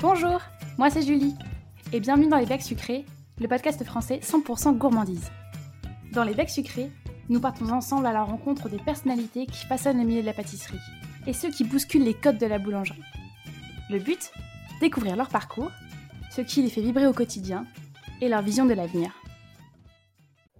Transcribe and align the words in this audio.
Bonjour, 0.00 0.40
moi 0.78 0.90
c'est 0.90 1.02
Julie, 1.02 1.34
et 1.92 1.98
bienvenue 1.98 2.28
dans 2.28 2.36
Les 2.36 2.46
Becs 2.46 2.62
Sucrés, 2.62 3.04
le 3.40 3.48
podcast 3.48 3.82
français 3.82 4.20
100% 4.22 4.76
gourmandise. 4.78 5.28
Dans 6.12 6.22
Les 6.22 6.34
Becs 6.34 6.50
Sucrés, 6.50 6.92
nous 7.28 7.40
partons 7.40 7.68
ensemble 7.70 8.06
à 8.06 8.12
la 8.12 8.22
rencontre 8.22 8.68
des 8.68 8.78
personnalités 8.78 9.46
qui 9.46 9.66
façonnent 9.66 9.98
le 9.98 10.04
milieu 10.04 10.20
de 10.20 10.26
la 10.26 10.34
pâtisserie, 10.34 10.78
et 11.26 11.32
ceux 11.32 11.50
qui 11.50 11.64
bousculent 11.64 12.04
les 12.04 12.14
codes 12.14 12.38
de 12.38 12.46
la 12.46 12.60
boulangerie. 12.60 13.02
Le 13.90 13.98
but 13.98 14.30
Découvrir 14.80 15.16
leur 15.16 15.30
parcours, 15.30 15.72
ce 16.30 16.42
qui 16.42 16.62
les 16.62 16.70
fait 16.70 16.80
vibrer 16.80 17.08
au 17.08 17.12
quotidien, 17.12 17.66
et 18.20 18.28
leur 18.28 18.42
vision 18.42 18.66
de 18.66 18.74
l'avenir. 18.74 19.20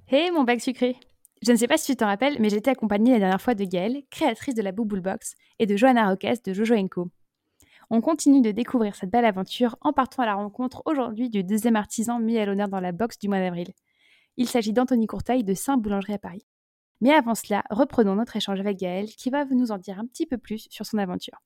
Hey 0.09 0.33
mon 0.33 0.43
bac 0.43 0.61
sucré 0.61 0.97
Je 1.43 1.53
ne 1.53 1.57
sais 1.57 1.69
pas 1.69 1.79
si 1.79 1.93
tu 1.93 1.97
t'en 1.97 2.07
rappelles, 2.07 2.39
mais 2.41 2.51
j'étais 2.51 2.73
accompagnée 2.73 3.13
la 3.13 3.21
dernière 3.21 3.41
fois 3.41 3.55
de 3.55 3.63
Gaëlle, 3.63 4.03
créatrice 4.11 4.57
de 4.57 4.63
la 4.63 4.73
Bouboule 4.73 5.01
Box, 5.01 5.37
et 5.61 5.67
de 5.67 5.77
Johanna 5.77 6.09
Roques 6.09 6.43
de 6.45 6.53
Jojo. 6.53 6.75
On 7.91 8.03
continue 8.03 8.43
de 8.43 8.51
découvrir 8.51 8.95
cette 8.95 9.11
belle 9.11 9.25
aventure 9.25 9.77
en 9.81 9.95
partant 9.95 10.23
à 10.23 10.27
la 10.27 10.35
rencontre 10.35 10.83
aujourd'hui 10.85 11.31
du 11.31 11.43
deuxième 11.43 11.77
artisan 11.77 12.21
mis 12.21 12.37
à 12.37 12.45
l'honneur 12.45 12.69
dans 12.69 12.81
la 12.81 12.93
box 12.93 13.19
du 13.19 13.29
mois 13.29 13.41
d'avril. 13.41 13.69
Il 14.37 14.47
s'agit 14.47 14.75
d'Anthony 14.75 15.07
Courtail 15.07 15.43
de 15.43 15.55
Saint-Boulangerie 15.55 16.13
à 16.13 16.19
Paris. 16.19 16.45
Mais 17.01 17.13
avant 17.13 17.35
cela, 17.35 17.65
reprenons 17.71 18.17
notre 18.17 18.37
échange 18.37 18.61
avec 18.61 18.77
Gaëlle 18.77 19.07
qui 19.09 19.31
va 19.31 19.47
nous 19.47 19.73
en 19.73 19.79
dire 19.79 19.99
un 19.99 20.05
petit 20.05 20.27
peu 20.27 20.37
plus 20.37 20.67
sur 20.69 20.85
son 20.85 20.99
aventure. 20.99 21.39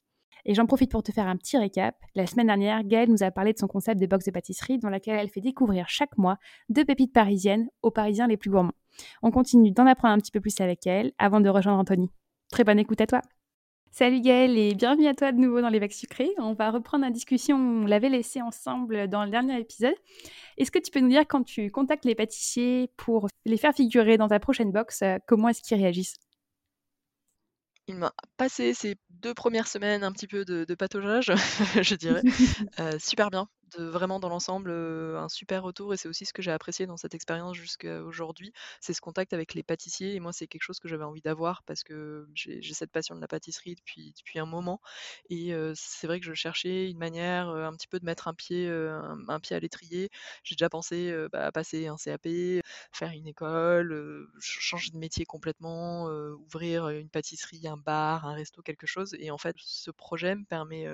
Et 0.44 0.54
j'en 0.54 0.66
profite 0.66 0.90
pour 0.90 1.04
te 1.04 1.12
faire 1.12 1.28
un 1.28 1.36
petit 1.36 1.56
récap. 1.56 1.94
La 2.16 2.26
semaine 2.26 2.48
dernière, 2.48 2.82
Gaëlle 2.82 3.10
nous 3.10 3.22
a 3.22 3.30
parlé 3.30 3.52
de 3.52 3.58
son 3.58 3.68
concept 3.68 4.00
de 4.00 4.06
box 4.06 4.24
de 4.24 4.32
pâtisserie 4.32 4.78
dans 4.78 4.90
laquelle 4.90 5.18
elle 5.20 5.28
fait 5.28 5.40
découvrir 5.40 5.88
chaque 5.88 6.18
mois 6.18 6.38
deux 6.68 6.84
pépites 6.84 7.12
parisiennes 7.12 7.68
aux 7.82 7.92
Parisiens 7.92 8.26
les 8.26 8.36
plus 8.36 8.50
gourmands. 8.50 8.74
On 9.22 9.30
continue 9.30 9.70
d'en 9.70 9.86
apprendre 9.86 10.14
un 10.14 10.18
petit 10.18 10.32
peu 10.32 10.40
plus 10.40 10.60
avec 10.60 10.88
elle 10.88 11.12
avant 11.18 11.40
de 11.40 11.48
rejoindre 11.48 11.78
Anthony. 11.78 12.10
Très 12.50 12.64
bonne 12.64 12.80
écoute 12.80 13.00
à 13.00 13.06
toi 13.06 13.22
Salut 13.94 14.22
Gaëlle 14.22 14.56
et 14.56 14.74
bienvenue 14.74 15.06
à 15.06 15.12
toi 15.12 15.32
de 15.32 15.36
nouveau 15.36 15.60
dans 15.60 15.68
les 15.68 15.78
Vagues 15.78 15.92
Sucrés. 15.92 16.30
On 16.38 16.54
va 16.54 16.70
reprendre 16.70 17.04
la 17.04 17.10
discussion, 17.10 17.58
on 17.58 17.84
l'avait 17.84 18.08
laissée 18.08 18.40
ensemble 18.40 19.06
dans 19.06 19.22
le 19.22 19.30
dernier 19.30 19.60
épisode. 19.60 19.94
Est-ce 20.56 20.70
que 20.70 20.78
tu 20.78 20.90
peux 20.90 21.00
nous 21.00 21.10
dire 21.10 21.24
quand 21.28 21.42
tu 21.42 21.70
contactes 21.70 22.06
les 22.06 22.14
pâtissiers 22.14 22.88
pour 22.96 23.28
les 23.44 23.58
faire 23.58 23.74
figurer 23.74 24.16
dans 24.16 24.28
ta 24.28 24.40
prochaine 24.40 24.72
box, 24.72 25.02
euh, 25.02 25.18
comment 25.26 25.50
est-ce 25.50 25.60
qu'ils 25.60 25.76
réagissent? 25.76 26.16
Il 27.86 27.96
m'a 27.96 28.14
passé 28.38 28.72
ces 28.72 28.96
deux 29.10 29.34
premières 29.34 29.68
semaines 29.68 30.04
un 30.04 30.12
petit 30.12 30.26
peu 30.26 30.46
de, 30.46 30.64
de 30.64 30.74
pataugeage, 30.74 31.30
je 31.82 31.94
dirais, 31.94 32.22
euh, 32.80 32.98
super 32.98 33.28
bien 33.28 33.46
de 33.78 33.84
vraiment 33.84 34.20
dans 34.20 34.28
l'ensemble 34.28 34.70
un 34.70 35.28
super 35.28 35.62
retour 35.62 35.94
et 35.94 35.96
c'est 35.96 36.08
aussi 36.08 36.24
ce 36.24 36.32
que 36.32 36.42
j'ai 36.42 36.50
apprécié 36.50 36.86
dans 36.86 36.96
cette 36.96 37.14
expérience 37.14 37.56
jusqu'à 37.56 38.02
aujourd'hui, 38.02 38.52
c'est 38.80 38.92
ce 38.92 39.00
contact 39.00 39.32
avec 39.32 39.54
les 39.54 39.62
pâtissiers 39.62 40.14
et 40.14 40.20
moi 40.20 40.32
c'est 40.32 40.46
quelque 40.46 40.62
chose 40.62 40.78
que 40.78 40.88
j'avais 40.88 41.04
envie 41.04 41.20
d'avoir 41.22 41.62
parce 41.64 41.84
que 41.84 42.28
j'ai 42.34 42.62
cette 42.74 42.90
passion 42.90 43.14
de 43.14 43.20
la 43.20 43.28
pâtisserie 43.28 43.74
depuis, 43.74 44.14
depuis 44.16 44.38
un 44.38 44.46
moment 44.46 44.80
et 45.30 45.52
c'est 45.74 46.06
vrai 46.06 46.20
que 46.20 46.26
je 46.26 46.34
cherchais 46.34 46.90
une 46.90 46.98
manière 46.98 47.48
un 47.48 47.72
petit 47.74 47.88
peu 47.88 47.98
de 47.98 48.04
mettre 48.04 48.28
un 48.28 48.34
pied, 48.34 48.68
un, 48.68 49.40
pied 49.40 49.56
à 49.56 49.60
l'étrier. 49.60 50.10
J'ai 50.44 50.54
déjà 50.54 50.68
pensé 50.68 51.14
bah, 51.32 51.46
à 51.46 51.52
passer 51.52 51.86
un 51.86 51.96
CAP, 51.96 52.28
faire 52.92 53.10
une 53.12 53.26
école, 53.26 54.28
changer 54.38 54.90
de 54.90 54.98
métier 54.98 55.24
complètement, 55.24 56.06
ouvrir 56.06 56.88
une 56.88 57.08
pâtisserie, 57.08 57.66
un 57.66 57.76
bar, 57.76 58.26
un 58.26 58.34
resto, 58.34 58.62
quelque 58.62 58.86
chose 58.86 59.14
et 59.18 59.30
en 59.30 59.38
fait 59.38 59.56
ce 59.58 59.90
projet 59.90 60.34
me 60.34 60.44
permet 60.44 60.86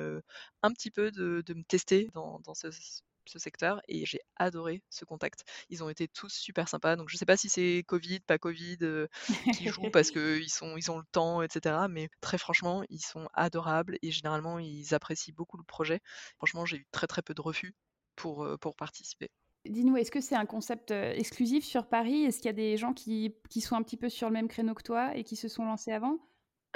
un 0.62 0.72
petit 0.72 0.90
peu 0.90 1.10
de, 1.10 1.42
me 1.54 1.62
tester 1.64 2.08
dans, 2.14 2.40
dans 2.40 2.54
ce 2.54 2.67
ce, 2.70 3.38
secteur 3.38 3.82
et 3.88 4.06
j'ai 4.06 4.20
adoré 4.36 4.82
ce 4.88 5.04
contact. 5.04 5.44
Ils 5.68 5.84
ont 5.84 5.90
été 5.90 6.08
tous 6.08 6.32
super 6.32 6.66
sympas. 6.66 6.96
Donc 6.96 7.10
je 7.10 7.16
sais 7.18 7.26
pas 7.26 7.36
si 7.36 7.50
c'est 7.50 7.84
Covid, 7.86 8.20
pas 8.20 8.38
Covid 8.38 8.78
euh, 8.82 9.06
qui 9.54 9.68
joue 9.68 9.90
parce 9.90 10.10
qu'ils 10.10 10.50
sont 10.50 10.78
ils 10.78 10.90
ont 10.90 10.96
le 10.96 11.04
temps, 11.12 11.42
etc. 11.42 11.76
Mais 11.90 12.08
très 12.22 12.38
franchement, 12.38 12.84
ils 12.88 13.02
sont 13.02 13.28
adorables 13.34 13.98
et 14.00 14.10
généralement 14.10 14.58
ils 14.58 14.94
apprécient 14.94 15.34
beaucoup 15.36 15.58
le 15.58 15.62
projet. 15.62 16.00
Franchement, 16.38 16.64
j'ai 16.64 16.78
eu 16.78 16.86
très 16.90 17.06
très 17.06 17.20
peu 17.20 17.34
de 17.34 17.42
refus 17.42 17.74
pour, 18.16 18.48
pour 18.60 18.76
participer. 18.76 19.30
Dis-nous, 19.66 19.96
est-ce 19.98 20.10
que 20.10 20.22
c'est 20.22 20.36
un 20.36 20.46
concept 20.46 20.92
exclusif 20.92 21.64
sur 21.64 21.86
Paris? 21.86 22.24
Est-ce 22.24 22.38
qu'il 22.38 22.46
y 22.46 22.48
a 22.48 22.54
des 22.54 22.78
gens 22.78 22.94
qui, 22.94 23.34
qui 23.50 23.60
sont 23.60 23.76
un 23.76 23.82
petit 23.82 23.98
peu 23.98 24.08
sur 24.08 24.28
le 24.28 24.32
même 24.32 24.48
créneau 24.48 24.72
que 24.72 24.82
toi 24.82 25.14
et 25.14 25.24
qui 25.24 25.36
se 25.36 25.48
sont 25.48 25.64
lancés 25.66 25.92
avant? 25.92 26.18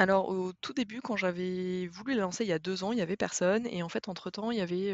Alors, 0.03 0.29
au 0.31 0.53
tout 0.53 0.73
début, 0.73 1.01
quand 1.01 1.17
j'avais 1.17 1.87
voulu 1.87 2.15
la 2.15 2.23
lancer 2.23 2.45
il 2.45 2.49
y 2.49 2.53
a 2.53 2.59
deux 2.59 2.83
ans, 2.83 2.91
il 2.93 2.99
y 2.99 3.03
avait 3.03 3.17
personne 3.17 3.67
et 3.67 3.83
en 3.83 3.89
fait, 3.89 4.09
entre-temps, 4.09 4.51
il 4.51 4.59
y 4.59 4.61
avait, 4.61 4.93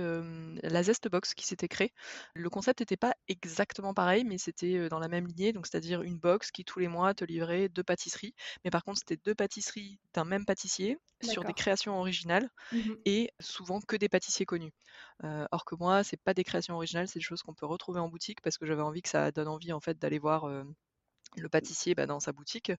la 0.63 0.83
Zest 0.83 1.09
Box 1.09 1.35
qui 1.35 1.47
s'était 1.47 1.67
créée. 1.69 1.93
Le 2.35 2.51
concept 2.51 2.81
n'était 2.81 2.97
pas 2.99 3.15
exactement 3.29 3.95
pareil, 3.95 4.25
mais 4.25 4.37
c'était, 4.39 4.89
dans 4.91 4.99
la 4.99 5.09
même 5.09 5.27
lignée, 5.27 5.53
donc 5.53 5.67
c'est-à-dire 5.67 6.03
une 6.03 6.19
box 6.19 6.51
qui, 6.51 6.65
tous 6.65 6.79
les 6.79 6.89
mois, 6.89 7.15
te 7.15 7.25
livrait 7.25 7.69
deux 7.71 7.83
pâtisseries. 7.83 8.35
Mais 8.65 8.71
par 8.71 8.85
contre, 8.85 8.99
c'était 8.99 9.17
deux 9.25 9.35
pâtisseries 9.35 9.99
d'un 10.13 10.25
même 10.25 10.45
pâtissier 10.45 10.99
sur 11.23 11.45
des 11.45 11.55
créations 11.55 11.99
originales 11.99 12.49
mmh 12.73 12.95
et 13.07 13.31
souvent 13.41 13.81
que 13.81 13.97
des 13.97 14.09
pâtissiers 14.09 14.47
connus. 14.47 14.73
or 15.23 15.65
que 15.65 15.75
moi, 15.77 16.05
c'est 16.05 16.21
pas 16.23 16.35
des 16.35 16.45
créations 16.45 16.75
originales, 16.75 17.09
c'est 17.09 17.19
des 17.21 17.25
choses 17.25 17.43
qu'on 17.43 17.55
peut 17.55 17.67
retrouver 17.67 18.01
en 18.01 18.09
boutique 18.09 18.43
parce 18.43 18.59
que 18.59 18.67
j'avais 18.67 18.83
envie 18.83 19.03
que 19.03 19.09
ça 19.09 19.31
donne 19.33 19.49
envie, 19.49 19.73
en 19.73 19.81
fait, 19.81 19.99
d'aller 19.99 20.19
voir, 20.19 20.47
le 21.37 21.49
pâtissier 21.49 21.95
bah, 21.95 22.07
dans 22.07 22.21
sa 22.21 22.33
boutique. 22.33 22.73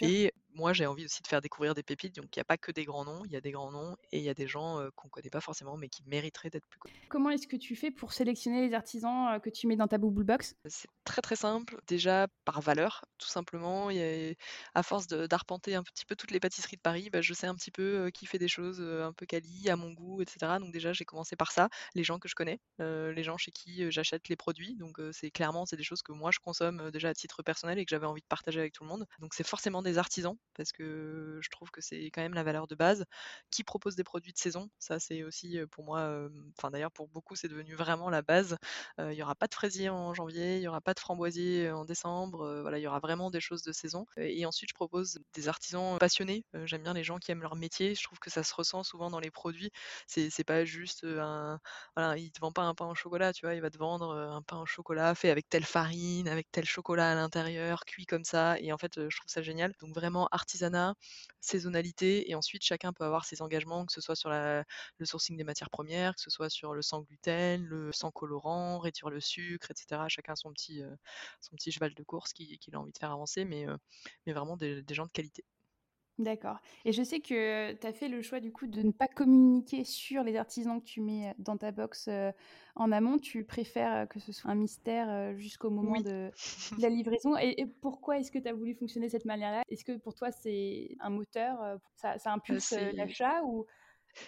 Et 0.00 0.32
moi, 0.56 0.72
j'ai 0.72 0.86
envie 0.86 1.04
aussi 1.04 1.22
de 1.22 1.26
faire 1.28 1.40
découvrir 1.40 1.74
des 1.74 1.82
pépites. 1.82 2.16
Donc, 2.16 2.34
il 2.34 2.38
n'y 2.38 2.40
a 2.40 2.44
pas 2.44 2.56
que 2.56 2.72
des 2.72 2.84
grands 2.84 3.04
noms, 3.04 3.24
il 3.24 3.30
y 3.30 3.36
a 3.36 3.40
des 3.40 3.52
grands 3.52 3.70
noms 3.70 3.96
et 4.10 4.18
il 4.18 4.24
y 4.24 4.28
a 4.28 4.34
des 4.34 4.48
gens 4.48 4.88
qu'on 4.96 5.08
ne 5.08 5.10
connaît 5.10 5.30
pas 5.30 5.40
forcément, 5.40 5.76
mais 5.76 5.88
qui 5.88 6.02
mériteraient 6.06 6.50
d'être 6.50 6.66
plus 6.66 6.78
connus. 6.78 6.94
Comment 7.08 7.30
est-ce 7.30 7.46
que 7.46 7.56
tu 7.56 7.76
fais 7.76 7.90
pour 7.90 8.12
sélectionner 8.12 8.66
les 8.66 8.74
artisans 8.74 9.38
que 9.40 9.50
tu 9.50 9.66
mets 9.66 9.76
dans 9.76 9.86
ta 9.86 9.98
Bubble 9.98 10.24
Box? 10.24 10.54
C'est 10.66 10.88
très 11.04 11.22
très 11.22 11.36
simple. 11.36 11.80
Déjà 11.86 12.26
par 12.44 12.60
valeur, 12.60 13.04
tout 13.18 13.28
simplement. 13.28 13.90
Et 13.90 14.36
à 14.74 14.82
force 14.82 15.06
d'arpenter 15.06 15.74
un 15.74 15.82
petit 15.82 16.04
peu 16.04 16.16
toutes 16.16 16.30
les 16.30 16.40
pâtisseries 16.40 16.76
de 16.76 16.80
Paris, 16.80 17.10
bah, 17.10 17.20
je 17.20 17.34
sais 17.34 17.46
un 17.46 17.54
petit 17.54 17.70
peu 17.70 18.10
qui 18.12 18.26
fait 18.26 18.38
des 18.38 18.48
choses 18.48 18.80
un 18.80 19.12
peu 19.12 19.26
quali, 19.26 19.68
à 19.68 19.76
mon 19.76 19.92
goût, 19.92 20.22
etc. 20.22 20.58
Donc, 20.58 20.72
déjà, 20.72 20.92
j'ai 20.92 21.04
commencé 21.04 21.36
par 21.36 21.52
ça. 21.52 21.68
Les 21.94 22.04
gens 22.04 22.18
que 22.18 22.28
je 22.28 22.34
connais, 22.34 22.60
les 22.78 23.22
gens 23.22 23.36
chez 23.36 23.50
qui 23.50 23.90
j'achète 23.90 24.28
les 24.28 24.36
produits. 24.36 24.74
Donc, 24.76 25.00
c'est 25.12 25.30
clairement, 25.30 25.66
c'est 25.66 25.76
des 25.76 25.84
choses 25.84 26.02
que 26.02 26.12
moi, 26.12 26.30
je 26.32 26.38
consomme 26.38 26.90
déjà 26.90 27.10
à 27.10 27.14
titre 27.14 27.42
personnel 27.42 27.78
et 27.78 27.84
que 27.84 27.90
j'avais 27.90 28.06
envie 28.06 28.22
de 28.22 28.26
partager 28.26 28.60
avec 28.60 28.72
tout 28.72 28.84
le 28.84 28.88
monde. 28.88 29.06
Donc, 29.18 29.34
c'est 29.34 29.46
forcément 29.46 29.82
des 29.82 29.98
artisans 29.98 30.36
parce 30.54 30.72
que 30.72 31.38
je 31.42 31.48
trouve 31.50 31.70
que 31.70 31.80
c'est 31.80 32.06
quand 32.06 32.22
même 32.22 32.34
la 32.34 32.42
valeur 32.44 32.66
de 32.66 32.74
base, 32.74 33.04
qui 33.50 33.64
propose 33.64 33.96
des 33.96 34.04
produits 34.04 34.32
de 34.32 34.38
saison. 34.38 34.68
Ça, 34.78 34.98
c'est 34.98 35.22
aussi 35.22 35.58
pour 35.70 35.84
moi, 35.84 36.28
enfin 36.58 36.70
d'ailleurs 36.70 36.92
pour 36.92 37.08
beaucoup, 37.08 37.36
c'est 37.36 37.48
devenu 37.48 37.74
vraiment 37.74 38.10
la 38.10 38.22
base. 38.22 38.56
Il 38.98 39.08
n'y 39.10 39.22
aura 39.22 39.34
pas 39.34 39.46
de 39.46 39.54
fraisier 39.54 39.88
en 39.88 40.14
janvier, 40.14 40.56
il 40.56 40.60
n'y 40.60 40.68
aura 40.68 40.80
pas 40.80 40.94
de 40.94 41.00
framboisier 41.00 41.70
en 41.70 41.84
décembre. 41.84 42.60
voilà, 42.62 42.78
il 42.78 42.82
y 42.82 42.86
aura 42.86 43.00
vraiment 43.00 43.30
des 43.30 43.40
choses 43.40 43.62
de 43.62 43.72
saison. 43.72 44.06
Et 44.16 44.46
ensuite, 44.46 44.70
je 44.70 44.74
propose 44.74 45.18
des 45.34 45.48
artisans 45.48 45.98
passionnés. 45.98 46.44
J'aime 46.64 46.82
bien 46.82 46.94
les 46.94 47.04
gens 47.04 47.18
qui 47.18 47.30
aiment 47.32 47.42
leur 47.42 47.56
métier. 47.56 47.94
Je 47.94 48.02
trouve 48.02 48.18
que 48.18 48.30
ça 48.30 48.42
se 48.42 48.54
ressent 48.54 48.82
souvent 48.82 49.10
dans 49.10 49.20
les 49.20 49.30
produits. 49.30 49.70
C'est 50.06 50.44
pas 50.44 50.64
juste 50.64 51.04
un, 51.04 51.58
voilà, 51.96 52.16
il 52.16 52.30
te 52.32 52.40
vend 52.40 52.52
pas 52.52 52.62
un 52.62 52.74
pain 52.74 52.86
au 52.86 52.94
chocolat, 52.94 53.32
tu 53.32 53.46
vois, 53.46 53.54
il 53.54 53.60
va 53.60 53.70
te 53.70 53.78
vendre 53.78 54.12
un 54.14 54.42
pain 54.42 54.58
au 54.60 54.66
chocolat 54.66 55.14
fait 55.14 55.30
avec 55.30 55.48
telle 55.48 55.64
farine, 55.64 56.28
avec 56.28 56.50
tel 56.50 56.64
chocolat 56.64 57.12
à 57.12 57.14
l'intérieur, 57.14 57.84
cuit 57.84 58.06
comme 58.06 58.24
ça. 58.24 58.58
Et 58.60 58.72
en 58.72 58.78
fait, 58.78 59.08
je 59.08 59.16
trouve 59.16 59.30
ça 59.30 59.42
génial. 59.42 59.72
Donc 59.80 59.94
vraiment 59.94 60.28
artisanat, 60.36 60.94
saisonnalité, 61.40 62.30
et 62.30 62.34
ensuite 62.36 62.62
chacun 62.64 62.92
peut 62.92 63.04
avoir 63.04 63.24
ses 63.24 63.42
engagements, 63.42 63.84
que 63.86 63.92
ce 63.92 64.00
soit 64.00 64.16
sur 64.16 64.30
le 64.30 65.04
sourcing 65.06 65.36
des 65.36 65.44
matières 65.44 65.70
premières, 65.70 66.14
que 66.14 66.20
ce 66.20 66.30
soit 66.30 66.50
sur 66.50 66.74
le 66.74 66.82
sans 66.82 67.02
gluten, 67.02 67.64
le 67.64 67.92
sans 67.92 68.10
colorant, 68.10 68.78
réduire 68.78 69.10
le 69.10 69.20
sucre, 69.20 69.70
etc. 69.70 70.08
Chacun 70.08 70.36
son 70.36 70.52
petit, 70.52 70.82
euh, 70.82 70.94
son 71.40 71.56
petit 71.56 71.72
cheval 71.72 71.94
de 71.94 72.02
course 72.04 72.32
qu'il 72.32 72.58
a 72.74 72.80
envie 72.80 72.92
de 72.92 72.98
faire 72.98 73.12
avancer, 73.12 73.44
mais, 73.44 73.66
euh, 73.68 73.76
mais 74.26 74.32
vraiment 74.32 74.56
des 74.56 74.84
gens 74.90 75.06
de 75.06 75.10
qualité. 75.12 75.44
D'accord 76.18 76.60
et 76.86 76.92
je 76.92 77.02
sais 77.02 77.20
que 77.20 77.72
tu 77.74 77.86
as 77.86 77.92
fait 77.92 78.08
le 78.08 78.22
choix 78.22 78.40
du 78.40 78.50
coup 78.50 78.66
de 78.66 78.80
ne 78.80 78.90
pas 78.90 79.06
communiquer 79.06 79.84
sur 79.84 80.22
les 80.22 80.36
artisans 80.36 80.80
que 80.80 80.86
tu 80.86 81.02
mets, 81.02 81.34
dans 81.38 81.58
ta 81.58 81.72
box, 81.72 82.08
en 82.74 82.92
amont. 82.92 83.18
Tu 83.18 83.44
préfères, 83.44 84.08
que 84.08 84.18
ce 84.18 84.32
soit 84.32 84.50
un 84.50 84.54
mystère, 84.54 85.36
jusqu'au 85.36 85.68
moment 85.68 86.00
de 86.00 86.30
la 86.78 86.88
livraison 86.88 87.36
et 87.36 87.66
pourquoi 87.82 88.18
est-ce 88.18 88.30
que 88.30 88.38
tu 88.38 88.48
as 88.48 88.54
voulu 88.54 88.74
fonctionner 88.74 89.06
de 89.06 89.12
cette 89.12 89.26
manière-là? 89.26 89.62
Est-ce 89.68 89.84
que 89.84 89.96
pour 89.98 90.14
toi 90.14 90.30
c'est 90.30 90.96
un 91.00 91.10
moteur, 91.10 91.78
ça 91.96 92.18
ça 92.18 92.32
impulse, 92.32 92.72
l'achat 92.94 93.42
ou 93.44 93.66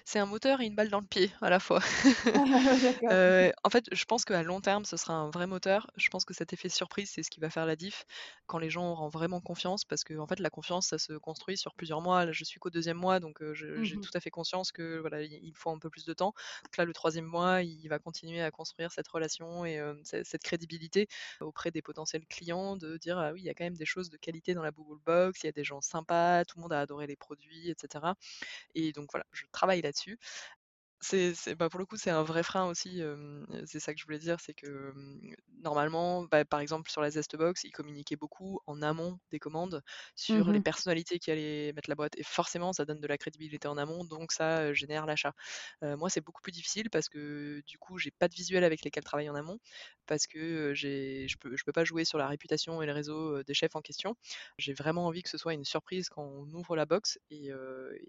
c'est 0.05 0.19
un 0.19 0.27
moteur 0.27 0.61
et 0.61 0.67
une 0.67 0.75
balle 0.75 0.91
dans 0.91 1.01
le 1.01 1.07
pied 1.07 1.31
à 1.41 1.51
la 1.51 1.61
fois. 1.61 1.81
en 3.65 3.71
fait, 3.71 3.85
je 3.93 4.05
pense 4.05 4.25
qu'à 4.25 4.43
long 4.43 4.61
terme, 4.61 4.85
ce 4.85 4.97
sera 4.97 5.15
un 5.15 5.31
vrai 5.31 5.47
moteur. 5.47 5.91
Je 5.97 6.09
pense 6.09 6.25
que 6.25 6.35
cet 6.35 6.53
effet 6.53 6.69
surprise, 6.69 7.11
c'est 7.11 7.23
ce 7.23 7.31
qui 7.31 7.41
va 7.41 7.51
faire 7.51 7.67
la 7.67 7.77
diff 7.77 8.05
quand 8.47 8.59
les 8.59 8.71
gens 8.71 8.93
auront 8.93 9.09
vraiment 9.09 9.41
confiance, 9.41 9.85
parce 9.85 10.05
que 10.05 10.15
en 10.19 10.27
fait, 10.27 10.41
la 10.41 10.51
confiance, 10.51 10.89
ça 10.89 10.99
se 10.99 11.13
construit 11.15 11.57
sur 11.57 11.75
plusieurs 11.75 12.01
mois. 12.01 12.25
Là, 12.25 12.33
je 12.33 12.45
suis 12.45 12.59
qu'au 12.59 12.71
deuxième 12.71 12.97
mois, 12.97 13.21
donc 13.21 13.41
mmh 13.41 13.55
j'ai 13.83 14.01
tout 14.01 14.11
à 14.15 14.21
fait 14.21 14.31
conscience 14.31 14.73
que 14.73 14.99
voilà, 14.99 15.23
il 15.23 15.53
faut 15.55 15.71
un 15.71 15.79
peu 15.79 15.91
plus 15.91 16.05
de 16.05 16.13
temps. 16.13 16.35
Donc 16.65 16.77
là, 16.77 16.85
le 16.85 16.93
troisième 16.93 17.25
mois, 17.25 17.63
il 17.63 17.89
va 17.89 17.99
continuer 17.99 18.43
à 18.43 18.51
construire 18.51 18.93
cette 18.93 19.09
relation 19.09 19.65
et 19.65 19.81
cette 20.05 20.43
crédibilité 20.43 21.09
auprès 21.41 21.71
des 21.71 21.83
potentiels 21.83 22.27
clients, 22.27 22.77
de 22.77 22.97
dire 22.97 23.19
ah 23.19 23.33
oui, 23.33 23.41
il 23.41 23.45
y 23.45 23.51
a 23.51 23.55
quand 23.55 23.65
même 23.65 23.77
des 23.77 23.87
choses 23.87 24.11
de 24.11 24.17
qualité 24.17 24.55
dans 24.55 24.63
la 24.63 24.71
Google 24.71 25.01
Box, 25.05 25.43
il 25.43 25.47
y 25.47 25.49
a 25.49 25.53
des 25.53 25.65
gens 25.65 25.81
sympas, 25.81 26.45
tout 26.45 26.57
le 26.57 26.63
monde 26.63 26.73
a 26.73 26.81
adoré 26.81 27.07
les 27.07 27.17
produits, 27.17 27.71
etc. 27.71 28.05
Et 28.75 28.93
donc 28.93 29.11
voilà, 29.13 29.27
je 29.33 29.45
travaille 29.53 29.78
là-dessus. 29.83 30.19
C'est 31.01 31.33
c'est 31.35 31.55
bah, 31.55 31.69
pour 31.69 31.79
le 31.79 31.87
coup, 31.87 31.97
c'est 31.97 32.11
un 32.11 32.25
vrai 32.25 32.43
frein 32.43 32.67
aussi, 32.67 33.01
c'est 33.67 33.79
ça 33.79 33.95
que 33.95 34.01
je 34.01 34.05
voulais 34.05 34.19
dire, 34.19 34.41
c'est 34.41 34.53
que, 34.53 34.91
mmh, 34.97 35.35
normalement, 35.63 36.25
bah, 36.25 36.45
par 36.45 36.59
exemple 36.59 36.91
sur 36.91 37.01
la 37.01 37.11
Zestbox, 37.11 37.63
ils 37.63 37.71
communiquaient 37.71 38.17
beaucoup 38.17 38.59
en 38.67 38.83
amont 38.83 39.21
des 39.31 39.39
commandes 39.39 39.81
sur 40.17 40.51
les 40.51 40.59
Mmh 40.59 40.61
personnalités 40.61 41.21
qui 41.21 41.31
allaient 41.31 41.73
mettre 41.73 41.89
la 41.89 41.95
boîte 41.95 42.19
et 42.19 42.25
forcément 42.25 42.73
ça 42.73 42.85
donne 42.85 42.99
de 43.01 43.07
la 43.07 43.17
crédibilité 43.17 43.69
en 43.69 43.79
amont, 43.79 44.05
donc 44.05 44.33
ça, 44.33 44.73
génère 44.73 45.07
l'achat. 45.07 45.35
Moi, 45.83 46.11
c'est 46.11 46.21
beaucoup 46.21 46.43
plus 46.43 46.51
difficile 46.53 46.91
parce 46.91 47.09
que 47.09 47.63
du 47.67 47.79
coup, 47.79 47.99
j'ai 47.99 48.11
pas 48.11 48.27
de 48.29 48.35
visuel 48.35 48.65
avec 48.65 48.83
lesquels 48.85 49.05
travailler 49.05 49.31
en 49.31 49.37
amont 49.37 49.59
parce 50.07 50.27
que, 50.27 50.73
j'ai 50.75 51.29
je 51.29 51.37
peux 51.39 51.57
je 51.57 51.63
peux 51.65 51.73
pas 51.73 51.85
jouer 51.85 52.05
sur 52.05 52.19
la 52.19 52.27
réputation 52.27 52.83
et 52.83 52.87
le 52.87 52.93
réseau, 52.93 53.43
des 53.45 53.55
chefs 53.55 53.77
en 53.77 53.81
question. 53.83 54.17
J'ai 54.59 54.73
vraiment 54.73 55.07
envie 55.07 55.23
que 55.23 55.31
ce 55.31 55.39
soit 55.39 55.55
une 55.55 55.65
surprise 55.65 56.09
quand 56.09 56.23
on 56.25 56.51
ouvre 56.55 56.75
la 56.77 56.87
box 56.87 57.19
et 57.31 57.51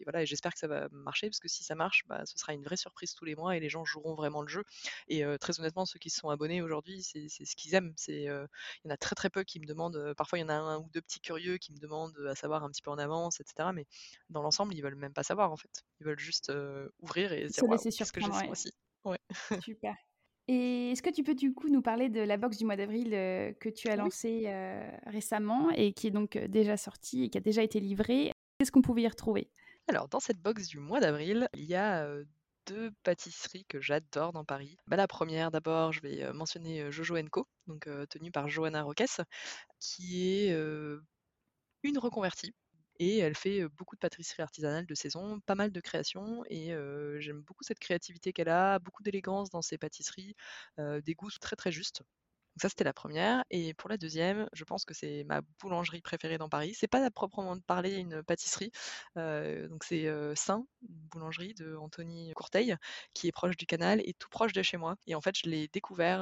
voilà 0.06 0.24
et 0.24 0.26
j'espère 0.26 0.54
que 0.54 0.60
ça 0.60 0.68
va 0.68 0.88
marcher 0.92 1.28
parce 1.30 1.40
que 1.40 1.48
si 1.48 1.64
ça 1.64 1.76
marche, 1.76 2.04
bah, 2.08 2.26
ce 2.26 2.38
sera 2.38 2.54
une 2.54 2.64
vraie 2.64 2.78
surprise 2.80 3.14
tous 3.16 3.26
les 3.26 3.36
mois 3.36 3.56
et 3.58 3.60
les 3.60 3.70
gens 3.70 3.86
joueront 3.86 4.16
vraiment 4.16 4.42
le 4.42 4.48
jeu 4.48 4.64
et 5.08 5.24
très 5.40 5.60
honnêtement, 5.60 5.86
ceux 5.86 6.00
qui 6.00 6.10
se 6.10 6.20
sont 6.20 6.30
abonnés 6.30 6.62
aujourd'hui, 6.62 7.04
c'est 7.04 7.28
ce 7.30 7.56
qu'ils 7.56 7.76
aiment. 7.76 7.94
Il 8.08 8.24
y 8.24 8.30
en 8.88 8.90
a 8.92 8.98
très, 8.98 9.16
très 9.16 9.30
peu 9.30 9.44
qui 9.44 9.60
me 9.60 9.66
demandent, 9.66 10.14
parfois 10.18 10.40
il 10.40 10.42
y 10.42 10.46
en 10.46 10.50
a 10.50 10.54
un 10.56 10.80
ou 10.80 10.90
2 10.94 11.02
petits 11.02 11.22
curieux 11.22 11.58
qui 11.58 11.72
me 11.74 11.78
demandent, 11.80 12.18
à 12.30 12.36
savoir 12.36 12.64
un 12.64 12.70
petit 12.70 12.81
peu 12.81 12.92
en 12.92 12.98
avance 12.98 13.40
et 13.40 13.44
cetera, 13.48 13.74
mais 13.74 13.86
dans 14.30 14.42
l'ensemble, 14.42 14.74
ils 14.76 14.81
veulent 14.81 14.96
même 14.96 15.14
pas 15.14 15.24
savoir 15.24 15.52
en 15.52 15.58
fait. 15.58 15.84
Ils 16.00 16.06
veulent 16.06 16.20
juste, 16.20 16.52
ouvrir 17.00 17.34
et 17.34 17.48
se 17.48 17.54
dire: 17.54 17.64
Se 17.64 17.66
«Waouh, 17.68 17.86
laisser 17.86 17.92
qu'est-ce 17.96 18.14
que 18.14 18.22
j'ai 18.22 18.34
ce 18.34 18.42
ouais. 18.42 18.48
mois-ci?» 18.48 18.72
ouais. 19.06 19.20
Super. 19.64 19.96
Et 20.48 20.92
est-ce 20.92 21.04
que 21.04 21.12
tu 21.12 21.24
peux 21.24 21.36
du 21.36 21.54
coup 21.54 21.70
nous 21.70 21.81
parler 21.81 22.10
de 22.10 22.22
la 22.22 22.38
box 22.38 22.58
du 22.58 22.66
mois 22.66 22.76
d'avril, 22.78 23.12
que 23.60 23.70
tu 23.70 23.90
as 23.90 23.96
lancée, 23.98 24.46
récemment 25.06 25.72
et 25.72 25.94
qui 25.94 26.08
est 26.08 26.12
donc, 26.12 26.38
déjà 26.38 26.78
sortie 26.78 27.26
et 27.26 27.30
qui 27.30 27.38
a 27.38 27.42
déjà 27.42 27.64
été 27.64 27.80
livrée? 27.80 28.31
Qu'est-ce 28.60 28.72
qu'on 28.72 28.81
pouvait 28.81 29.04
y 29.04 29.08
retrouver? 29.08 29.52
Alors, 29.88 30.08
dans 30.08 30.20
cette 30.20 30.42
box 30.42 30.68
du 30.68 30.80
mois 30.80 31.00
d'avril, 31.00 31.50
il 31.56 31.64
y 31.66 31.76
a 31.76 32.08
deux 32.69 32.92
pâtisseries 33.04 33.66
que 33.66 33.81
j'adore 33.81 34.31
dans 34.31 34.45
Paris. 34.45 34.77
Bah, 34.88 34.95
la 34.95 35.07
première, 35.07 35.50
d'abord, 35.50 35.92
je 35.92 36.01
vais 36.01 36.24
euh, 36.24 36.33
mentionner 36.33 36.81
euh, 36.81 36.92
Jojo 36.92 37.16
Co, 37.31 37.48
donc 37.68 37.88
euh, 37.88 38.06
tenue 38.06 38.31
par 38.31 38.48
Johanna 38.48 38.83
Roques, 38.83 39.04
qui 39.80 40.21
est 40.24 40.54
une 41.83 41.98
reconvertie. 41.98 42.54
Et 43.00 43.19
elle 43.19 43.36
fait 43.36 43.68
beaucoup 43.69 43.95
de 43.95 44.00
pâtisseries 44.00 44.44
artisanales 44.44 44.86
de 44.86 44.94
saison, 44.94 45.39
pas 45.45 45.56
mal 45.56 45.71
de 45.71 45.80
créations, 45.80 46.44
et 46.50 46.74
j'aime 47.19 47.42
beaucoup 47.42 47.63
cette 47.63 47.80
créativité 47.80 48.33
qu'elle 48.33 48.50
a, 48.50 48.77
beaucoup 48.80 49.04
d'élégance 49.04 49.50
dans 49.50 49.62
ses 49.62 49.77
pâtisseries, 49.77 50.36
des 50.77 51.13
goûts 51.13 51.30
très 51.39 51.56
très 51.56 51.71
justes. 51.71 52.04
Donc 52.60 52.64
ça, 52.64 52.68
c'était 52.68 52.84
la 52.84 52.92
première. 52.92 53.46
Et 53.52 53.74
pour 53.74 53.90
la 53.90 53.96
deuxième, 53.96 54.50
je 54.52 54.66
pense 54.66 54.84
que 54.84 54.94
c'est 54.94 55.24
ma 55.24 55.40
boulangerie 55.62 56.02
préférée 56.02 56.38
dans 56.38 56.50
Paris. 56.50 56.74
C'est 56.78 56.90
pas 56.90 57.02
à 57.06 57.10
proprement 57.10 57.58
parler 57.58 57.96
une 57.96 58.22
pâtisserie. 58.22 58.74
Donc 59.16 59.86
c'est 59.86 60.12
Saint, 60.36 60.66
boulangerie 60.82 61.54
de 61.54 61.78
Anthony 61.78 62.34
Courteil, 62.34 62.76
qui 63.14 63.30
est 63.30 63.32
proche 63.32 63.56
du 63.56 63.66
canal 63.66 64.02
et 64.04 64.14
tout 64.14 64.28
proche 64.28 64.52
de 64.52 64.62
chez 64.62 64.76
moi. 64.76 64.98
Et 65.08 65.16
en 65.16 65.22
fait, 65.22 65.38
je 65.38 65.50
l'ai 65.50 65.70
découvert 65.70 66.20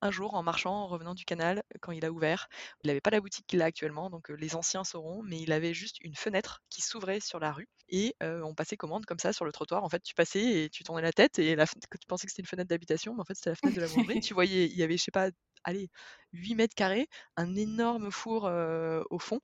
un 0.00 0.10
jour 0.10 0.34
en 0.34 0.42
marchant, 0.42 0.74
en 0.74 0.86
revenant 0.86 1.14
du 1.14 1.24
canal, 1.24 1.62
quand 1.80 1.92
il 1.92 2.04
a 2.04 2.10
ouvert. 2.10 2.48
Il 2.84 2.88
n'avait 2.88 3.00
pas 3.00 3.10
la 3.10 3.20
boutique 3.20 3.46
qu'il 3.46 3.62
a 3.62 3.66
actuellement, 3.66 4.10
donc 4.10 4.30
euh, 4.30 4.34
les 4.34 4.54
anciens 4.54 4.84
sauront, 4.84 5.22
mais 5.22 5.40
il 5.40 5.52
avait 5.52 5.74
juste 5.74 5.98
une 6.00 6.14
fenêtre 6.14 6.62
qui 6.70 6.82
s'ouvrait 6.82 7.20
sur 7.20 7.38
la 7.40 7.52
rue 7.52 7.68
et 7.88 8.14
euh, 8.22 8.42
on 8.42 8.54
passait 8.54 8.76
commande 8.76 9.06
comme 9.06 9.18
ça 9.18 9.32
sur 9.32 9.44
le 9.44 9.52
trottoir. 9.52 9.84
En 9.84 9.88
fait, 9.88 10.02
tu 10.02 10.14
passais 10.14 10.64
et 10.64 10.70
tu 10.70 10.84
tournais 10.84 11.02
la 11.02 11.12
tête 11.12 11.38
et 11.38 11.56
la 11.56 11.66
tu 11.66 12.06
pensais 12.06 12.26
que 12.26 12.32
c'était 12.32 12.42
une 12.42 12.48
fenêtre 12.48 12.68
d'habitation, 12.68 13.14
mais 13.14 13.20
en 13.20 13.24
fait, 13.24 13.34
c'était 13.34 13.50
la 13.50 13.56
fenêtre 13.56 13.76
de 13.76 13.80
la 13.80 13.88
boulangerie. 13.88 14.20
Tu 14.28 14.34
voyais, 14.34 14.66
il 14.66 14.76
y 14.76 14.82
avait, 14.82 14.96
je 14.96 15.04
sais 15.04 15.10
pas, 15.10 15.30
allez, 15.68 15.88
8 16.32 16.54
mètres 16.54 16.74
carrés, 16.74 17.08
un 17.36 17.54
énorme 17.56 18.10
four 18.10 18.44
au 19.10 19.18
fond 19.18 19.40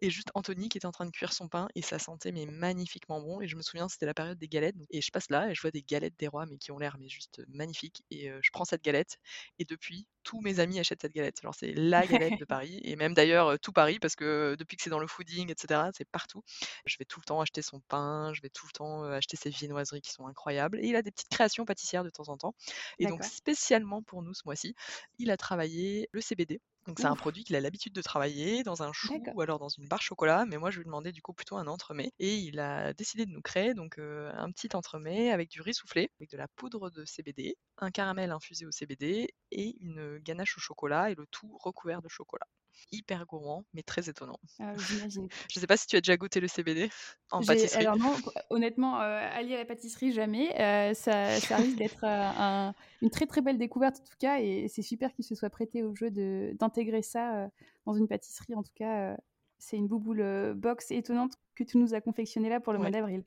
et 0.00 0.10
juste 0.10 0.30
Anthony 0.34 0.68
qui 0.68 0.78
était 0.78 0.86
en 0.86 0.92
train 0.92 1.06
de 1.06 1.10
cuire 1.10 1.32
son 1.32 1.48
pain 1.48 1.68
et 1.74 1.82
ça 1.82 1.98
sentait 1.98 2.32
mais 2.32 2.46
magnifiquement 2.46 3.20
bon. 3.20 3.40
Et 3.40 3.48
je 3.48 3.56
me 3.56 3.62
souviens, 3.62 3.88
c'était 3.88 4.06
la 4.06 4.14
période 4.14 4.38
des 4.38 4.48
galettes 4.48 4.76
et 4.90 5.00
je 5.00 5.10
passe 5.10 5.30
là 5.30 5.50
et 5.50 5.54
je 5.54 5.60
vois 5.60 5.70
des 5.70 5.82
galettes 5.82 6.14
des 6.18 6.28
rois 6.28 6.46
mais 6.46 6.58
qui 6.58 6.72
ont 6.72 6.78
l'air 6.78 6.96
mais 6.98 7.08
juste 7.08 7.42
magnifiques 7.48 8.02
et 8.10 8.30
je 8.42 8.50
prends 8.52 8.64
cette 8.64 8.82
galette 8.84 9.16
et 9.58 9.64
depuis, 9.64 10.06
tous 10.28 10.42
mes 10.42 10.60
amis 10.60 10.78
achètent 10.78 11.00
cette 11.00 11.14
galette. 11.14 11.40
Genre, 11.40 11.54
c'est 11.54 11.72
la 11.72 12.06
galette 12.06 12.38
de 12.38 12.44
Paris. 12.44 12.80
Et 12.84 12.96
même 12.96 13.14
d'ailleurs, 13.14 13.58
tout 13.60 13.72
Paris, 13.72 13.98
parce 13.98 14.14
que 14.14 14.56
depuis 14.58 14.76
que 14.76 14.82
c'est 14.82 14.90
dans 14.90 14.98
le 14.98 15.06
fooding, 15.06 15.50
etc., 15.50 15.80
c'est 15.96 16.04
partout. 16.04 16.42
Je 16.84 16.96
vais 16.98 17.06
tout 17.06 17.18
le 17.18 17.24
temps 17.24 17.40
acheter 17.40 17.62
son 17.62 17.80
pain, 17.80 18.34
je 18.34 18.42
vais 18.42 18.50
tout 18.50 18.66
le 18.66 18.72
temps 18.72 19.04
acheter 19.04 19.38
ses 19.38 19.48
viennoiseries 19.48 20.02
qui 20.02 20.10
sont 20.10 20.26
incroyables. 20.26 20.80
Et 20.80 20.88
il 20.88 20.96
a 20.96 21.02
des 21.02 21.10
petites 21.10 21.30
créations 21.30 21.64
pâtissières 21.64 22.04
de 22.04 22.10
temps 22.10 22.28
en 22.28 22.36
temps. 22.36 22.54
Et 22.98 23.06
donc, 23.06 23.24
spécialement 23.24 24.02
pour 24.02 24.22
nous 24.22 24.34
ce 24.34 24.42
mois-ci, 24.44 24.74
il 25.18 25.30
a 25.30 25.38
travaillé 25.38 26.10
le 26.12 26.20
CBD. 26.20 26.60
Donc, 26.88 26.98
c'est 27.00 27.06
un 27.06 27.14
Ouf, 27.14 27.16
produit 27.16 27.44
qu'il 27.44 27.54
a 27.54 27.60
l'habitude 27.60 27.92
de 27.92 28.02
travailler 28.02 28.64
dans 28.64 28.82
un 28.82 28.92
chou 28.92 29.12
d'accord. 29.14 29.34
ou 29.34 29.40
alors 29.42 29.58
dans 29.60 29.68
une 29.68 29.86
barre 29.86 30.02
chocolat. 30.02 30.44
Mais 30.46 30.56
moi, 30.56 30.70
je 30.70 30.78
lui 30.78 30.84
demandais 30.86 31.12
du 31.12 31.22
coup 31.22 31.34
plutôt 31.34 31.56
un 31.56 31.66
entremets. 31.68 32.12
Et 32.18 32.36
il 32.38 32.58
a 32.60 32.92
décidé 32.94 33.26
de 33.26 33.30
nous 33.30 33.42
créer 33.42 33.74
donc 33.74 33.98
euh, 33.98 34.32
un 34.34 34.50
petit 34.50 34.74
entremets 34.74 35.30
avec 35.30 35.50
du 35.50 35.60
riz 35.60 35.74
soufflé, 35.74 36.10
avec 36.18 36.30
de 36.30 36.36
la 36.38 36.48
poudre 36.48 36.90
de 36.90 37.04
CBD, 37.04 37.56
un 37.78 37.90
caramel 37.90 38.32
infusé 38.32 38.66
au 38.66 38.72
CBD 38.72 39.28
et 39.52 39.76
une 39.80 40.18
ganache 40.18 40.56
au 40.56 40.60
chocolat 40.60 41.10
et 41.10 41.14
le 41.14 41.26
tout 41.30 41.56
recouvert 41.58 42.02
de 42.02 42.08
chocolat. 42.08 42.46
Hyper 42.92 43.26
gourmand, 43.26 43.64
mais 43.72 43.82
très 43.82 44.08
étonnant. 44.08 44.38
J'imagine. 44.74 45.28
Je 45.50 45.60
sais 45.60 45.66
pas 45.66 45.76
si 45.76 45.86
tu 45.86 45.96
as 45.96 46.00
déjà 46.00 46.16
goûté 46.16 46.40
le 46.40 46.48
CBD 46.48 46.90
en 47.30 47.42
pâtisserie. 47.42 47.86
alors 47.86 47.96
non, 47.96 48.20
p 48.20 48.30
honnêtement, 48.50 48.96
heu, 49.00 49.02
allier 49.02 49.54
à 49.54 49.58
la 49.58 49.64
pâtisserie, 49.64 50.12
jamais. 50.12 50.48
Heu, 50.90 50.94
ça 50.94 51.40
ça 51.40 51.56
risque 51.58 51.76
d'être, 51.76 52.04
un 52.04 52.74
une 53.00 53.10
très, 53.10 53.26
très 53.26 53.42
belle 53.42 53.58
découverte 53.58 54.00
en 54.00 54.04
tout 54.04 54.16
cas 54.18 54.40
et 54.40 54.66
c'est 54.68 54.82
super 54.82 55.12
qu'il 55.14 55.24
se 55.24 55.34
soit 55.34 55.50
prêté 55.50 55.82
au 55.84 55.94
jeu 55.94 56.10
d'intégrer 56.10 57.02
ça, 57.02 57.46
heu, 57.46 57.50
dans 57.86 57.94
une 57.94 58.08
pâtisserie. 58.08 58.54
En 58.54 58.62
tout 58.62 58.72
cas, 58.74 59.16
c'est 59.58 59.76
une 59.76 59.86
bouboule, 59.88 60.54
box 60.54 60.90
étonnante 60.90 61.34
que 61.54 61.64
tu 61.64 61.78
nous 61.78 61.94
as 61.94 62.00
confectionnée 62.00 62.48
là 62.48 62.60
pour 62.60 62.72
le 62.72 62.78
mois 62.80 62.90
d'avril. 62.90 63.24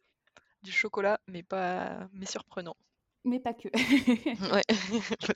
du 0.63 0.71
chocolat, 0.71 1.19
mais 1.27 1.43
pas, 1.43 2.09
mais 2.13 2.25
surprenant. 2.25 2.75
Mais 3.23 3.39
pas 3.39 3.53
que. 3.53 3.69
Ouais, 4.53 4.63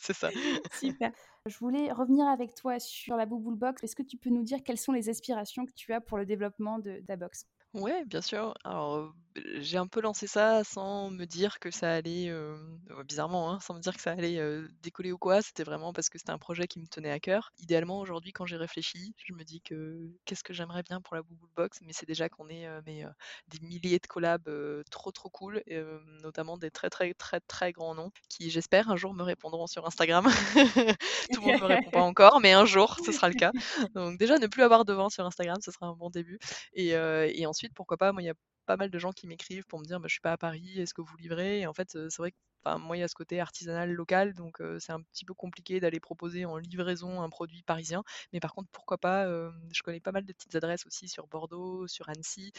c'est 0.02 0.14
ça. 0.14 0.30
Super. 0.72 1.12
Je 1.46 1.58
voulais 1.60 1.92
revenir 1.92 2.28
avec 2.28 2.56
toi 2.56 2.80
sur 2.80 3.16
la 3.16 3.26
bouboule 3.26 3.56
box. 3.56 3.84
Est-ce 3.84 3.96
que 3.96 4.04
tu 4.04 4.18
peux 4.18 4.30
nous 4.30 4.44
dire 4.44 4.64
quelles 4.64 4.78
sont 4.80 4.92
les 4.92 5.10
aspirations 5.10 5.66
que 5.66 5.74
tu 5.74 5.94
as 5.94 6.02
pour 6.02 6.18
le 6.18 6.26
développement 6.26 6.80
de 6.80 7.02
ta 7.06 7.16
box? 7.16 7.48
Ouais, 7.74 8.06
bien 8.06 8.22
sûr. 8.22 8.54
Alors, 8.64 9.14
j'ai 9.58 9.78
un 9.78 9.88
peu 9.88 10.02
lancé 10.02 10.28
ça 10.28 10.64
sans 10.64 11.10
me 11.10 11.26
dire 11.26 11.60
que 11.60 11.72
ça 11.72 11.92
allait, 11.92 12.30
heu, 12.30 12.58
bizarrement, 13.06 13.52
hein, 13.52 13.60
sans 13.60 13.74
me 13.74 13.80
dire 13.80 13.96
que 13.96 14.02
ça 14.02 14.12
allait, 14.12 14.40
décoller 14.82 15.12
ou 15.12 15.18
quoi. 15.18 15.42
C'était 15.42 15.64
vraiment 15.64 15.94
parce 15.94 16.10
que 16.10 16.18
c'était 16.18 16.32
un 16.32 16.38
projet 16.38 16.68
qui 16.68 16.80
me 16.80 16.88
tenait 16.88 17.12
à 17.12 17.20
cœur. 17.20 17.52
Idéalement, 17.60 18.00
aujourd'hui, 18.00 18.32
quand 18.32 18.46
j'y 18.46 18.56
réfléchis, 18.56 19.14
je 19.18 19.34
me 19.34 19.44
dis 19.44 19.62
que 19.62 20.10
qu'est-ce 20.26 20.44
que 20.44 20.54
j'aimerais 20.54 20.84
bien 20.84 21.02
pour 21.02 21.16
la 21.16 21.22
Bouboule 21.22 21.50
Box? 21.56 21.80
Mais 21.82 21.94
c'est 21.94 22.06
déjà 22.06 22.30
qu'on 22.30 22.50
ait, 22.50 22.68
mais, 22.86 23.04
des 23.48 23.60
milliers 23.60 24.00
de 24.00 24.08
collabs, 24.08 24.50
trop, 24.90 25.12
trop 25.12 25.30
cool 25.30 25.62
et 25.68 25.82
notamment 26.22 26.58
des 26.58 26.72
très, 26.72 26.90
très, 26.90 27.14
très, 27.14 27.40
très 27.42 27.72
grands 27.72 27.96
noms 27.96 28.12
qui, 28.30 28.50
j'espère, 28.50 28.90
un 28.90 28.96
jour 28.96 29.14
me 29.14 29.24
répondront 29.24 29.68
sur 29.68 29.86
Instagram. 29.86 30.26
Tout 31.34 31.42
le 31.42 31.52
monde 31.52 31.62
me 31.62 31.66
répond 31.66 31.90
pas 31.92 32.02
encore, 32.02 32.40
mais 32.40 32.54
un 32.54 32.66
jour, 32.66 32.98
ce 33.06 33.12
sera 33.12 33.30
le 33.30 33.36
cas. 33.36 33.52
Donc 33.96 34.18
déjà, 34.18 34.38
ne 34.38 34.48
plus 34.48 34.64
avoir 34.64 34.86
de 34.86 34.94
vent 34.94 35.10
sur 35.10 35.26
Instagram, 35.26 35.58
ce 35.62 35.72
sera 35.72 35.88
un 35.88 35.94
bon 35.94 36.10
début. 36.10 36.40
Et, 36.74 36.90
et 36.90 37.46
ensuite, 37.46 37.74
pourquoi 37.74 37.98
pas, 37.98 38.12
moi, 38.12 38.22
il 38.22 38.26
y 38.26 38.30
a 38.30 38.34
pas 38.66 38.78
mal 38.78 38.90
de 38.90 39.00
gens 39.00 39.12
qui 39.12 39.28
m'écrivent 39.28 39.66
pour 39.66 39.80
me 39.80 39.86
dire: 39.86 40.00
«Bah, 40.00 40.08
je 40.08 40.14
suis 40.14 40.22
pas 40.22 40.34
à 40.34 40.38
Paris, 40.38 40.80
est-ce 40.80 40.94
que 40.94 41.02
vous 41.02 41.18
livrez?» 41.18 41.60
et 41.62 41.68
en 41.68 41.74
fait, 41.74 41.90
c'est 41.92 42.18
vrai 42.18 42.32
que, 42.32 42.38
enfin, 42.64 42.78
moi, 42.80 42.98
il 42.98 43.02
y 43.02 43.04
a 43.04 43.08
ce 43.08 43.16
côté 43.16 43.40
artisanal 43.40 43.92
local, 43.94 44.34
donc 44.34 44.58
c'est 44.80 44.92
un 44.92 45.02
petit 45.02 45.26
peu 45.26 45.34
compliqué 45.34 45.80
d'aller 45.80 46.00
proposer 46.00 46.46
en 46.46 46.58
livraison 46.58 47.22
un 47.22 47.30
produit 47.30 47.64
parisien. 47.64 48.04
Mais 48.34 48.40
par 48.40 48.54
contre, 48.54 48.70
pourquoi 48.72 48.98
pas, 48.98 49.26
je 49.74 49.82
connais 49.84 50.00
pas 50.02 50.12
mal 50.12 50.26
de 50.26 50.34
petites 50.34 50.56
adresses 50.56 50.86
aussi 50.86 51.08
sur 51.10 51.28
Bordeaux, 51.28 51.88
sur 51.88 52.10
Annecy, 52.10 52.52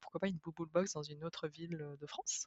pourquoi 0.00 0.20
pas 0.20 0.28
une 0.28 0.38
bubble 0.38 0.68
box 0.70 0.92
dans 0.94 1.02
une 1.02 1.24
autre 1.24 1.48
ville, 1.48 1.78
de 2.00 2.06
France? 2.06 2.46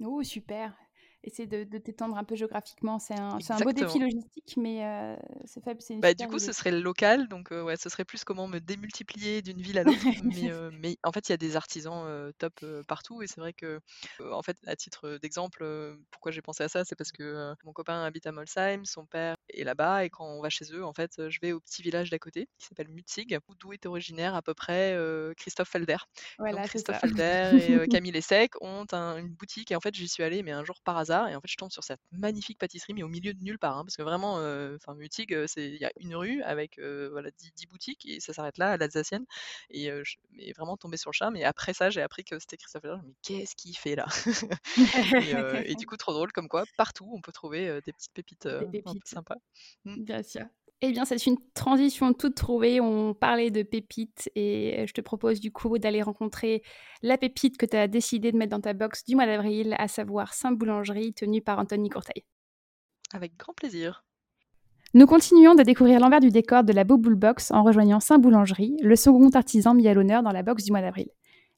Oh 0.00 0.22
super! 0.22 0.85
Essayer 1.26 1.46
de 1.48 1.64
de 1.64 1.78
t'étendre 1.78 2.16
un 2.16 2.24
peu 2.24 2.36
géographiquement, 2.36 2.98
c'est 3.00 3.14
un 3.14 3.38
un 3.50 3.60
beau 3.60 3.72
défi 3.72 3.98
logistique, 3.98 4.54
mais 4.56 4.84
heu, 4.84 5.16
c'est 5.44 5.94
une 5.94 6.02
Bah, 6.02 6.12
du 6.12 6.26
coup, 6.26 6.38
ce 6.38 6.52
serait 6.52 6.70
le 6.72 6.80
local, 6.80 7.26
donc 7.26 7.52
heu, 7.52 7.62
ouais, 7.62 7.76
ce 7.78 7.88
serait 7.88 8.04
plus 8.04 8.22
comment 8.22 8.46
me 8.48 8.58
démultiplier 8.60 9.40
d'une 9.40 9.62
ville 9.62 9.78
à 9.78 9.84
l'autre, 9.84 10.12
mais 10.22 10.50
heu, 10.50 10.70
mais 10.70 10.98
en 11.02 11.10
fait, 11.10 11.26
il 11.28 11.32
y 11.32 11.34
a 11.34 11.38
des 11.38 11.56
artisans, 11.56 12.30
top, 12.38 12.52
partout 12.86 13.22
et 13.22 13.26
c'est 13.26 13.40
vrai 13.40 13.54
que, 13.54 13.80
en 14.20 14.42
fait, 14.42 14.58
à 14.66 14.76
titre, 14.76 15.16
d'exemple, 15.22 15.96
pourquoi 16.10 16.32
j'ai 16.32 16.42
pensé 16.42 16.62
à 16.64 16.68
ça, 16.68 16.84
c'est 16.84 16.96
parce 16.96 17.12
que, 17.12 17.54
mon 17.64 17.72
copain 17.72 18.02
habite 18.04 18.26
à 18.26 18.32
Molsheim, 18.32 18.84
son 18.84 19.06
père 19.06 19.36
est 19.48 19.64
là-bas 19.64 20.04
et 20.04 20.10
quand 20.10 20.26
on 20.26 20.42
va 20.42 20.50
chez 20.50 20.66
eux, 20.74 20.84
en 20.84 20.92
fait, 20.92 21.30
je 21.30 21.38
vais 21.40 21.52
au 21.52 21.60
petit 21.60 21.80
village 21.82 22.10
d'à 22.10 22.18
côté 22.18 22.46
qui 22.58 22.66
s'appelle 22.66 22.88
Mutzig, 22.90 23.38
d'où 23.58 23.72
est 23.72 23.86
originaire 23.86 24.34
à 24.34 24.42
peu 24.42 24.52
près, 24.52 24.94
Christophe 25.38 25.70
Felder. 25.70 25.96
Donc 26.50 26.62
Christophe. 26.68 26.98
Felder 27.00 27.80
et 27.84 27.88
Camille 27.88 28.12
Lessec 28.12 28.52
ont 28.60 28.84
un 28.92 29.16
une 29.16 29.28
boutique 29.34 29.70
et 29.72 29.76
en 29.76 29.80
fait, 29.80 29.94
j'y 29.94 30.08
suis 30.08 30.22
allée, 30.22 30.42
mais 30.42 30.52
un 30.52 30.64
jour 30.64 30.80
par 30.84 30.98
hasard 30.98 31.15
et 31.28 31.34
en 31.36 31.40
fait, 31.40 31.48
je 31.48 31.56
tombe 31.56 31.70
sur 31.72 31.84
cette 31.84 32.00
magnifique 32.12 32.58
pâtisserie, 32.58 32.94
mais 32.94 33.02
au 33.02 33.08
milieu 33.08 33.34
de 33.34 33.42
nulle 33.42 33.58
part, 33.58 33.76
hein, 33.78 33.84
parce 33.84 33.96
que 33.96 34.02
vraiment, 34.02 34.38
heu, 34.40 34.76
enfin 34.76 34.94
Mutzig, 34.94 35.32
heu, 35.34 35.46
c'est 35.46 35.66
il 35.68 35.76
y 35.80 35.84
a 35.84 35.90
une 36.00 36.14
rue 36.14 36.42
avec, 36.42 36.78
heu, 36.78 37.08
voilà 37.10 37.30
10 37.32 37.52
10 37.56 37.66
boutiques 37.66 38.06
et 38.06 38.20
ça 38.20 38.32
s'arrête 38.32 38.58
là, 38.58 38.72
à 38.72 38.76
l'Alsacienne 38.76 39.24
et 39.70 39.90
je 40.04 40.16
mais 40.30 40.52
vraiment 40.52 40.76
tombée 40.76 40.96
sur 40.98 41.10
le 41.10 41.14
charme 41.14 41.36
et 41.36 41.44
après 41.44 41.72
ça, 41.74 41.90
j'ai 41.90 42.02
appris 42.02 42.24
que 42.24 42.38
c'était 42.38 42.56
Christophe 42.56 42.82
dis: 42.84 42.88
«Mais 43.04 43.14
qu'est-ce 43.22 43.54
qu'il 43.56 43.76
fait 43.76 43.96
là?» 43.96 44.06
et 45.66 45.76
du 45.76 45.86
coup, 45.86 45.96
trop 45.96 46.12
drôle 46.12 46.32
comme 46.32 46.48
quoi, 46.48 46.66
partout, 46.76 47.10
on 47.14 47.20
peut 47.20 47.32
trouver, 47.32 47.80
des 47.82 47.92
petites 47.92 48.12
pépites, 48.14 48.46
heu, 48.46 48.60
Des 48.60 48.66
un 48.84 48.94
peu 48.94 49.00
pépites, 49.00 49.06
sympas. 49.06 49.36
Mmh. 49.84 49.96
bien 49.96 50.22
sûr. 50.22 50.46
Eh 50.82 50.92
bien, 50.92 51.06
c'est 51.06 51.24
une 51.26 51.38
transition 51.54 52.12
toute 52.12 52.34
trouvée. 52.34 52.80
On 52.80 53.14
parlait 53.14 53.50
de 53.50 53.62
pépites 53.62 54.30
et 54.34 54.84
je 54.86 54.92
te 54.92 55.00
propose 55.00 55.40
du 55.40 55.50
coup 55.50 55.78
d'aller 55.78 56.02
rencontrer 56.02 56.62
la 57.02 57.16
pépite 57.16 57.56
que 57.56 57.64
tu 57.64 57.76
as 57.76 57.88
décidé 57.88 58.30
de 58.30 58.36
mettre 58.36 58.50
dans 58.50 58.60
ta 58.60 58.74
box 58.74 59.04
du 59.04 59.16
mois 59.16 59.24
d'avril, 59.24 59.74
à 59.78 59.88
savoir 59.88 60.34
Saint-Boulangerie, 60.34 61.14
tenue 61.14 61.40
par 61.40 61.58
Anthony 61.58 61.88
Courteil. 61.88 62.24
Avec 63.14 63.36
grand 63.38 63.54
plaisir. 63.54 64.04
Nous 64.92 65.06
continuons 65.06 65.54
de 65.54 65.62
découvrir 65.62 65.98
l'envers 65.98 66.20
du 66.20 66.30
décor 66.30 66.62
de 66.62 66.72
la 66.72 66.84
Boboule 66.84 67.16
Box 67.16 67.50
en 67.52 67.62
rejoignant 67.62 68.00
Saint-Boulangerie, 68.00 68.76
le 68.82 68.96
second 68.96 69.30
artisan 69.30 69.74
mis 69.74 69.88
à 69.88 69.94
l'honneur 69.94 70.22
dans 70.22 70.32
la 70.32 70.42
box 70.42 70.64
du 70.64 70.72
mois 70.72 70.82
d'avril. 70.82 71.08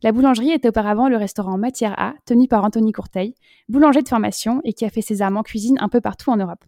La 0.02 0.12
boulangerie 0.12 0.52
était 0.52 0.68
auparavant 0.68 1.08
le 1.08 1.16
restaurant 1.16 1.58
Matière 1.58 1.98
A, 1.98 2.14
tenu 2.24 2.46
par 2.46 2.64
Anthony 2.64 2.92
Courteil, 2.92 3.34
boulanger 3.68 4.02
de 4.02 4.08
formation 4.08 4.60
et 4.62 4.72
qui 4.72 4.84
a 4.84 4.90
fait 4.90 5.02
ses 5.02 5.22
armes 5.22 5.38
en 5.38 5.42
cuisine 5.42 5.76
un 5.80 5.88
peu 5.88 6.00
partout 6.00 6.30
en 6.30 6.36
Europe. 6.36 6.64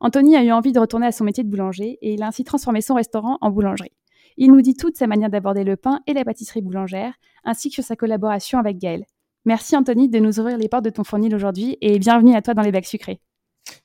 Anthony 0.00 0.36
a 0.36 0.44
eu 0.44 0.52
envie 0.52 0.72
de 0.72 0.80
retourner 0.80 1.06
à 1.06 1.12
son 1.12 1.24
métier 1.24 1.44
de 1.44 1.48
boulanger 1.48 1.98
et 2.02 2.14
il 2.14 2.22
a 2.22 2.28
ainsi 2.28 2.44
transformé 2.44 2.80
son 2.80 2.94
restaurant 2.94 3.38
en 3.40 3.50
boulangerie. 3.50 3.92
Il 4.36 4.52
nous 4.52 4.60
dit 4.60 4.74
toute 4.74 4.96
sa 4.96 5.06
manière 5.06 5.30
d'aborder 5.30 5.64
le 5.64 5.76
pain 5.76 6.00
et 6.06 6.12
la 6.12 6.24
pâtisserie 6.24 6.60
boulangère, 6.60 7.14
ainsi 7.44 7.70
que 7.70 7.74
sur 7.76 7.84
sa 7.84 7.96
collaboration 7.96 8.58
avec 8.58 8.78
Gaël. 8.78 9.04
Merci 9.46 9.76
Anthony 9.76 10.08
de 10.08 10.18
nous 10.18 10.38
ouvrir 10.40 10.58
les 10.58 10.68
portes 10.68 10.84
de 10.84 10.90
ton 10.90 11.04
fournil 11.04 11.34
aujourd'hui 11.34 11.78
et 11.80 11.98
bienvenue 11.98 12.34
à 12.34 12.42
toi 12.42 12.52
dans 12.52 12.62
les 12.62 12.72
bacs 12.72 12.86
sucrés. 12.86 13.20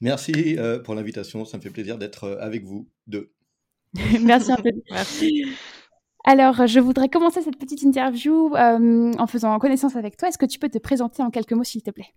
Merci 0.01 0.57
euh, 0.57 0.79
pour 0.79 0.95
l'invitation, 0.95 1.45
ça 1.45 1.57
me 1.57 1.61
fait 1.61 1.69
plaisir 1.69 1.97
d'être 1.97 2.25
euh, 2.25 2.37
avec 2.41 2.65
vous 2.65 2.89
deux. 3.07 3.31
Merci 4.21 4.51
Anthony. 4.51 4.83
Merci. 4.91 5.45
Alors, 6.23 6.67
je 6.67 6.79
voudrais 6.79 7.09
commencer 7.09 7.41
cette 7.41 7.57
petite 7.57 7.81
interview 7.81 8.55
euh, 8.55 9.13
en 9.17 9.27
faisant 9.27 9.57
connaissance 9.57 9.95
avec 9.95 10.17
toi. 10.17 10.29
Est-ce 10.29 10.37
que 10.37 10.45
tu 10.45 10.59
peux 10.59 10.69
te 10.69 10.77
présenter 10.77 11.23
en 11.23 11.31
quelques 11.31 11.53
mots, 11.53 11.63
s'il 11.63 11.81
te 11.81 11.89
plaît? 11.89 12.13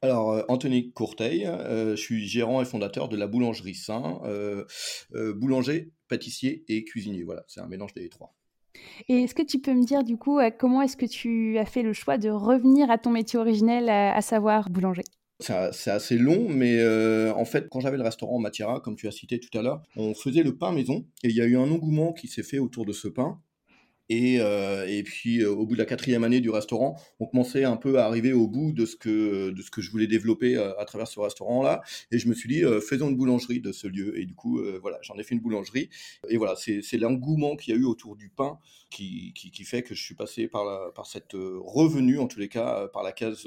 Alors, 0.00 0.30
euh, 0.30 0.42
Anthony 0.48 0.92
Courteil, 0.92 1.46
euh, 1.46 1.96
je 1.96 2.00
suis 2.00 2.26
gérant 2.26 2.62
et 2.62 2.64
fondateur 2.64 3.08
de 3.08 3.16
la 3.16 3.26
boulangerie 3.26 3.74
Saint, 3.74 4.20
euh, 4.24 4.64
boulanger, 5.34 5.90
pâtissier 6.08 6.64
et 6.68 6.84
cuisinier. 6.84 7.24
Voilà, 7.24 7.42
c'est 7.48 7.60
un 7.60 7.66
mélange 7.66 7.94
des 7.94 8.08
trois. 8.08 8.34
Et 9.08 9.22
est-ce 9.24 9.34
que 9.34 9.42
tu 9.42 9.58
peux 9.58 9.74
me 9.74 9.84
dire 9.84 10.04
du 10.04 10.16
coup 10.16 10.38
comment 10.56 10.82
est-ce 10.82 10.96
que 10.96 11.06
tu 11.06 11.58
as 11.58 11.64
fait 11.64 11.82
le 11.82 11.92
choix 11.92 12.16
de 12.16 12.30
revenir 12.30 12.90
à 12.92 12.98
ton 12.98 13.10
métier 13.10 13.38
originel, 13.38 13.88
à, 13.88 14.20
savoir 14.20 14.70
boulanger? 14.70 15.02
C'est 15.40 15.90
assez 15.90 16.16
long, 16.16 16.48
mais 16.48 16.80
en 17.30 17.44
fait, 17.44 17.68
quand 17.68 17.80
j'avais 17.80 17.96
le 17.96 18.04
restaurant 18.04 18.38
Matira, 18.38 18.80
comme 18.80 18.94
tu 18.94 19.08
as 19.08 19.10
cité 19.10 19.40
tout 19.40 19.56
à 19.58 19.62
l'heure, 19.62 19.82
on 19.96 20.14
faisait 20.14 20.44
le 20.44 20.56
pain 20.56 20.70
maison 20.70 21.06
et 21.24 21.28
il 21.28 21.34
y 21.34 21.40
a 21.40 21.44
eu 21.44 21.56
un 21.56 21.70
engouement 21.72 22.12
qui 22.12 22.28
s'est 22.28 22.44
fait 22.44 22.60
autour 22.60 22.86
de 22.86 22.92
ce 22.92 23.08
pain. 23.08 23.40
Et, 24.08 24.40
euh, 24.40 24.86
et, 24.88 25.02
puis, 25.02 25.42
euh, 25.42 25.50
au 25.50 25.66
bout 25.66 25.74
de 25.74 25.78
la 25.78 25.84
quatrième 25.84 26.24
année 26.24 26.40
du 26.40 26.50
restaurant, 26.50 26.96
on 27.20 27.26
commençait 27.26 27.64
un 27.64 27.76
peu 27.76 27.98
à 27.98 28.06
arriver 28.06 28.32
au 28.32 28.48
bout 28.48 28.72
de 28.72 28.86
ce 28.86 28.96
que, 28.96 29.50
de 29.50 29.62
ce 29.62 29.70
que 29.70 29.82
je 29.82 29.90
voulais 29.90 30.06
développer 30.06 30.56
euh, 30.56 30.78
à, 30.78 30.84
travers 30.84 31.06
ce 31.06 31.20
restaurant-là. 31.20 31.82
Et 32.10 32.18
je 32.18 32.28
me 32.28 32.34
suis 32.34 32.48
dit, 32.48 32.62
faisons 32.86 33.10
une 33.10 33.16
boulangerie 33.16 33.60
de 33.60 33.72
ce 33.72 33.86
lieu. 33.86 34.18
Et 34.18 34.24
du 34.24 34.34
coup, 34.34 34.62
voilà, 34.80 34.98
j'en 35.02 35.16
ai 35.16 35.22
fait 35.22 35.34
une 35.34 35.40
boulangerie. 35.40 35.90
Et 36.28 36.36
voilà, 36.36 36.54
c'est 36.56 36.98
l'engouement 36.98 37.56
qu'il 37.56 37.74
y 37.74 37.76
a 37.76 37.80
eu 37.80 37.84
autour 37.84 38.16
du 38.16 38.30
pain 38.30 38.58
qui, 38.90 39.32
qui, 39.34 39.64
fait 39.64 39.82
que 39.82 39.94
je 39.94 40.02
suis 40.02 40.14
passé 40.14 40.48
par, 40.48 40.64
la, 40.64 40.90
par 40.92 41.06
cette 41.06 41.32
revenue, 41.34 42.18
en 42.18 42.26
tous 42.26 42.38
les 42.38 42.48
cas, 42.48 42.88
par 42.88 43.02
la 43.02 43.12
case 43.12 43.46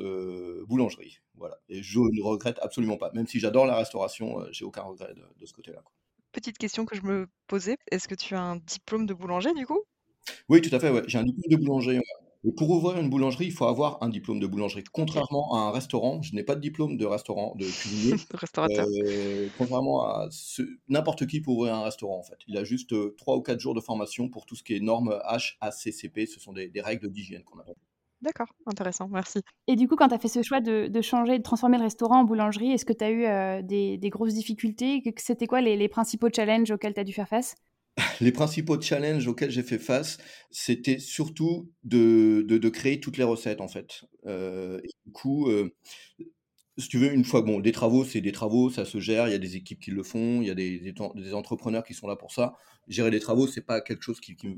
boulangerie. 0.67 1.19
Voilà. 1.35 1.59
Et 1.69 1.81
je 1.81 1.99
ne 1.99 2.21
regrette 2.21 2.59
absolument 2.61 2.97
pas. 2.97 3.11
Même 3.13 3.27
si 3.27 3.39
j'adore 3.39 3.65
la 3.65 3.75
restauration, 3.75 4.45
j'ai 4.51 4.65
aucun 4.65 4.83
regret 4.83 5.13
de 5.39 5.45
ce 5.45 5.53
côté-là. 5.53 5.83
Petite 6.31 6.57
question 6.57 6.85
que 6.85 6.95
je 6.95 7.01
me 7.01 7.27
posais, 7.47 7.77
est-ce 7.91 8.07
que 8.07 8.15
tu 8.15 8.35
as 8.35 8.41
un 8.41 8.55
diplôme 8.55 9.05
de 9.05 9.13
boulanger 9.13 9.53
du 9.53 9.65
coup? 9.65 9.83
Oui, 10.49 10.61
tout 10.61 10.73
à 10.75 10.79
fait, 10.79 10.89
ouais. 10.89 11.03
J'ai 11.07 11.17
un 11.17 11.23
diplôme 11.23 11.49
de 11.49 11.55
boulanger, 11.57 12.01
Et 12.43 12.51
pour 12.51 12.69
ouvrir 12.69 12.97
une 12.99 13.09
boulangerie, 13.09 13.45
il 13.45 13.51
faut 13.51 13.65
avoir 13.65 14.01
un 14.01 14.09
diplôme 14.09 14.39
de 14.39 14.47
boulangerie. 14.47 14.83
Contrairement 14.91 15.55
à 15.55 15.59
un 15.59 15.71
restaurant, 15.71 16.21
je 16.21 16.35
n'ai 16.35 16.43
pas 16.43 16.55
de 16.55 16.61
diplôme 16.61 16.97
de 16.97 17.05
restaurant, 17.05 17.55
de 17.55 17.65
cuisinier. 17.65 18.15
Restaurateur. 18.33 18.87
Euh, 18.87 19.47
contrairement 19.57 20.03
à 20.03 20.29
n'importe 20.89 21.27
qui 21.27 21.41
pour 21.41 21.57
ouvrir 21.57 21.75
un 21.75 21.83
restaurant, 21.83 22.19
en 22.19 22.23
fait. 22.23 22.37
Il 22.47 22.57
a 22.57 22.63
juste 22.63 22.93
euh, 22.93 23.15
trois 23.17 23.37
ou 23.37 23.41
quatre 23.41 23.59
jours 23.59 23.73
de 23.73 23.81
formation 23.81 24.29
pour 24.29 24.45
tout 24.45 24.55
ce 24.55 24.63
qui 24.63 24.75
est 24.75 24.79
normes 24.79 25.19
HACCP. 25.25 26.25
Ce 26.27 26.39
sont 26.39 26.53
des, 26.53 26.71
règles 26.81 27.09
d'hygiène 27.09 27.43
qu'on 27.43 27.59
appelle. 27.59 27.75
D'accord, 28.21 28.53
intéressant, 28.67 29.07
merci. 29.07 29.39
Et 29.67 29.75
du 29.75 29.87
coup, 29.87 29.95
quand 29.95 30.09
tu 30.09 30.13
as 30.13 30.19
fait 30.19 30.27
ce 30.27 30.43
choix 30.43 30.61
de, 30.61 31.01
changer, 31.01 31.39
de 31.39 31.43
transformer 31.43 31.77
le 31.77 31.83
restaurant 31.83 32.19
en 32.19 32.23
boulangerie, 32.23 32.71
est-ce 32.71 32.85
que 32.85 32.93
tu 32.93 33.03
as 33.03 33.09
eu 33.09 33.25
euh, 33.25 33.61
des, 33.63 34.09
grosses 34.09 34.35
difficultés? 34.35 35.01
C'était 35.17 35.47
quoi 35.47 35.61
les, 35.61 35.75
les 35.75 35.87
principaux 35.87 36.29
challenges 36.33 36.69
auxquels 36.69 36.93
tu 36.93 36.99
as 36.99 37.03
dû 37.03 37.13
faire 37.13 37.27
face? 37.27 37.55
Les 38.21 38.31
principaux 38.31 38.79
challenges 38.79 39.27
auxquels 39.27 39.51
j'ai 39.51 39.63
fait 39.63 39.79
face, 39.79 40.17
c'était 40.49 40.99
surtout 40.99 41.71
de, 41.83 42.69
créer 42.69 42.99
toutes 42.99 43.17
les 43.17 43.23
recettes, 43.23 43.61
en 43.61 43.67
fait. 43.67 44.05
Euh, 44.25 44.79
du 45.05 45.11
coup, 45.11 45.49
euh, 45.49 45.73
si 46.77 46.87
tu 46.87 46.97
veux, 46.97 47.11
une 47.11 47.25
fois, 47.25 47.41
bon, 47.41 47.59
des 47.59 47.71
travaux, 47.71 48.05
c'est 48.05 48.21
des 48.21 48.31
travaux, 48.31 48.69
ça 48.69 48.85
se 48.85 48.99
gère, 48.99 49.27
il 49.27 49.31
y 49.31 49.35
a 49.35 49.39
des 49.39 49.55
équipes 49.55 49.79
qui 49.79 49.91
le 49.91 50.03
font, 50.03 50.41
il 50.41 50.47
y 50.47 50.51
a 50.51 50.55
des, 50.55 50.79
des, 50.79 51.33
entrepreneurs 51.33 51.83
qui 51.83 51.93
sont 51.93 52.07
là 52.07 52.15
pour 52.15 52.31
ça. 52.31 52.53
Gérer 52.87 53.11
les 53.11 53.19
travaux, 53.19 53.45
c'est 53.45 53.65
pas 53.65 53.81
quelque 53.81 54.03
chose 54.03 54.19
qui, 54.19 54.35
qui, 54.35 54.57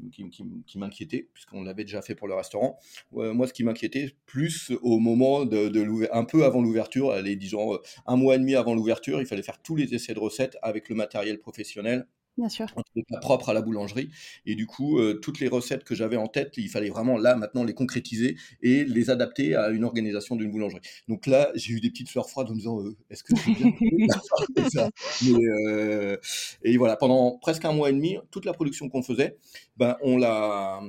qui, 0.65 0.77
m'inquiétait, 0.77 1.29
puisqu'on 1.33 1.63
l'avait 1.63 1.83
déjà 1.83 2.01
fait 2.01 2.15
pour 2.15 2.27
le 2.27 2.35
restaurant. 2.35 2.77
moi, 3.11 3.47
ce 3.47 3.53
qui 3.53 3.63
m'inquiétait, 3.63 4.15
plus 4.25 4.71
au 4.81 4.99
moment 4.99 5.45
de, 5.45 5.69
de 5.69 6.09
un 6.13 6.23
peu 6.23 6.45
avant 6.45 6.61
l'ouverture, 6.61 7.21
disons 7.23 7.79
un 8.05 8.15
mois 8.15 8.35
et 8.35 8.39
demi 8.39 8.55
avant 8.55 8.75
l'ouverture, 8.75 9.19
il 9.19 9.25
fallait 9.25 9.43
faire 9.43 9.61
tous 9.61 9.75
les 9.75 9.93
essais 9.93 10.13
de 10.13 10.19
recettes 10.19 10.57
avec 10.61 10.89
le 10.89 10.95
matériel 10.95 11.39
professionnel 11.39 12.07
Bien 12.37 12.49
sûr. 12.49 12.67
propre 13.21 13.49
à 13.49 13.53
la 13.53 13.61
boulangerie. 13.61 14.09
Et 14.47 14.55
du 14.55 14.65
coup, 14.65 14.97
euh, 14.99 15.13
toutes 15.21 15.39
les 15.39 15.47
recettes 15.47 15.83
que 15.83 15.93
j'avais 15.93 16.17
en 16.17 16.27
tête, 16.27 16.53
il 16.57 16.67
fallait 16.69 16.89
vraiment 16.89 17.17
là, 17.17 17.35
maintenant, 17.35 17.63
les 17.63 17.73
concrétiser 17.75 18.37
et 18.61 18.85
les 18.85 19.09
adapter 19.11 19.55
à 19.55 19.69
une 19.69 19.83
organisation 19.83 20.35
d'une 20.35 20.51
boulangerie. 20.51 20.81
Donc 21.07 21.27
là, 21.27 21.51
j'ai 21.53 21.73
eu 21.73 21.79
des 21.79 21.89
petites 21.91 22.09
fleurs 22.09 22.29
froides 22.29 22.47
en 22.47 22.51
me 22.53 22.57
disant, 22.57 22.81
euh, 22.81 22.95
est-ce 23.11 23.23
que 23.23 23.33
c'est 24.47 24.53
bien 24.55 24.69
ça? 24.69 24.89
Euh, 25.27 26.17
Et 26.63 26.77
voilà, 26.77 26.95
pendant 26.95 27.37
presque 27.39 27.65
un 27.65 27.73
mois 27.73 27.89
et 27.89 27.93
demi, 27.93 28.17
toute 28.31 28.45
la 28.45 28.53
production 28.53 28.89
qu'on 28.89 29.03
faisait, 29.03 29.37
ben, 29.77 29.97
on 30.01 30.17
l'a 30.17 30.81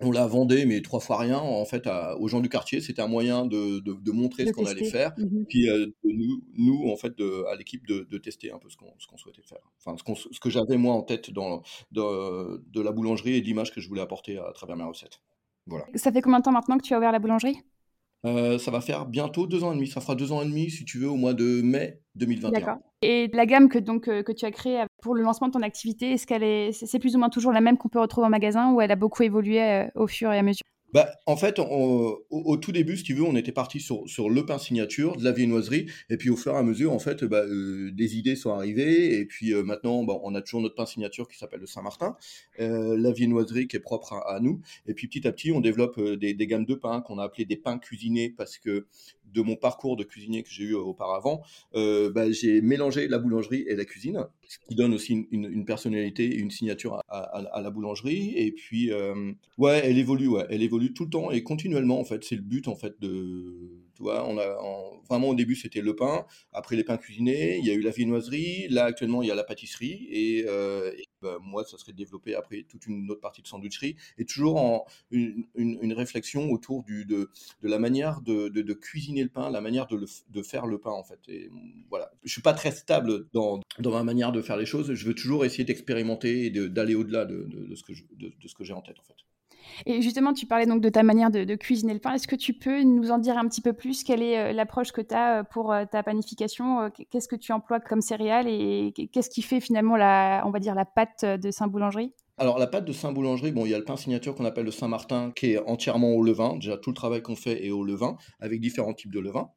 on 0.00 0.10
la 0.10 0.26
vendait, 0.26 0.64
mais 0.64 0.80
trois 0.80 1.00
fois 1.00 1.18
rien, 1.18 1.38
en 1.38 1.64
fait, 1.64 1.88
aux 2.18 2.28
gens 2.28 2.40
du 2.40 2.48
quartier. 2.48 2.80
C'était 2.80 3.02
un 3.02 3.08
moyen 3.08 3.46
de, 3.46 3.80
de, 3.80 4.12
montrer 4.12 4.46
ce 4.46 4.52
qu'on 4.52 4.66
allait 4.66 4.90
faire. 4.90 5.12
Mmh 5.18 5.44
Puis 5.48 5.68
euh, 5.68 5.86
nous, 6.04 6.42
nous, 6.56 6.90
en 6.90 6.96
fait, 6.96 7.14
à 7.50 7.56
l'équipe, 7.56 7.86
de, 7.86 8.18
tester 8.18 8.50
un 8.50 8.58
peu 8.58 8.68
ce 8.68 8.76
qu'on 8.76 8.86
qu'on 9.08 9.16
souhaitait 9.16 9.42
faire. 9.42 9.58
Enfin, 9.78 9.96
ce, 9.96 10.28
ce 10.30 10.40
que 10.40 10.50
j'avais, 10.50 10.76
moi, 10.76 10.94
en 10.94 11.02
tête 11.02 11.30
dans, 11.30 11.62
de, 11.92 12.80
la 12.80 12.92
boulangerie 12.92 13.34
et 13.34 13.40
de 13.40 13.46
l'image 13.46 13.72
que 13.72 13.80
je 13.80 13.88
voulais 13.88 14.02
apporter 14.02 14.38
à, 14.38 14.52
travers 14.52 14.76
mes 14.76 14.84
recettes. 14.84 15.20
Voilà. 15.66 15.86
Ça 15.94 16.12
fait 16.12 16.22
combien 16.22 16.38
de 16.38 16.44
temps 16.44 16.52
maintenant 16.52 16.78
que 16.78 16.82
tu 16.82 16.94
as 16.94 16.98
ouvert 16.98 17.12
la 17.12 17.18
boulangerie? 17.18 17.58
Euh, 18.26 18.58
ça 18.58 18.70
va 18.70 18.80
faire 18.80 19.06
bientôt 19.06 19.46
deux 19.46 19.64
ans 19.64 19.72
et 19.72 19.76
demi. 19.76 19.86
Ça 19.86 20.00
fera 20.00 20.14
deux 20.14 20.32
ans 20.32 20.42
et 20.42 20.46
demi, 20.46 20.70
si 20.70 20.84
tu 20.84 20.98
veux, 20.98 21.08
au 21.08 21.16
mois 21.16 21.34
de 21.34 21.62
mai 21.62 22.00
2021. 22.16 22.50
D'accord. 22.50 22.78
Et 23.02 23.28
la 23.32 23.46
gamme 23.46 23.68
que, 23.68 23.78
donc, 23.78 24.08
euh, 24.08 24.22
que 24.22 24.32
tu 24.32 24.44
as 24.44 24.50
créée 24.50 24.82
pour 25.02 25.14
le 25.14 25.22
lancement 25.22 25.48
de 25.48 25.52
ton 25.52 25.62
activité, 25.62 26.12
est-ce 26.12 26.26
qu'elle 26.26 26.42
est, 26.42 26.72
c'est 26.72 26.98
plus 26.98 27.14
ou 27.14 27.18
moins 27.18 27.28
toujours 27.28 27.52
la 27.52 27.60
même 27.60 27.78
qu'on 27.78 27.88
peut 27.88 28.00
retrouver 28.00 28.26
en 28.26 28.30
magasin 28.30 28.72
ou 28.72 28.80
elle 28.80 28.90
a 28.90 28.96
beaucoup 28.96 29.22
évolué 29.22 29.62
euh, 29.62 29.86
au 29.94 30.08
fur 30.08 30.32
et 30.32 30.38
à 30.38 30.42
mesure? 30.42 30.64
Bah, 30.92 31.10
en 31.26 31.36
fait, 31.36 31.58
au, 31.58 32.56
tout 32.56 32.72
début, 32.72 32.96
si 32.96 33.02
tu 33.02 33.14
veux, 33.14 33.22
on 33.22 33.36
était 33.36 33.52
parti 33.52 33.78
sur, 33.80 34.08
sur 34.08 34.30
le 34.30 34.46
pain 34.46 34.58
signature, 34.58 35.16
de 35.16 35.24
la 35.24 35.32
viennoiserie, 35.32 35.86
et 36.08 36.16
puis 36.16 36.30
au 36.30 36.36
fur 36.36 36.54
et 36.54 36.56
à 36.56 36.62
mesure, 36.62 36.92
en 36.92 36.98
fait, 36.98 37.24
bah, 37.24 37.42
euh, 37.44 37.90
des 37.92 38.16
idées 38.16 38.36
sont 38.36 38.52
arrivées, 38.52 39.18
et 39.18 39.26
puis 39.26 39.52
euh, 39.52 39.62
maintenant, 39.62 40.02
bah, 40.04 40.18
on 40.22 40.34
a 40.34 40.40
toujours 40.40 40.62
notre 40.62 40.74
pain 40.74 40.86
signature 40.86 41.28
qui 41.28 41.36
s'appelle 41.36 41.60
le 41.60 41.66
Saint-Martin, 41.66 42.16
euh, 42.60 42.96
la 42.96 43.12
viennoiserie 43.12 43.68
qui 43.68 43.76
est 43.76 43.80
propre 43.80 44.14
à, 44.14 44.40
nous, 44.40 44.62
et 44.86 44.94
puis 44.94 45.08
petit 45.08 45.26
à 45.26 45.32
petit, 45.32 45.52
on 45.52 45.60
développe 45.60 46.00
des, 46.00 46.32
des 46.32 46.46
gammes 46.46 46.66
de 46.66 46.74
pain 46.74 47.02
qu'on 47.02 47.18
a 47.18 47.24
appelées 47.24 47.44
des 47.44 47.56
pains 47.56 47.78
cuisinés, 47.78 48.30
parce 48.30 48.56
que 48.56 48.86
de 49.32 49.42
mon 49.42 49.56
parcours 49.56 49.96
de 49.96 50.04
cuisinier 50.04 50.42
que 50.42 50.50
j'ai 50.50 50.64
eu 50.64 50.74
auparavant, 50.74 51.42
bah, 51.74 52.30
j'ai 52.30 52.60
mélangé 52.60 53.08
la 53.08 53.18
boulangerie 53.18 53.64
et 53.68 53.76
la 53.76 53.84
cuisine, 53.84 54.26
ce 54.46 54.58
qui 54.68 54.74
donne 54.74 54.94
aussi 54.94 55.26
une, 55.30 55.64
personnalité 55.64 56.24
et 56.24 56.38
une 56.38 56.50
signature 56.50 57.00
à, 57.08 57.60
la 57.62 57.70
boulangerie, 57.70 58.34
et 58.36 58.52
puis, 58.52 58.90
ouais, 59.58 59.80
elle 59.84 59.98
évolue, 59.98 60.30
elle 60.48 60.62
évolue 60.62 60.92
tout 60.92 61.04
le 61.04 61.10
temps 61.10 61.30
et 61.30 61.42
continuellement 61.42 62.00
en 62.00 62.04
fait. 62.04 62.24
C'est 62.24 62.36
le 62.36 62.42
but 62.42 62.68
en 62.68 62.76
fait 62.76 63.00
de, 63.00 63.87
on 64.00 64.38
a 64.38 64.56
vraiment 65.08 65.28
au 65.28 65.34
début 65.34 65.54
c'était 65.54 65.80
le 65.80 65.94
pain, 65.96 66.26
après 66.52 66.76
les 66.76 66.84
pains 66.84 66.96
cuisinés, 66.96 67.58
il 67.58 67.66
y 67.66 67.70
a 67.70 67.74
eu 67.74 67.80
la 67.80 67.90
viennoiserie, 67.90 68.68
là 68.68 68.84
actuellement 68.84 69.22
il 69.22 69.28
y 69.28 69.30
a 69.30 69.34
la 69.34 69.44
pâtisserie 69.44 70.06
et, 70.10 70.44
euh, 70.46 70.92
bah, 71.20 71.38
moi 71.40 71.64
ça 71.64 71.78
serait 71.78 71.92
de 71.92 71.96
développer 71.96 72.34
après 72.34 72.64
toute 72.68 72.86
une 72.86 73.10
autre 73.10 73.20
partie 73.20 73.42
de 73.42 73.48
sandwicherie 73.48 73.96
et 74.18 74.24
toujours 74.24 74.56
en 74.56 74.84
une, 75.10 75.92
réflexion 75.92 76.50
autour 76.50 76.84
de, 76.84 77.30
la 77.62 77.78
manière 77.78 78.20
de, 78.20 78.72
cuisiner 78.74 79.24
le 79.24 79.28
pain, 79.28 79.50
la 79.50 79.60
manière 79.60 79.86
de, 79.86 80.42
faire 80.42 80.66
le 80.66 80.78
pain 80.78 80.90
en 80.90 81.02
fait. 81.02 81.18
Et 81.28 81.50
voilà, 81.88 82.10
je 82.24 82.30
suis 82.30 82.42
pas 82.42 82.52
très 82.52 82.70
stable 82.70 83.26
dans, 83.32 83.60
dans 83.80 83.90
ma 83.90 84.04
manière 84.04 84.30
de 84.32 84.40
faire 84.42 84.56
les 84.56 84.66
choses. 84.66 84.94
Je 84.94 85.06
veux 85.06 85.14
toujours 85.14 85.44
essayer 85.44 85.64
d'expérimenter 85.64 86.46
et 86.46 86.50
d'aller 86.50 86.94
au-delà 86.94 87.24
de, 87.24 87.44
de, 87.44 87.66
de, 87.66 87.74
ce 87.74 88.54
que 88.54 88.64
j'ai 88.64 88.72
en 88.72 88.82
tête 88.82 88.98
en 89.00 89.04
fait. 89.04 89.14
Et 89.86 90.02
justement, 90.02 90.32
tu 90.32 90.46
parlais 90.46 90.66
donc 90.66 90.80
de 90.80 90.88
ta 90.88 91.02
manière 91.02 91.30
de, 91.30 91.54
cuisiner 91.54 91.94
le 91.94 92.00
pain. 92.00 92.12
Est-ce 92.12 92.28
que 92.28 92.36
tu 92.36 92.52
peux 92.52 92.82
nous 92.82 93.10
en 93.10 93.18
dire 93.18 93.38
un 93.38 93.48
petit 93.48 93.60
peu 93.60 93.72
plus? 93.72 94.04
Quelle 94.04 94.22
est 94.22 94.38
euh, 94.38 94.52
l'approche 94.52 94.92
que 94.92 95.00
tu 95.00 95.14
as 95.14 95.40
euh, 95.40 95.42
pour 95.42 95.72
euh, 95.72 95.84
ta 95.90 96.02
panification? 96.02 96.90
Qu'est-ce 97.10 97.28
que 97.28 97.36
tu 97.36 97.52
emploies 97.52 97.80
comme 97.80 98.00
céréales 98.00 98.48
et 98.48 98.92
qu'est-ce 99.12 99.30
qui 99.30 99.42
fait 99.42 99.60
finalement 99.60 99.96
la, 99.96 100.42
on 100.46 100.50
va 100.50 100.58
dire, 100.58 100.74
la 100.74 100.84
pâte 100.84 101.24
de 101.24 101.50
Saint-Boulangerie? 101.50 102.12
Alors 102.40 102.58
la 102.58 102.68
pâte 102.68 102.84
de 102.84 102.92
Saint-Boulangerie, 102.92 103.50
bon, 103.50 103.66
il 103.66 103.70
y 103.70 103.74
a 103.74 103.78
le 103.78 103.84
pain 103.84 103.96
signature 103.96 104.34
qu'on 104.36 104.44
appelle 104.44 104.64
le 104.64 104.70
Saint-Martin 104.70 105.32
qui 105.34 105.52
est 105.52 105.58
entièrement 105.58 106.12
au 106.12 106.22
levain. 106.22 106.54
Déjà 106.54 106.76
tout 106.76 106.90
le 106.90 106.94
travail 106.94 107.20
qu'on 107.20 107.34
fait 107.34 107.66
est 107.66 107.70
au 107.70 107.82
levain 107.82 108.16
avec 108.38 108.60
différents 108.60 108.94
types 108.94 109.12
de 109.12 109.18
levain. 109.18 109.50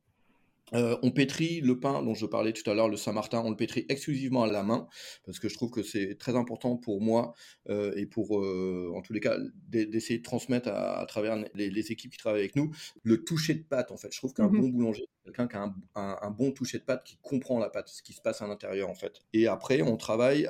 Euh, 0.74 0.98
on 1.02 1.12
pétrit 1.12 1.62
le 1.62 1.80
pain 1.80 2.02
dont 2.02 2.14
je 2.14 2.26
parlais 2.26 2.54
tout 2.54 2.70
à 2.70 2.74
l'heure, 2.74 2.88
le 2.88 2.98
Saint-Martin, 2.98 3.42
on 3.44 3.50
le 3.50 3.56
pétrit 3.56 3.86
exclusivement 3.90 4.44
à 4.44 4.52
la 4.52 4.64
main, 4.64 4.88
parce 5.26 5.40
que 5.40 5.50
je 5.50 5.56
trouve 5.56 5.72
que 5.72 5.84
c'est 5.84 6.18
très 6.18 6.36
important 6.36 6.78
pour 6.78 7.02
moi 7.02 7.34
euh, 7.70 7.94
et 7.96 8.06
pour, 8.06 8.40
euh, 8.40 8.92
en 8.96 9.02
tous 9.02 9.14
les 9.14 9.20
cas, 9.20 9.38
d'essayer 9.68 10.20
de 10.20 10.24
transmettre 10.24 10.70
à, 10.70 11.06
travers 11.08 11.44
les, 11.54 11.92
équipes 11.92 12.12
qui 12.12 12.18
travaillent 12.18 12.42
avec 12.42 12.56
nous 12.56 12.72
le 13.04 13.24
toucher 13.24 13.54
de 13.56 13.64
pâte, 13.64 13.92
en 13.92 13.98
fait. 13.98 14.14
Je 14.14 14.18
trouve 14.18 14.34
qu'un 14.34 14.48
mmh 14.48 14.62
bon 14.62 14.70
boulanger, 14.70 15.08
quelqu'un 15.26 15.48
qui 15.48 15.56
a 15.56 15.74
un, 15.96 16.32
bon 16.32 16.52
toucher 16.52 16.78
de 16.78 16.84
pâte, 16.84 17.04
qui 17.04 17.18
comprend 17.22 17.60
la 17.60 17.70
pâte, 17.70 17.90
ce 17.90 18.02
qui 18.02 18.14
se 18.14 18.22
passe 18.22 18.42
à 18.42 18.48
l'intérieur, 18.48 18.90
en 18.90 18.96
fait. 18.96 19.20
Et 19.34 19.48
après, 19.48 19.82
on 19.82 19.98
travaille, 19.98 20.48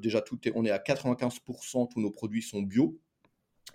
déjà, 0.00 0.22
tout 0.22 0.38
est, 0.48 0.52
on 0.54 0.64
est 0.64 0.70
à 0.70 0.78
95%, 0.78 1.88
tous 1.92 2.00
nos 2.00 2.10
produits 2.10 2.42
sont 2.42 2.62
bio, 2.62 2.98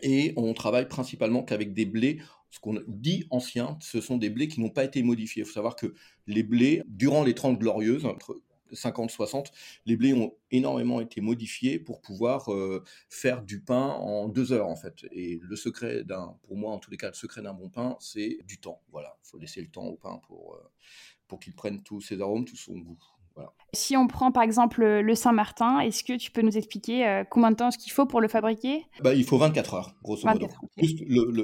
et 0.01 0.33
on 0.37 0.53
travaille 0.53 0.87
principalement 0.87 1.43
qu'avec 1.43 1.73
des 1.73 1.85
blés 1.85 2.19
ce 2.49 2.59
qu'on 2.59 2.81
dit 2.87 3.27
anciens, 3.29 3.77
ce 3.81 4.01
sont 4.01 4.17
des 4.17 4.29
blés 4.29 4.47
qui 4.47 4.61
n'ont 4.61 4.69
pas 4.69 4.85
été 4.85 5.03
modifiés. 5.03 5.43
Il 5.43 5.45
faut 5.45 5.53
savoir 5.53 5.75
que 5.75 5.93
les 6.27 6.43
blés, 6.43 6.81
durant 6.87 7.23
les 7.23 7.35
30 7.35 7.59
glorieuses, 7.59 8.05
entre 8.05 8.41
50-60, 8.73 9.47
les 9.85 9.95
blés 9.95 10.13
ont 10.13 10.33
énormément 10.51 10.99
été 10.99 11.21
modifiés 11.21 11.79
pour 11.79 12.01
pouvoir 12.01 12.51
euh, 12.53 12.83
faire 13.09 13.41
du 13.41 13.61
pain 13.61 13.87
en 13.87 14.27
deux 14.27 14.51
heures 14.51 14.67
en 14.67 14.75
fait. 14.75 15.05
Et 15.11 15.39
le 15.41 15.55
secret 15.55 16.03
d'un, 16.03 16.37
pour 16.43 16.57
moi 16.57 16.71
en 16.71 16.79
tous 16.79 16.91
les 16.91 16.97
cas, 16.97 17.07
le 17.07 17.13
secret 17.13 17.41
d'un 17.41 17.53
bon 17.53 17.69
pain, 17.69 17.95
c'est 17.99 18.39
du 18.45 18.59
temps. 18.59 18.81
Voilà, 18.91 19.17
il 19.23 19.29
faut 19.29 19.37
laisser 19.37 19.61
le 19.61 19.67
temps 19.67 19.85
au 19.85 19.95
pain 19.95 20.19
pour, 20.27 20.55
euh, 20.55 20.69
pour 21.27 21.39
qu'il 21.39 21.53
prenne 21.53 21.81
tous 21.83 22.01
ses 22.01 22.21
arômes, 22.21 22.45
tout 22.45 22.57
son 22.57 22.77
goût. 22.77 22.99
Si 23.73 23.97
on 23.97 24.07
prend 24.07 24.31
par 24.31 24.43
exemple 24.43 24.83
le 24.83 25.15
Saint-Martin, 25.15 25.79
est-ce 25.79 26.03
que 26.03 26.13
tu 26.13 26.31
peux 26.31 26.41
nous 26.41 26.57
expliquer 26.57 27.05
euh, 27.05 27.23
combien 27.29 27.51
de 27.51 27.57
temps 27.57 27.69
ce 27.69 27.77
qu'il 27.77 27.91
faut 27.91 28.05
pour 28.05 28.21
le 28.21 28.27
fabriquer? 28.29 28.85
Bah, 29.01 29.13
Il 29.13 29.25
faut 29.25 29.37
24 29.37 29.73
heures, 29.73 29.95
grosso 30.01 30.27
modo. 30.27 30.47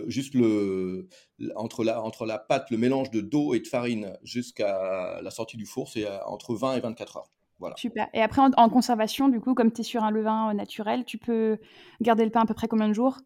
Juste, 0.08 0.34
le, 0.34 1.10
entre, 1.56 1.84
la, 1.84 2.02
entre 2.02 2.26
la 2.26 2.40
pâte, 2.40 2.72
le 2.72 2.78
mélange 2.78 3.12
de 3.12 3.20
d'eau 3.20 3.54
et 3.54 3.60
de 3.60 3.68
farine 3.68 4.18
jusqu'à 4.24 5.20
la 5.22 5.32
sortie 5.32 5.58
du 5.58 5.66
four, 5.66 5.90
c'est 5.90 6.06
euh, 6.06 6.18
entre 6.26 6.56
20 6.56 6.78
et 6.78 6.80
24 6.80 7.18
heures. 7.18 7.30
Voilà. 7.60 7.76
Super. 7.78 8.08
Et 8.14 8.22
après, 8.22 8.42
en, 8.42 8.70
conservation, 8.70 9.30
du 9.30 9.40
coup, 9.40 9.54
comme 9.54 9.72
tu 9.72 9.82
es 9.82 9.84
sur 9.84 10.04
un 10.04 10.12
levain 10.12 10.50
euh, 10.50 10.54
naturel, 10.54 11.06
tu 11.06 11.18
peux 11.18 11.58
garder 12.02 12.26
le 12.26 12.32
pain 12.32 12.42
à 12.42 12.46
peu 12.46 12.54
près 12.54 12.68
combien 12.68 12.88
de 12.88 12.94
jours? 12.94 13.20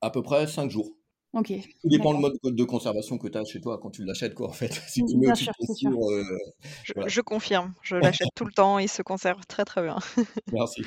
À 0.00 0.10
peu 0.10 0.22
près 0.22 0.46
5 0.46 0.70
jours. 0.70 0.90
Ok. 1.34 1.52
Tout 1.80 1.88
dépend 1.88 2.12
le 2.12 2.18
mode 2.18 2.38
de 2.44 2.64
conservation 2.64 3.16
que 3.16 3.26
tu 3.26 3.38
as 3.38 3.44
chez 3.44 3.60
toi 3.60 3.78
quand 3.80 3.90
tu 3.90 4.04
l'achètes, 4.04 4.34
quoi, 4.34 4.48
en 4.48 4.52
fait. 4.52 4.68
Si 4.88 5.02
tu 5.04 5.16
Bien 5.18 5.34
sûr, 5.34 5.52
sûr. 5.74 5.90
Euh, 5.90 6.22
je, 7.06 7.20
confirme, 7.22 7.72
je 7.82 7.96
l'achète 7.96 8.28
tout 8.34 8.44
le 8.44 8.52
temps, 8.52 8.78
il 8.78 8.88
se 8.88 9.00
conserve 9.00 9.40
très 9.46 9.64
très 9.64 9.82
bien. 9.82 9.96
Merci. 10.52 10.82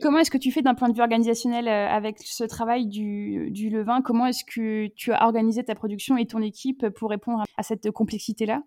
Comment 0.00 0.18
est-ce 0.18 0.30
que 0.30 0.38
tu 0.38 0.50
fais 0.50 0.62
d'un 0.62 0.74
point 0.74 0.88
de 0.88 0.94
vue 0.94 1.02
organisationnel 1.02 1.68
euh, 1.68 1.88
avec 1.88 2.18
ce 2.18 2.44
travail 2.44 2.86
du, 2.86 3.50
du 3.50 3.70
levain 3.70 4.02
Comment 4.02 4.26
est-ce 4.26 4.44
que 4.44 4.88
tu 4.88 5.12
as 5.12 5.24
organisé 5.24 5.62
ta 5.62 5.74
production 5.74 6.16
et 6.16 6.26
ton 6.26 6.42
équipe 6.42 6.88
pour 6.96 7.10
répondre 7.10 7.44
à 7.56 7.62
cette 7.62 7.90
complexité-là? 7.90 8.62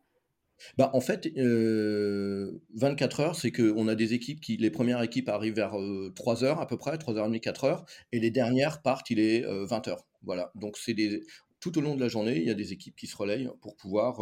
Bah, 0.77 0.91
en 0.93 1.01
fait, 1.01 1.27
24 1.35 1.37
euh, 1.37 3.23
heures, 3.23 3.35
c'est 3.35 3.51
qu'on 3.51 3.87
a 3.87 3.95
des 3.95 4.13
équipes 4.13 4.39
qui, 4.41 4.57
les 4.57 4.71
premières 4.71 5.01
équipes 5.01 5.29
arrivent 5.29 5.55
vers 5.55 5.75
3 6.15 6.43
heures 6.43 6.59
à 6.59 6.67
peu 6.67 6.77
près, 6.77 6.95
3h30, 6.97 7.39
4 7.39 7.63
heures, 7.63 7.85
et 8.11 8.19
les 8.19 8.31
dernières 8.31 8.81
partent, 8.81 9.09
il 9.09 9.19
est 9.19 9.43
20 9.45 9.87
heures. 9.87 10.05
Voilà. 10.23 10.51
Donc, 10.55 10.77
c'est 10.77 10.93
des, 10.93 11.21
tout 11.59 11.77
au 11.77 11.81
long 11.81 11.95
de 11.95 12.01
la 12.01 12.07
journée, 12.07 12.37
il 12.37 12.43
y 12.43 12.51
a 12.51 12.55
des 12.55 12.73
équipes 12.73 12.95
qui 12.95 13.07
se 13.07 13.15
relayent 13.15 13.49
pour 13.61 13.75
pouvoir 13.75 14.19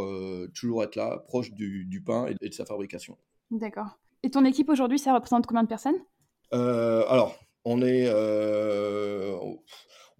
toujours 0.53 0.83
être 0.83 0.95
là, 0.95 1.23
proche 1.27 1.51
du, 1.51 2.03
pain 2.05 2.27
et, 2.27 2.35
de 2.47 2.53
sa 2.53 2.65
fabrication. 2.65 3.17
D'accord. 3.51 3.99
Et 4.23 4.29
ton 4.29 4.45
équipe 4.45 4.69
aujourd'hui, 4.69 4.99
ça 4.99 5.13
représente 5.13 5.47
combien 5.47 5.63
de 5.63 5.67
personnes? 5.67 5.97
Euh, 6.53 7.03
Alors, 7.07 7.39
on 7.65 7.81
est 7.81 8.07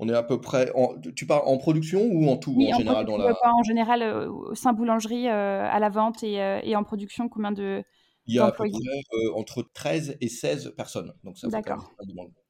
on 0.01 0.10
est 0.10 0.15
à 0.15 0.24
peu 0.24 0.41
près. 0.41 0.72
En, 0.75 1.00
tu 1.15 1.27
parles 1.27 1.43
en 1.46 1.58
production 1.58 2.03
ou 2.12 2.27
en 2.27 2.36
tout 2.36 2.55
en, 2.60 2.77
général 2.77 3.05
dans 3.05 3.17
la... 3.17 3.38
En 3.43 3.63
général, 3.63 4.01
euh, 4.01 4.29
au 4.29 4.55
sein 4.55 4.74
boulangerie, 4.74 5.27
euh, 5.27 5.70
à 5.70 5.79
la 5.79 5.89
vente 5.89 6.24
et, 6.24 6.41
euh, 6.41 6.60
et, 6.63 6.75
en 6.75 6.84
production, 6.84 7.29
combien 7.29 7.51
de. 7.51 7.84
Il 8.25 8.36
y 8.36 8.39
a 8.39 8.46
à 8.46 8.51
peu 8.51 8.67
près 8.70 8.72
entre 9.36 9.63
13 9.74 10.17
et 10.20 10.27
16 10.27 10.74
personnes. 10.75 11.13
Donc 11.24 11.38
ça 11.38 11.50
fait 11.50 11.72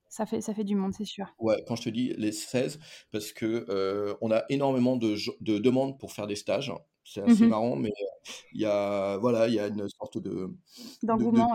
Ça 0.08 0.26
fait, 0.26 0.42
ça 0.42 0.54
fait 0.54 0.64
du 0.64 0.76
monde, 0.76 0.94
c'est 0.94 1.06
sûr. 1.06 1.28
Ouais, 1.40 1.62
quand 1.68 1.76
je 1.76 1.84
te 1.84 1.90
dis 1.90 2.14
les 2.18 2.32
16, 2.32 2.80
parce 3.12 3.34
que 3.34 4.16
on 4.22 4.32
a 4.32 4.44
énormément 4.50 4.96
de, 4.96 5.16
de, 5.42 5.58
demandes 5.60 6.00
pour 6.00 6.14
faire 6.14 6.28
des 6.28 6.36
stages. 6.36 6.72
C'est 7.14 7.22
assez 7.22 7.46
mmh 7.46 7.50
marrant, 7.50 7.76
mais 7.76 7.92
il 8.54 8.62
y 8.62 8.66
a 8.66 9.18
voilà, 9.18 9.50
il 9.50 9.54
y 9.54 9.60
a 9.60 9.68
une 9.68 9.90
sorte 9.90 10.18
de 10.18 10.50
d'engouement, 11.04 11.52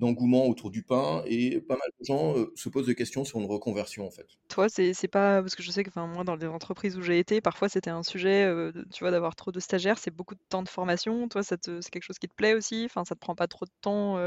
d'engouement 0.00 0.46
autour 0.46 0.70
du 0.70 0.82
pain 0.82 1.22
et 1.26 1.60
pas 1.60 1.74
mal 1.74 1.88
de 2.00 2.04
gens 2.04 2.34
se 2.56 2.68
posent 2.68 2.86
des 2.86 2.96
questions 2.96 3.24
sur 3.24 3.38
une 3.38 3.46
reconversion 3.46 4.04
en 4.04 4.10
fait. 4.10 4.26
Toi, 4.48 4.68
c'est 4.68 4.92
c'est 4.92 5.06
pas 5.06 5.42
parce 5.42 5.54
que 5.54 5.62
je 5.62 5.70
sais 5.70 5.84
que 5.84 5.90
enfin 5.90 6.08
moi 6.08 6.24
dans 6.24 6.34
les 6.34 6.46
entreprises 6.46 6.96
où 6.96 7.02
j'ai 7.02 7.20
été, 7.20 7.40
parfois 7.40 7.68
c'était 7.68 7.90
un 7.90 8.02
sujet, 8.02 8.52
tu 8.92 9.04
vois, 9.04 9.12
d'avoir 9.12 9.36
trop 9.36 9.52
de 9.52 9.60
stagiaires, 9.60 9.98
c'est 9.98 10.10
beaucoup 10.10 10.34
de 10.34 10.40
temps 10.48 10.64
de 10.64 10.68
formation. 10.68 11.28
Toi, 11.28 11.42
c'est 11.44 11.60
quelque 11.62 12.02
chose 12.02 12.18
qui 12.18 12.26
te 12.28 12.34
plaît 12.34 12.54
aussi? 12.54 12.82
Enfin, 12.86 13.04
ça 13.04 13.14
te 13.14 13.20
prend 13.20 13.36
pas 13.36 13.46
trop 13.46 13.66
de 13.66 13.72
temps, 13.80 14.18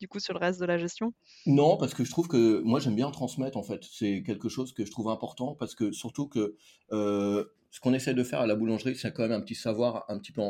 du 0.00 0.08
coup, 0.08 0.20
sur 0.20 0.32
le 0.32 0.38
reste 0.38 0.58
de 0.58 0.64
la 0.64 0.78
gestion? 0.78 1.12
Non, 1.44 1.76
parce 1.76 1.92
que 1.92 2.04
je 2.04 2.10
trouve 2.10 2.28
que 2.28 2.62
moi 2.62 2.80
j'aime 2.80 2.96
bien 2.96 3.10
transmettre 3.10 3.58
en 3.58 3.62
fait. 3.62 3.84
C'est 3.84 4.22
quelque 4.24 4.48
chose 4.48 4.72
que 4.72 4.86
je 4.86 4.90
trouve 4.90 5.08
important 5.08 5.54
parce 5.54 5.74
que 5.74 5.92
surtout 5.92 6.28
que 6.28 6.56
ce 7.72 7.80
qu'on 7.80 7.94
essaie 7.94 8.14
de 8.14 8.22
faire 8.22 8.40
à 8.40 8.46
la 8.46 8.54
boulangerie, 8.54 8.94
c'est 8.94 9.12
quand 9.12 9.22
même 9.22 9.32
un 9.32 9.40
petit 9.40 9.54
savoir 9.54 10.04
un 10.08 10.18
petit 10.18 10.30
peu 10.30 10.42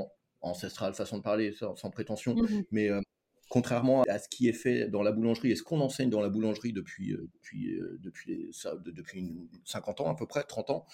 ancestral, 0.42 0.92
façon 0.92 1.18
de 1.18 1.22
parler, 1.22 1.52
sans, 1.52 1.90
prétention, 1.90 2.34
mmh 2.34 2.64
mais 2.72 2.90
euh, 2.90 3.00
contrairement 3.48 4.02
à 4.08 4.18
ce 4.18 4.28
qui 4.28 4.48
est 4.48 4.52
fait 4.52 4.88
dans 4.88 5.02
la 5.02 5.12
boulangerie 5.12 5.52
et 5.52 5.56
ce 5.56 5.62
qu'on 5.62 5.80
enseigne 5.80 6.10
dans 6.10 6.20
la 6.20 6.28
boulangerie 6.28 6.72
depuis, 6.72 7.12
euh, 7.12 7.30
depuis, 7.34 7.74
euh, 7.74 7.98
depuis, 8.02 8.50
depuis 8.86 9.48
50 9.64 10.00
ans 10.00 10.10
à 10.10 10.16
peu 10.16 10.26
près, 10.26 10.42
30 10.42 10.70
ans, 10.70 10.86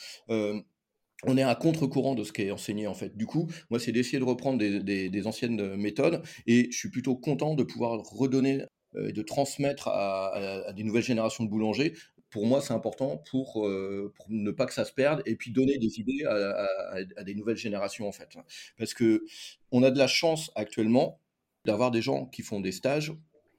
on 1.24 1.36
est 1.36 1.42
à 1.42 1.54
contre-courant 1.56 2.14
de 2.14 2.22
ce 2.22 2.32
qui 2.32 2.42
est 2.42 2.50
enseigné 2.50 2.86
en 2.86 2.94
fait. 2.94 3.16
Du 3.16 3.26
coup, 3.26 3.50
moi, 3.70 3.80
c'est 3.80 3.90
d'essayer 3.90 4.18
de 4.18 4.24
reprendre 4.24 4.58
des, 4.58 5.26
anciennes 5.26 5.76
méthodes 5.76 6.22
et 6.46 6.68
je 6.70 6.76
suis 6.76 6.90
plutôt 6.90 7.16
content 7.16 7.54
de 7.54 7.64
pouvoir 7.64 8.00
redonner 8.02 8.64
et 8.96 9.12
de 9.12 9.22
transmettre 9.22 9.88
à, 9.88 10.72
des 10.76 10.84
nouvelles 10.84 11.02
générations 11.02 11.42
de 11.42 11.50
boulangers 11.50 11.94
pour 12.30 12.46
moi, 12.46 12.60
c'est 12.60 12.74
important 12.74 13.16
pour, 13.30 13.66
euh, 13.66 14.12
pour, 14.14 14.26
ne 14.28 14.50
pas 14.50 14.66
que 14.66 14.74
ça 14.74 14.84
se 14.84 14.92
perde 14.92 15.22
et 15.26 15.36
puis 15.36 15.50
donner 15.50 15.78
des 15.78 15.98
idées 15.98 16.24
à, 16.24 17.24
des 17.24 17.34
nouvelles 17.34 17.56
générations, 17.56 18.06
en 18.06 18.12
fait. 18.12 18.36
Parce 18.76 18.94
que 18.94 19.24
on 19.70 19.82
a 19.82 19.90
de 19.90 19.98
la 19.98 20.06
chance 20.06 20.50
actuellement 20.54 21.20
d'avoir 21.64 21.90
des 21.90 22.02
gens 22.02 22.26
qui 22.26 22.42
font 22.42 22.60
des 22.60 22.72
stages 22.72 23.12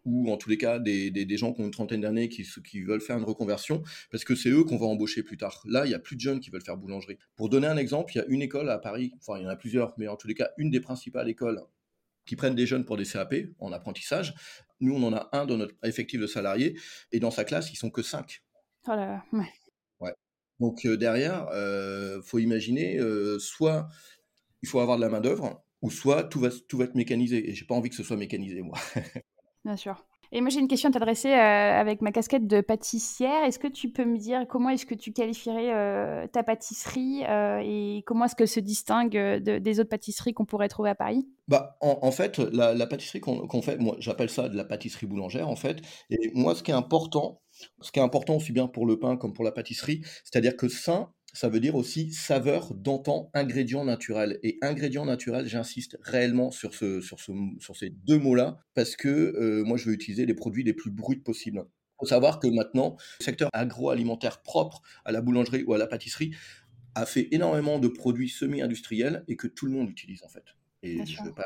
ou 0.06 0.32
en 0.32 0.38
tous 0.38 0.50
les 0.50 0.58
cas 0.58 0.80
des, 0.80 1.12
des, 1.12 1.38
gens 1.38 1.54
qui 1.54 1.62
ont 1.62 1.66
une 1.66 1.72
trentaine 1.72 2.02
d'années 2.02 2.30
qui, 2.30 2.48
qui 2.64 2.82
veulent 2.82 3.02
faire 3.02 3.18
une 3.18 3.24
reconversion, 3.24 3.84
parce 4.12 4.24
que 4.24 4.34
c'est 4.34 4.50
eux 4.50 4.64
qu'on 4.64 4.78
va 4.78 4.86
embaucher 4.86 5.24
plus 5.24 5.38
tard. 5.38 5.62
Là, 5.66 5.86
il 5.86 5.90
n'y 5.90 5.94
a 5.94 6.00
plus 6.00 6.16
de 6.16 6.22
jeunes 6.22 6.40
qui 6.40 6.50
veulent 6.50 6.64
faire 6.64 6.78
boulangerie. 6.78 7.18
Pour 7.36 7.50
donner 7.50 7.68
un 7.68 7.78
exemple, 7.78 8.14
il 8.16 8.20
y 8.20 8.22
a 8.22 8.26
une 8.28 8.42
école 8.42 8.70
à 8.70 8.78
Paris, 8.78 9.14
enfin 9.18 9.38
il 9.38 9.44
y 9.44 9.46
en 9.46 9.50
a 9.50 9.56
plusieurs, 9.56 9.94
mais 9.98 10.08
en 10.08 10.16
tous 10.16 10.28
les 10.28 10.36
cas, 10.36 10.50
une 10.58 10.70
des 10.70 10.80
principales 10.80 11.30
écoles 11.30 11.62
qui 12.26 12.36
prennent 12.36 12.56
des 12.56 12.66
jeunes 12.66 12.86
pour 12.86 12.96
des 12.96 13.06
CAP 13.06 13.36
en 13.60 13.72
apprentissage. 13.72 14.34
Nous, 14.80 14.96
on 14.96 15.04
en 15.04 15.14
a 15.14 15.30
un 15.34 15.46
dans 15.46 15.58
notre 15.58 15.76
effectif 15.84 16.22
de 16.22 16.28
salariés, 16.28 16.78
et 17.12 17.20
dans 17.20 17.32
sa 17.32 17.44
classe, 17.44 17.72
ils 17.74 17.76
sont 17.76 17.90
que 17.90 18.02
cinq. 18.02 18.42
Oh 18.88 18.92
ouais. 20.02 20.14
Donc 20.60 20.86
derrière, 20.88 21.48
il 21.54 22.22
faut 22.24 22.40
imaginer, 22.40 23.00
soit 23.40 23.88
il 24.62 24.68
faut 24.70 24.80
avoir 24.80 24.98
de 24.98 25.02
la 25.02 25.10
main 25.10 25.22
d'œuvre, 25.22 25.64
ou 25.82 25.90
soit 25.90 26.24
tout 26.24 26.40
va, 26.40 26.50
tout 26.68 26.78
va 26.78 26.86
être 26.86 26.96
mécanisé. 26.96 27.50
Et 27.50 27.56
j'ai 27.56 27.66
pas 27.66 27.76
envie 27.76 27.90
que 27.90 27.96
ce 27.96 28.04
soit 28.04 28.18
mécanisé, 28.18 28.62
moi. 28.62 28.78
Bien 29.66 29.78
sûr. 29.78 30.06
Et 30.32 30.42
moi, 30.42 30.52
j'ai 30.52 30.60
une 30.60 30.68
question 30.68 30.90
à 30.90 30.94
t'adresser 30.94 31.32
avec 31.32 32.02
ma 32.02 32.12
casquette 32.12 32.46
de 32.46 32.62
pâtissière. 32.62 33.44
Est-ce 33.46 33.58
que 33.58 33.68
tu 33.68 33.90
peux 33.90 34.06
me 34.06 34.18
dire 34.18 34.46
comment 34.48 34.70
est-ce 34.70 34.86
que 34.86 34.94
tu 34.94 35.12
qualifierais 35.12 36.28
ta 36.28 36.44
pâtisserie 36.44 37.24
et 37.64 38.04
comment 38.06 38.26
est-ce 38.26 38.36
qu'elle 38.36 38.48
se 38.48 38.60
distingue 38.60 39.18
des 39.18 39.80
autres 39.80 39.90
pâtisseries 39.90 40.34
qu'on 40.34 40.46
pourrait 40.46 40.70
trouver 40.70 40.92
à 40.92 40.96
Paris? 40.96 41.28
Bah, 41.48 41.78
en, 41.82 42.12
fait, 42.12 42.38
la, 42.38 42.86
pâtisserie 42.86 43.22
qu'on 43.22 43.62
fait, 43.64 43.78
moi, 43.80 43.96
j'appelle 43.98 44.30
ça 44.30 44.50
de 44.50 44.56
la 44.56 44.66
pâtisserie 44.66 45.08
boulangère, 45.08 45.50
en 45.50 45.56
fait. 45.56 45.82
Et 46.12 46.32
moi, 46.36 46.54
ce 46.54 46.62
qui 46.62 46.70
est 46.70 46.76
important, 46.76 47.42
ce 47.82 47.92
qui 47.92 48.00
est 48.00 48.04
important 48.04 48.38
aussi 48.38 48.52
bien 48.52 48.68
pour 48.68 48.86
le 48.86 49.00
pain 49.00 49.18
comme 49.18 49.34
pour 49.34 49.44
la 49.44 49.52
pâtisserie, 49.52 50.02
c'est-à-dire 50.24 50.56
que 50.56 50.68
sain, 50.68 51.12
ça 51.34 51.50
veut 51.50 51.60
dire 51.60 51.76
aussi 51.76 52.12
saveur 52.12 52.74
d'antan, 52.74 53.30
ingrédient 53.34 53.86
naturel. 53.86 54.40
Et 54.44 54.58
ingrédient 54.62 55.06
naturel, 55.06 55.48
j'insiste 55.48 55.98
réellement 56.02 56.52
sur, 56.52 56.74
ce, 56.74 57.02
sur, 57.02 57.20
ce, 57.20 57.32
sur 57.60 57.76
ces 57.76 57.90
deux 57.90 58.18
mots-là, 58.18 58.60
parce 58.74 58.96
que 58.96 59.08
euh, 59.10 59.64
moi, 59.64 59.78
je 59.78 59.86
veux 59.86 59.94
utiliser 59.94 60.26
les 60.26 60.34
produits 60.34 60.64
les 60.64 60.74
plus 60.74 60.92
bruts 60.92 61.22
possibles. 61.22 61.66
Il 61.68 62.06
faut 62.06 62.06
savoir 62.08 62.40
que 62.40 62.48
maintenant, 62.48 62.96
le 63.20 63.26
secteur 63.26 63.50
agroalimentaire 63.54 64.42
propre 64.42 64.82
à 65.06 65.12
la 65.12 65.22
boulangerie 65.22 65.64
ou 65.64 65.74
à 65.74 65.78
la 65.78 65.88
pâtisserie 65.88 66.32
a 66.96 67.06
fait 67.06 67.28
énormément 67.32 67.80
de 67.80 67.88
produits 67.88 68.30
semi-industriels 68.30 69.24
et 69.28 69.36
que 69.36 69.48
tout 69.48 69.66
le 69.66 69.72
monde 69.72 69.90
utilise 69.90 70.24
en 70.24 70.30
fait. 70.30 70.44
Et 70.82 71.06
je 71.06 71.22
veux 71.24 71.34
pas, 71.34 71.46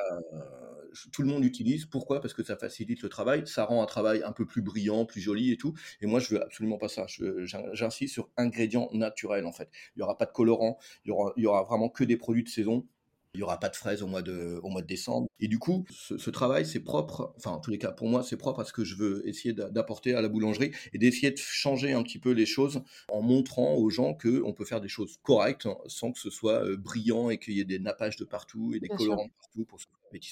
tout 1.11 1.23
le 1.23 1.27
monde 1.27 1.43
utilise. 1.43 1.85
Pourquoi? 1.85 2.21
Parce 2.21 2.33
que 2.33 2.43
ça 2.43 2.55
facilite 2.55 3.01
le 3.01 3.09
travail, 3.09 3.43
ça 3.47 3.65
rend 3.65 3.81
un 3.81 3.85
travail 3.85 4.21
un 4.23 4.31
peu 4.31 4.45
plus 4.45 4.61
brillant, 4.61 5.05
plus 5.05 5.21
joli 5.21 5.51
et 5.51 5.57
tout. 5.57 5.73
Et 6.01 6.05
moi, 6.05 6.19
je 6.19 6.35
veux 6.35 6.43
absolument 6.43 6.77
pas 6.77 6.87
ça. 6.87 7.05
J'insiste 7.07 8.13
sur 8.13 8.29
ingrédients 8.37 8.89
naturels 8.93 9.45
en 9.45 9.51
fait. 9.51 9.69
Il 9.95 9.99
y 9.99 10.03
aura 10.03 10.17
pas 10.17 10.25
de 10.25 10.31
colorant, 10.31 10.77
il 11.05 11.09
y 11.09 11.11
aura, 11.11 11.33
il 11.35 11.43
y 11.43 11.47
aura 11.47 11.63
vraiment 11.63 11.89
que 11.89 12.03
des 12.03 12.17
produits 12.17 12.43
de 12.43 12.49
saison. 12.49 12.85
Il 13.33 13.37
n'y 13.37 13.43
aura 13.43 13.59
pas 13.59 13.69
de 13.69 13.75
fraises 13.75 14.03
au 14.03 14.07
mois 14.07 14.21
de, 14.21 14.59
au 14.63 14.69
mois 14.69 14.81
de 14.81 14.87
décembre. 14.87 15.27
Et 15.39 15.47
du 15.47 15.59
coup, 15.59 15.85
ce, 15.89 16.29
travail, 16.29 16.65
c'est 16.65 16.79
propre, 16.79 17.33
enfin 17.37 17.51
en 17.51 17.59
tous 17.59 17.71
les 17.71 17.77
cas 17.77 17.91
pour 17.91 18.07
moi, 18.07 18.23
c'est 18.23 18.37
propre 18.37 18.61
à 18.61 18.65
ce 18.65 18.73
que 18.73 18.83
je 18.83 18.95
veux 18.95 19.27
essayer 19.27 19.53
d'apporter 19.53 20.13
à 20.13 20.21
la 20.21 20.29
boulangerie 20.29 20.71
et 20.93 20.97
d'essayer 20.97 21.31
de 21.31 21.37
changer 21.37 21.93
un 21.93 22.03
petit 22.03 22.19
peu 22.19 22.31
les 22.31 22.45
choses 22.45 22.81
en 23.09 23.21
montrant 23.21 23.75
aux 23.75 23.89
gens 23.89 24.13
qu'on 24.13 24.53
peut 24.53 24.65
faire 24.65 24.81
des 24.81 24.87
choses 24.87 25.17
correctes 25.23 25.67
sans 25.87 26.11
que 26.11 26.19
ce 26.19 26.29
soit 26.29 26.63
euh, 26.63 26.77
brillant 26.77 27.29
et 27.29 27.37
qu'il 27.37 27.55
y 27.55 27.59
ait 27.59 27.65
des 27.65 27.79
nappages 27.79 28.17
de 28.17 28.25
partout 28.25 28.73
et 28.75 28.79
des 28.79 28.87
colorants 28.87 29.25
de 29.25 29.31
partout 29.31 29.65
pour 29.65 29.79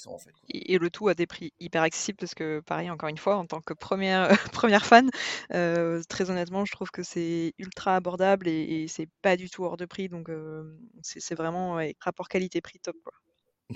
en 0.06 0.18
fait. 0.18 0.32
Et, 0.48 0.78
le 0.78 0.90
tout 0.90 1.08
à 1.08 1.14
des 1.14 1.26
prix 1.26 1.52
hyper 1.60 1.82
accessibles 1.82 2.18
parce 2.18 2.34
que 2.34 2.60
pareil, 2.60 2.90
encore 2.90 3.08
une 3.08 3.18
fois, 3.18 3.36
en 3.36 3.46
tant 3.46 3.60
que 3.60 3.74
première, 3.74 4.28
première 4.52 4.84
fan, 4.84 5.10
euh, 5.52 6.02
très 6.08 6.30
honnêtement, 6.30 6.64
je 6.64 6.72
trouve 6.72 6.90
que 6.90 7.02
c'est 7.02 7.54
ultra 7.58 7.96
abordable 7.96 8.48
et, 8.48 8.86
c'est 8.88 9.08
pas 9.22 9.36
du 9.36 9.48
tout 9.48 9.64
hors 9.64 9.76
de 9.76 9.84
prix. 9.84 10.08
Donc 10.08 10.28
euh, 10.28 10.76
c'est 11.02 11.34
vraiment 11.34 11.78
rapport 12.00 12.28
qualité-prix 12.28 12.80
top. 12.80 12.91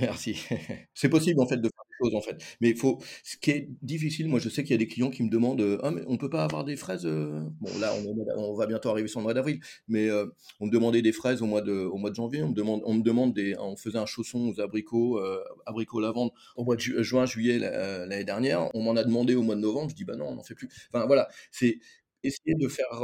Merci. 0.01 0.37
C'est 0.95 1.09
possible 1.09 1.41
en 1.41 1.47
fait 1.47 1.57
de 1.57 1.69
faire 1.69 1.85
des 1.89 2.05
choses 2.05 2.15
en 2.15 2.21
fait. 2.21 2.37
Mais 2.61 2.71
il 2.71 2.77
faut 2.77 3.01
ce 3.25 3.37
qui 3.37 3.51
est 3.51 3.69
difficile, 3.83 4.29
moi 4.29 4.41
je 4.41 4.49
sais 4.49 4.63
qu'il 4.63 4.73
y 4.73 4.75
a 4.75 4.79
des 4.79 4.89
clients 4.89 5.11
qui 5.11 5.23
me 5.23 5.31
demandent 5.31 5.61
euh, 5.61 5.79
«Ah 5.83 5.91
mais 5.91 6.03
on 6.07 6.19
peut 6.19 6.29
pas 6.29 6.45
avoir 6.45 6.65
des 6.65 6.77
fraises 6.77 7.07
euh?» 7.07 7.41
bon 7.61 7.71
là 7.79 7.93
on, 8.37 8.55
va 8.55 8.67
bientôt 8.67 8.91
arriver 8.91 9.09
sur 9.09 9.21
le 9.21 9.25
mois 9.25 9.35
d'avril, 9.35 9.61
mais 9.89 10.09
euh, 10.11 10.27
on 10.61 10.67
me 10.67 10.71
demandait 10.71 11.03
des 11.03 11.13
fraises 11.13 11.43
au 11.43 11.47
mois 11.47 11.63
de 11.63 11.73
au 11.73 11.97
mois 11.97 12.11
de 12.11 12.15
janvier, 12.15 12.43
on 12.43 12.49
me 12.49 12.55
demande 12.55 12.83
on 12.85 12.95
me 12.95 13.03
demande 13.03 13.33
des 13.33 13.57
on 13.59 13.77
faisait 13.77 13.99
un 13.99 14.07
chausson 14.07 14.49
aux 14.49 14.61
abricots 14.61 15.21
abricots 15.67 16.01
lavande 16.01 16.31
au 16.57 16.65
mois 16.65 16.77
de 16.77 16.81
juin 16.81 17.27
juillet 17.27 17.59
l'année 17.59 18.25
dernière, 18.25 18.69
on 18.75 18.83
m'en 18.83 18.97
a 18.97 19.05
demandé 19.05 19.35
au 19.35 19.43
mois 19.43 19.55
de 19.57 19.61
novembre, 19.61 19.91
je 19.91 19.95
dis 19.95 20.05
bah 20.05 20.17
non, 20.17 20.29
on 20.29 20.35
n'en 20.37 20.43
fait 20.43 20.55
plus. 20.55 20.69
Enfin 20.93 21.07
voilà, 21.07 21.29
c'est 21.51 21.79
essayer 22.23 22.55
de 22.55 22.69
faire 22.69 23.03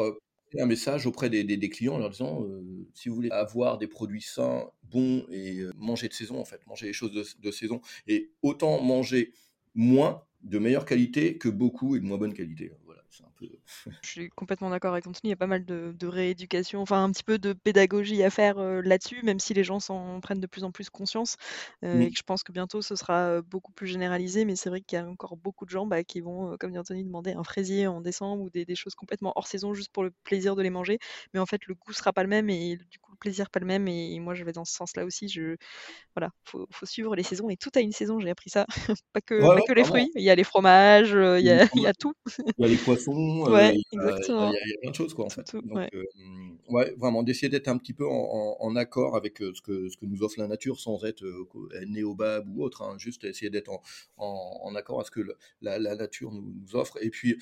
un 0.58 0.66
message 0.66 1.06
auprès 1.06 1.30
des, 1.30 1.68
clients 1.68 1.94
en 1.94 1.98
leur 1.98 2.10
disant 2.10 2.46
si 2.94 3.08
vous 3.08 3.14
voulez 3.14 3.30
avoir 3.30 3.78
des 3.78 3.86
produits 3.86 4.22
sains, 4.22 4.70
bons 4.84 5.24
et 5.30 5.62
manger 5.76 6.08
de 6.08 6.12
saison 6.12 6.38
en 6.38 6.44
fait, 6.44 6.66
manger 6.66 6.86
les 6.86 6.92
choses 6.92 7.12
de, 7.12 7.50
saison 7.50 7.80
et 8.06 8.30
autant 8.42 8.80
manger 8.82 9.32
moins 9.74 10.22
de 10.42 10.58
meilleure 10.58 10.84
qualité 10.84 11.38
que 11.38 11.48
beaucoup 11.48 11.96
et 11.96 12.00
de 12.00 12.04
moins 12.04 12.18
bonne 12.18 12.34
qualité. 12.34 12.72
Je 14.02 14.08
suis 14.08 14.30
complètement 14.30 14.70
d'accord 14.70 14.92
avec 14.92 15.06
Anthony, 15.06 15.28
il 15.28 15.30
y 15.30 15.32
a 15.32 15.36
pas 15.36 15.46
mal 15.46 15.64
de, 15.64 16.06
rééducation, 16.06 16.80
enfin 16.80 17.04
un 17.04 17.10
petit 17.10 17.22
peu 17.22 17.38
de 17.38 17.52
pédagogie 17.52 18.22
à 18.22 18.30
faire 18.30 18.58
là-dessus, 18.58 19.22
même 19.22 19.40
si 19.40 19.54
les 19.54 19.64
gens 19.64 19.80
s'en 19.80 20.20
prennent 20.20 20.40
de 20.40 20.46
plus 20.46 20.64
en 20.64 20.70
plus 20.70 20.90
conscience, 20.90 21.36
et 21.82 22.10
que 22.10 22.16
je 22.16 22.22
pense 22.22 22.42
que 22.42 22.52
bientôt 22.52 22.82
ce 22.82 22.96
sera 22.96 23.40
beaucoup 23.42 23.72
plus 23.72 23.86
généralisé, 23.86 24.44
mais 24.44 24.56
c'est 24.56 24.68
vrai 24.68 24.80
qu'il 24.80 24.98
y 24.98 25.02
a 25.02 25.06
encore 25.06 25.36
beaucoup 25.36 25.64
de 25.64 25.70
gens 25.70 25.86
bah, 25.86 26.04
qui 26.04 26.20
vont, 26.20 26.56
comme 26.58 26.72
dit 26.72 26.78
Anthony, 26.78 27.04
demander 27.04 27.32
un 27.32 27.44
fraisier 27.44 27.86
en 27.86 28.00
décembre 28.00 28.42
ou 28.42 28.50
des, 28.50 28.74
choses 28.74 28.94
complètement 28.94 29.32
hors 29.36 29.46
saison 29.46 29.74
juste 29.74 29.92
pour 29.92 30.02
le 30.02 30.10
plaisir 30.24 30.56
de 30.56 30.62
les 30.62 30.70
manger, 30.70 30.98
mais 31.34 31.40
en 31.40 31.46
fait 31.46 31.66
le 31.66 31.74
goût 31.74 31.92
sera 31.92 32.12
pas 32.12 32.22
le 32.22 32.28
même 32.28 32.48
et 32.50 32.76
du 32.90 32.98
coup 32.98 33.11
plaisir 33.22 33.50
pas 33.50 33.60
le 33.60 33.66
même, 33.66 33.86
et, 33.88 34.18
moi 34.18 34.34
je 34.34 34.44
vais 34.44 34.52
dans 34.52 34.64
ce 34.64 34.74
sens-là 34.74 35.04
aussi, 35.04 35.28
je... 35.28 35.56
voilà, 36.16 36.30
faut, 36.44 36.66
faut 36.70 36.86
suivre 36.86 37.14
les 37.14 37.22
saisons, 37.22 37.48
et 37.48 37.56
tout 37.56 37.70
a 37.76 37.80
une 37.80 37.92
saison, 37.92 38.18
j'ai 38.18 38.30
appris 38.30 38.50
ça, 38.50 38.66
pas 39.12 39.20
que, 39.20 39.66
que 39.66 39.72
les 39.72 39.84
fruits, 39.84 40.10
il 40.16 40.24
y 40.24 40.30
a 40.30 40.34
les 40.34 40.44
fromages, 40.44 41.12
il 41.12 41.44
y 41.44 41.50
a, 41.50 41.68
il 41.74 41.82
y 41.82 41.86
a 41.86 41.94
tout. 41.94 42.12
Il 42.38 42.52
y 42.58 42.64
a 42.64 42.68
les 42.68 42.76
poissons, 42.76 43.44
ouais, 43.50 43.74
il, 43.74 43.98
y 43.98 43.98
a, 43.98 44.50
plein 44.80 44.90
de 44.90 44.94
choses, 44.94 45.14
quoi, 45.14 45.26
en 45.26 45.30
fait. 45.30 45.54
Donc, 45.54 45.64
ouais. 45.72 45.90
ouais. 46.68 46.94
vraiment, 46.98 47.22
d'essayer 47.22 47.48
d'être 47.48 47.68
un 47.68 47.78
petit 47.78 47.94
peu 47.94 48.06
en, 48.06 48.76
accord 48.76 49.16
avec 49.16 49.38
ce, 49.38 49.60
que, 49.60 49.88
ce 49.88 49.96
que 49.96 50.06
nous 50.06 50.22
offre 50.22 50.40
la 50.40 50.48
nature 50.48 50.80
sans 50.80 51.04
être 51.04 51.24
néobab 51.86 52.48
ou 52.48 52.64
autre, 52.64 52.82
hein, 52.82 52.96
juste 52.98 53.24
essayer 53.24 53.50
d'être 53.50 53.70
en, 53.70 53.82
en, 54.16 54.74
accord 54.74 54.98
avec 54.98 55.06
ce 55.06 55.10
que 55.10 55.36
la, 55.60 55.78
la 55.78 55.94
nature 55.94 56.32
nous, 56.32 56.42
nous, 56.42 56.76
offre. 56.76 56.98
Et 57.02 57.10
puis, 57.10 57.36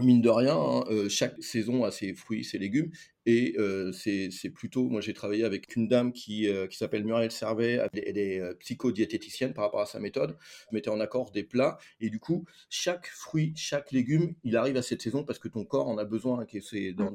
mine 0.00 0.22
de 0.22 0.28
rien, 0.28 0.56
hein, 0.56 0.84
chaque 1.08 1.42
saison 1.42 1.84
a 1.84 1.90
ses 1.90 2.14
fruits, 2.14 2.44
ses 2.44 2.58
légumes, 2.58 2.90
et 3.26 3.56
c'est 3.92 4.50
plutôt, 4.50 4.88
moi 4.88 5.00
j'ai 5.00 5.12
travaillé 5.12 5.44
avec 5.44 5.76
une 5.76 5.88
dame 5.88 6.12
qui, 6.12 6.48
qui 6.70 6.76
s'appelle 6.76 7.04
Muriel 7.04 7.30
Servet, 7.30 7.80
elle 7.92 8.18
est, 8.18 8.54
psychodiététicienne 8.60 9.54
par 9.54 9.64
rapport 9.64 9.80
à 9.80 9.86
sa 9.86 10.00
méthode, 10.00 10.36
je 10.70 10.74
mettais 10.74 10.90
en 10.90 11.00
accord 11.00 11.30
des 11.30 11.44
plats, 11.44 11.78
et 12.00 12.10
du 12.10 12.20
coup, 12.20 12.44
chaque 12.70 13.06
fruit, 13.06 13.52
chaque 13.56 13.92
légume, 13.92 14.34
il 14.44 14.56
arrive 14.56 14.76
à 14.76 14.82
cette 14.82 15.02
saison 15.02 15.24
parce 15.24 15.38
que 15.38 15.48
ton 15.48 15.64
corps 15.64 15.88
en 15.88 15.98
a 15.98 16.04
besoin, 16.04 16.46
que 16.46 16.60
c'est 16.60 16.92
dans, 16.92 17.12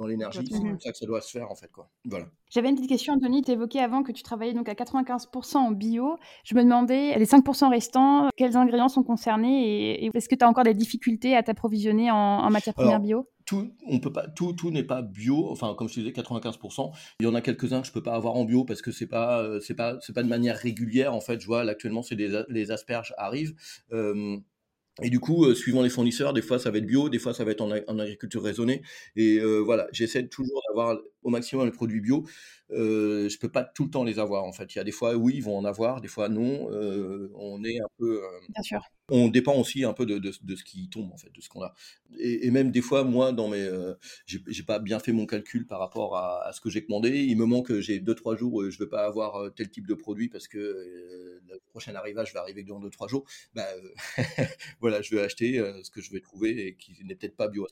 dans 0.00 0.06
l'énergie. 0.06 0.40
C'est 0.50 0.58
comme 0.58 0.80
ça 0.80 0.90
que 0.90 0.98
ça 0.98 1.06
doit 1.06 1.20
se 1.20 1.30
faire, 1.30 1.50
en 1.50 1.54
fait. 1.54 1.70
Quoi. 1.70 1.88
Voilà. 2.06 2.26
J'avais 2.50 2.70
une 2.70 2.74
petite 2.74 2.88
question, 2.88 3.12
Anthony. 3.12 3.42
Tu 3.42 3.52
évoquais 3.52 3.80
avant 3.80 4.02
que 4.02 4.12
tu 4.12 4.22
travaillais 4.22 4.54
donc 4.54 4.68
à 4.68 4.74
95% 4.74 5.56
en 5.58 5.70
bio. 5.72 6.16
Je 6.44 6.54
me 6.54 6.62
demandais, 6.62 7.18
les 7.18 7.26
5% 7.26 7.70
restants, 7.70 8.30
quels 8.36 8.56
ingrédients 8.56 8.88
sont 8.88 9.02
concernés 9.02 10.04
et, 10.04 10.10
est-ce 10.12 10.28
que 10.28 10.34
tu 10.34 10.44
as 10.44 10.48
encore 10.48 10.64
des 10.64 10.74
difficultés 10.74 11.36
à 11.36 11.42
t'approvisionner 11.42 12.10
en, 12.10 12.16
en 12.16 12.50
matière 12.50 12.74
première 12.74 13.00
bio? 13.00 13.26
tout, 13.50 13.68
on 13.88 13.98
peut 13.98 14.12
pas, 14.12 14.28
tout, 14.28 14.52
tout 14.52 14.70
n'est 14.70 14.84
pas 14.84 15.02
bio. 15.02 15.50
Enfin, 15.50 15.74
comme 15.76 15.88
je 15.88 15.94
te 15.94 16.00
disais, 16.00 16.12
95%. 16.12 16.92
Il 17.18 17.24
y 17.24 17.26
en 17.26 17.34
a 17.34 17.40
quelques-uns 17.40 17.80
que 17.80 17.86
je 17.88 17.92
peux 17.92 18.02
pas 18.02 18.14
avoir 18.14 18.36
en 18.36 18.44
bio 18.44 18.64
parce 18.64 18.80
que 18.80 18.92
c'est 18.92 19.08
pas, 19.08 19.42
euh, 19.42 19.58
c'est 19.58 19.74
pas, 19.74 19.98
c'est 20.02 20.12
pas 20.12 20.22
de 20.22 20.28
manière 20.28 20.56
régulière. 20.56 21.14
En 21.14 21.20
fait, 21.20 21.40
je 21.40 21.46
vois, 21.46 21.64
là, 21.64 21.72
actuellement, 21.72 22.02
c'est 22.02 22.14
des, 22.14 22.44
les 22.48 22.70
asperges 22.70 23.12
arrivent. 23.18 23.54
Euh, 23.92 24.36
et 25.02 25.10
du 25.10 25.20
coup, 25.20 25.44
euh, 25.44 25.54
suivant 25.54 25.82
les 25.82 25.90
fournisseurs, 25.90 26.32
des 26.32 26.42
fois 26.42 26.58
ça 26.58 26.70
va 26.70 26.78
être 26.78 26.86
bio, 26.86 27.08
des 27.08 27.18
fois 27.18 27.34
ça 27.34 27.44
va 27.44 27.50
être 27.52 27.60
en, 27.60 27.98
agriculture 27.98 28.42
raisonnée. 28.42 28.82
Et 29.16 29.38
euh, 29.38 29.58
voilà, 29.58 29.88
j'essaie 29.92 30.26
toujours 30.28 30.62
d'avoir 30.68 30.98
au 31.22 31.30
maximum 31.30 31.66
les 31.66 31.72
produits 31.72 32.00
bio. 32.00 32.24
Euh, 32.70 33.28
je 33.28 33.38
peux 33.38 33.48
pas 33.48 33.64
tout 33.64 33.84
le 33.84 33.90
temps 33.90 34.04
les 34.04 34.18
avoir 34.18 34.44
en 34.44 34.52
fait. 34.52 34.74
Il 34.74 34.78
y 34.78 34.80
a 34.80 34.84
des 34.84 34.92
fois 34.92 35.14
oui, 35.16 35.34
ils 35.36 35.42
vont 35.42 35.56
en 35.56 35.64
avoir, 35.64 36.00
des 36.00 36.08
fois 36.08 36.28
non. 36.28 36.68
on 37.34 37.64
est 37.64 37.80
un 37.80 37.88
peu. 37.98 38.20
Bien 38.48 38.62
sûr 38.62 38.80
on 39.10 39.28
dépend 39.28 39.54
aussi 39.56 39.84
un 39.84 39.92
peu 39.92 40.06
de, 40.06 40.30
ce 40.30 40.64
qui 40.64 40.88
tombe 40.88 41.10
en 41.12 41.16
fait, 41.16 41.30
de 41.34 41.40
ce 41.40 41.48
qu'on 41.48 41.62
a. 41.62 41.74
Et, 42.18 42.50
même 42.50 42.70
des 42.70 42.80
fois, 42.80 43.04
moi, 43.04 43.32
dans 43.32 43.48
mes, 43.48 43.62
euh, 43.62 43.94
j'ai 44.26 44.62
pas 44.62 44.78
bien 44.78 44.98
fait 45.00 45.12
mon 45.12 45.26
calcul 45.26 45.66
par 45.66 45.80
rapport 45.80 46.16
à, 46.16 46.50
ce 46.52 46.60
que 46.60 46.70
j'ai 46.70 46.84
commandé. 46.84 47.24
Il 47.24 47.36
me 47.36 47.44
manque, 47.44 47.72
j'ai 47.80 47.98
deux 47.98 48.14
trois 48.14 48.36
jours, 48.36 48.70
je 48.70 48.78
veux 48.78 48.88
pas 48.88 49.04
avoir 49.04 49.36
euh, 49.36 49.50
tel 49.50 49.70
type 49.70 49.86
de 49.86 49.94
produit 49.94 50.28
parce 50.28 50.48
que 50.48 50.58
euh, 50.58 51.29
le 51.50 51.60
prochain 51.70 51.94
arrivage 51.94 52.32
va 52.34 52.40
arriver 52.40 52.62
dans 52.62 52.80
deux 52.80 52.90
trois 52.90 53.08
jours. 53.08 53.24
Bah, 53.54 53.66
voilà, 54.80 55.02
je 55.02 55.14
vais 55.14 55.22
acheter 55.22 55.58
ce 55.82 55.90
que 55.90 56.00
je 56.00 56.10
vais 56.12 56.20
trouver 56.20 56.66
et 56.66 56.76
qui 56.76 56.96
n'est 57.04 57.14
peut-être 57.14 57.36
pas 57.36 57.48
bio. 57.48 57.66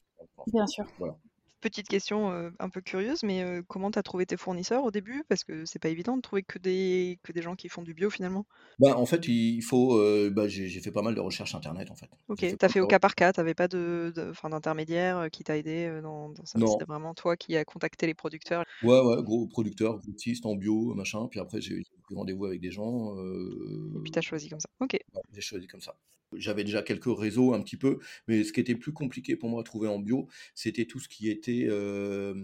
Bien 0.52 0.66
sûr. 0.66 0.84
Voilà. 0.98 1.16
Petite 1.60 1.88
question 1.88 2.52
un 2.60 2.68
peu 2.68 2.80
curieuse, 2.80 3.24
mais 3.24 3.44
comment 3.66 3.90
tu 3.90 3.98
as 3.98 4.02
trouvé 4.04 4.26
tes 4.26 4.36
fournisseurs 4.36 4.84
au 4.84 4.92
début? 4.92 5.24
Parce 5.28 5.42
que 5.42 5.64
c'est 5.64 5.80
pas 5.80 5.88
évident 5.88 6.16
de 6.16 6.22
trouver 6.22 6.44
que 6.44 6.56
des, 6.56 7.18
que 7.24 7.32
des 7.32 7.42
gens 7.42 7.56
qui 7.56 7.68
font 7.68 7.82
du 7.82 7.94
bio 7.94 8.10
finalement. 8.10 8.46
Bah, 8.78 8.96
en 8.96 9.06
fait, 9.06 9.26
il 9.26 9.60
faut. 9.62 9.98
bah, 10.30 10.46
j'ai 10.46 10.68
fait 10.80 10.92
pas 10.92 11.02
mal 11.02 11.16
de 11.16 11.20
recherches 11.20 11.56
internet 11.56 11.90
en 11.90 11.96
fait. 11.96 12.08
Ok, 12.28 12.38
tu 12.38 12.64
as 12.64 12.68
fait 12.68 12.80
au 12.80 12.86
cas 12.86 13.00
par 13.00 13.16
cas, 13.16 13.32
tu 13.32 13.40
n'avais 13.40 13.54
pas 13.54 13.66
de, 13.66 14.12
d'intermédiaire 14.14 15.28
qui 15.32 15.42
t'a 15.42 15.56
aidé 15.56 16.00
dans, 16.00 16.28
dans 16.28 16.44
ça? 16.44 16.58
C'était 16.58 16.84
vraiment 16.86 17.14
toi 17.14 17.36
qui 17.36 17.56
as 17.56 17.64
contacté 17.64 18.06
les 18.06 18.14
producteurs? 18.14 18.64
Ouais, 18.84 19.00
ouais, 19.00 19.22
gros 19.22 19.46
producteur, 19.48 19.98
grossiste 19.98 20.46
en 20.46 20.54
bio, 20.54 20.94
machin. 20.94 21.26
Puis 21.28 21.40
après, 21.40 21.60
j'ai 21.60 21.82
eu 22.10 22.14
rendez-vous 22.14 22.46
avec 22.46 22.60
des 22.60 22.70
gens. 22.70 23.16
Et 23.16 24.00
puis 24.02 24.10
tu 24.10 24.18
as 24.18 24.22
choisi 24.22 24.48
comme 24.48 24.60
ça. 24.60 24.68
Ok. 24.80 24.98
j'ai 25.32 25.40
choisi 25.40 25.66
comme 25.66 25.80
ça. 25.80 25.96
J'avais 26.34 26.62
déjà 26.62 26.82
quelques 26.82 27.06
réseaux 27.06 27.54
un 27.54 27.62
petit 27.62 27.78
peu, 27.78 28.00
mais 28.26 28.44
ce 28.44 28.52
qui 28.52 28.60
était 28.60 28.74
plus 28.74 28.92
compliqué 28.92 29.34
pour 29.34 29.48
moi 29.48 29.60
à 29.60 29.64
trouver 29.64 29.88
en 29.88 29.98
bio, 29.98 30.28
c'était 30.54 30.84
tout 30.84 31.00
ce 31.00 31.08
qui 31.08 31.30
était 31.30 31.66
euh, 31.68 32.34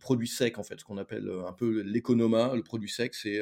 produit 0.00 0.28
sec, 0.28 0.58
en 0.58 0.62
fait, 0.62 0.80
ce 0.80 0.84
qu'on 0.84 0.96
appelle 0.96 1.30
un 1.46 1.52
peu 1.52 1.82
l'économa. 1.82 2.54
Le 2.54 2.62
produit 2.62 2.88
sec, 2.88 3.14
c'est 3.14 3.40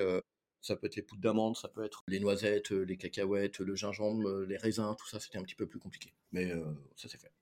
ça 0.61 0.77
peut 0.77 0.87
être 0.87 0.97
les 0.97 1.03
poudres 1.03 1.23
d'amande, 1.23 1.57
ça 1.57 1.69
peut 1.69 1.85
être 1.85 2.03
les 2.09 2.21
noisettes, 2.21 2.71
les 2.71 2.97
cacahuètes, 2.97 3.61
le 3.61 3.75
gingembre, 3.75 4.41
les 4.41 4.57
raisins, 4.57 4.95
tout 4.99 5.09
ça, 5.09 5.21
c'était 5.21 5.39
un 5.39 5.43
petit 5.43 5.57
peu 5.57 5.67
plus 5.67 5.79
compliqué. 5.79 6.13
Mais 6.33 6.53
ça 6.97 7.09
s'est 7.09 7.19
fait. 7.19 7.33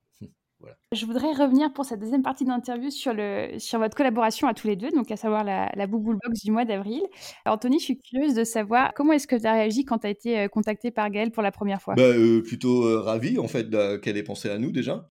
Je 0.93 1.05
voudrais 1.05 1.31
revenir 1.31 1.71
pour 1.73 1.85
cette 1.85 1.99
deuxième 1.99 2.21
partie 2.21 2.45
d'interview 2.45 2.89
sur, 2.89 3.13
le, 3.13 3.57
sur 3.57 3.79
votre 3.79 3.95
collaboration 3.95 4.47
à 4.47 4.53
tous 4.53 4.67
les 4.67 4.75
deux, 4.75 4.91
donc 4.91 5.09
à 5.11 5.17
savoir 5.17 5.43
la, 5.43 5.71
la 5.75 5.87
Bouboule 5.87 6.17
Box 6.23 6.43
du 6.43 6.51
mois 6.51 6.65
d'avril. 6.65 7.01
Anthony, 7.45 7.79
je 7.79 7.85
suis 7.85 7.97
curieuse 7.97 8.33
de 8.33 8.43
savoir 8.43 8.93
comment 8.93 9.13
est-ce 9.13 9.27
que 9.27 9.35
tu 9.35 9.45
as 9.45 9.53
réagi 9.53 9.85
quand 9.85 9.99
tu 9.99 10.07
as 10.07 10.09
été 10.09 10.39
euh, 10.39 10.47
contacté 10.47 10.91
par 10.91 11.09
Gaëlle 11.09 11.31
pour 11.31 11.43
la 11.43 11.51
première 11.51 11.81
fois? 11.81 11.95
Bah, 11.95 12.03
euh, 12.03 12.41
Plutôt 12.41 12.83
euh, 12.85 12.99
ravi 12.99 13.39
en 13.39 13.47
fait 13.47 13.69
qu'elle 14.01 14.17
ait 14.17 14.23
pensé 14.23 14.49
à 14.49 14.57
nous 14.57 14.71
déjà 14.71 15.09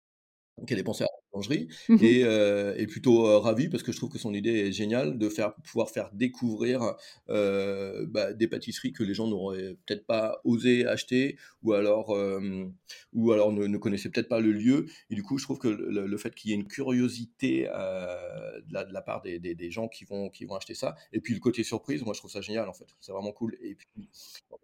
qu'elle 0.64 0.78
ait 0.78 0.84
pensé 0.84 1.04
à 1.04 1.06
la 1.06 1.18
boulangerie 1.30 1.68
mmh 1.88 1.96
et, 2.00 2.24
euh, 2.24 2.86
plutôt 2.86 3.26
euh, 3.26 3.38
ravi 3.38 3.68
parce 3.68 3.82
que 3.82 3.92
je 3.92 3.96
trouve 3.96 4.10
que 4.10 4.18
son 4.18 4.32
idée 4.32 4.68
est 4.68 4.72
géniale 4.72 5.18
de 5.18 5.28
faire 5.28 5.54
pouvoir 5.56 5.90
faire 5.90 6.10
découvrir 6.12 6.94
euh, 7.28 8.06
bah, 8.06 8.32
des 8.32 8.48
pâtisseries 8.48 8.92
que 8.92 9.02
les 9.02 9.12
gens 9.12 9.26
n'auraient 9.26 9.76
peut-être 9.86 10.06
pas 10.06 10.40
osé 10.44 10.86
acheter 10.86 11.36
ou 11.62 11.72
alors 11.72 12.16
ou 13.12 13.32
alors 13.32 13.52
ne, 13.52 13.76
connaissaient 13.76 14.08
peut-être 14.08 14.28
pas 14.28 14.40
le 14.40 14.52
lieu 14.52 14.86
et 15.10 15.14
du 15.14 15.22
coup 15.22 15.38
je 15.38 15.44
trouve 15.44 15.58
que 15.58 15.68
le, 15.68 16.16
fait 16.16 16.34
qu'il 16.34 16.50
y 16.50 16.54
ait 16.54 16.56
une 16.56 16.66
curiosité 16.66 17.64
de 17.64 18.72
la, 18.72 18.84
de, 18.84 18.92
la, 18.92 19.02
part 19.02 19.20
des, 19.22 19.38
des, 19.38 19.70
gens 19.70 19.88
qui 19.88 20.04
vont 20.04 20.30
qui 20.30 20.44
vont 20.44 20.54
acheter 20.54 20.74
ça 20.74 20.94
et 21.12 21.20
puis 21.20 21.34
le 21.34 21.40
côté 21.40 21.64
surprise 21.64 22.02
moi 22.02 22.14
je 22.14 22.20
trouve 22.20 22.30
ça 22.30 22.40
génial 22.40 22.68
en 22.68 22.72
fait. 22.72 22.86
C'est 23.00 23.12
vraiment 23.12 23.32
cool 23.32 23.56
et 23.60 23.74
puis 23.74 24.08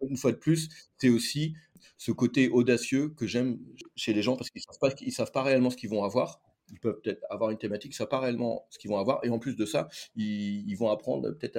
une 0.01 0.17
fois 0.17 0.31
de 0.31 0.37
plus 0.37 0.69
c'est 0.97 1.09
aussi 1.09 1.53
ce 1.97 2.11
côté 2.11 2.49
audacieux 2.49 3.09
que 3.09 3.27
j'aime 3.27 3.59
chez 3.95 4.13
les 4.13 4.21
gens 4.21 4.35
parce 4.35 4.49
qu'ils 4.49 4.61
savent 4.61 4.79
pas, 4.79 4.89
savent 5.11 5.31
pas 5.31 5.43
réellement 5.43 5.69
ce 5.69 5.77
qu'ils 5.77 5.89
vont 5.89 6.03
avoir. 6.03 6.41
Ils 6.71 6.79
peuvent 6.79 6.99
peut-être 7.01 7.23
avoir 7.29 7.51
une 7.51 7.57
thématique, 7.57 7.93
ils 7.93 7.95
savent 7.95 8.07
pas 8.07 8.19
réellement 8.19 8.65
ce 8.69 8.79
qu'ils 8.79 8.89
vont 8.89 8.97
avoir. 8.97 9.23
Et 9.23 9.29
en 9.29 9.37
plus 9.37 9.55
de 9.55 9.65
ça, 9.65 9.89
ils, 10.15 10.73
vont 10.75 10.89
apprendre 10.89 11.31
peut-être 11.31 11.57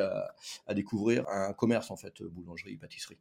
à, 0.66 0.74
découvrir 0.74 1.28
un 1.28 1.52
commerce, 1.52 1.90
en 1.90 1.96
fait, 1.96 2.22
boulangerie, 2.22 2.76
pâtisserie. 2.76 3.18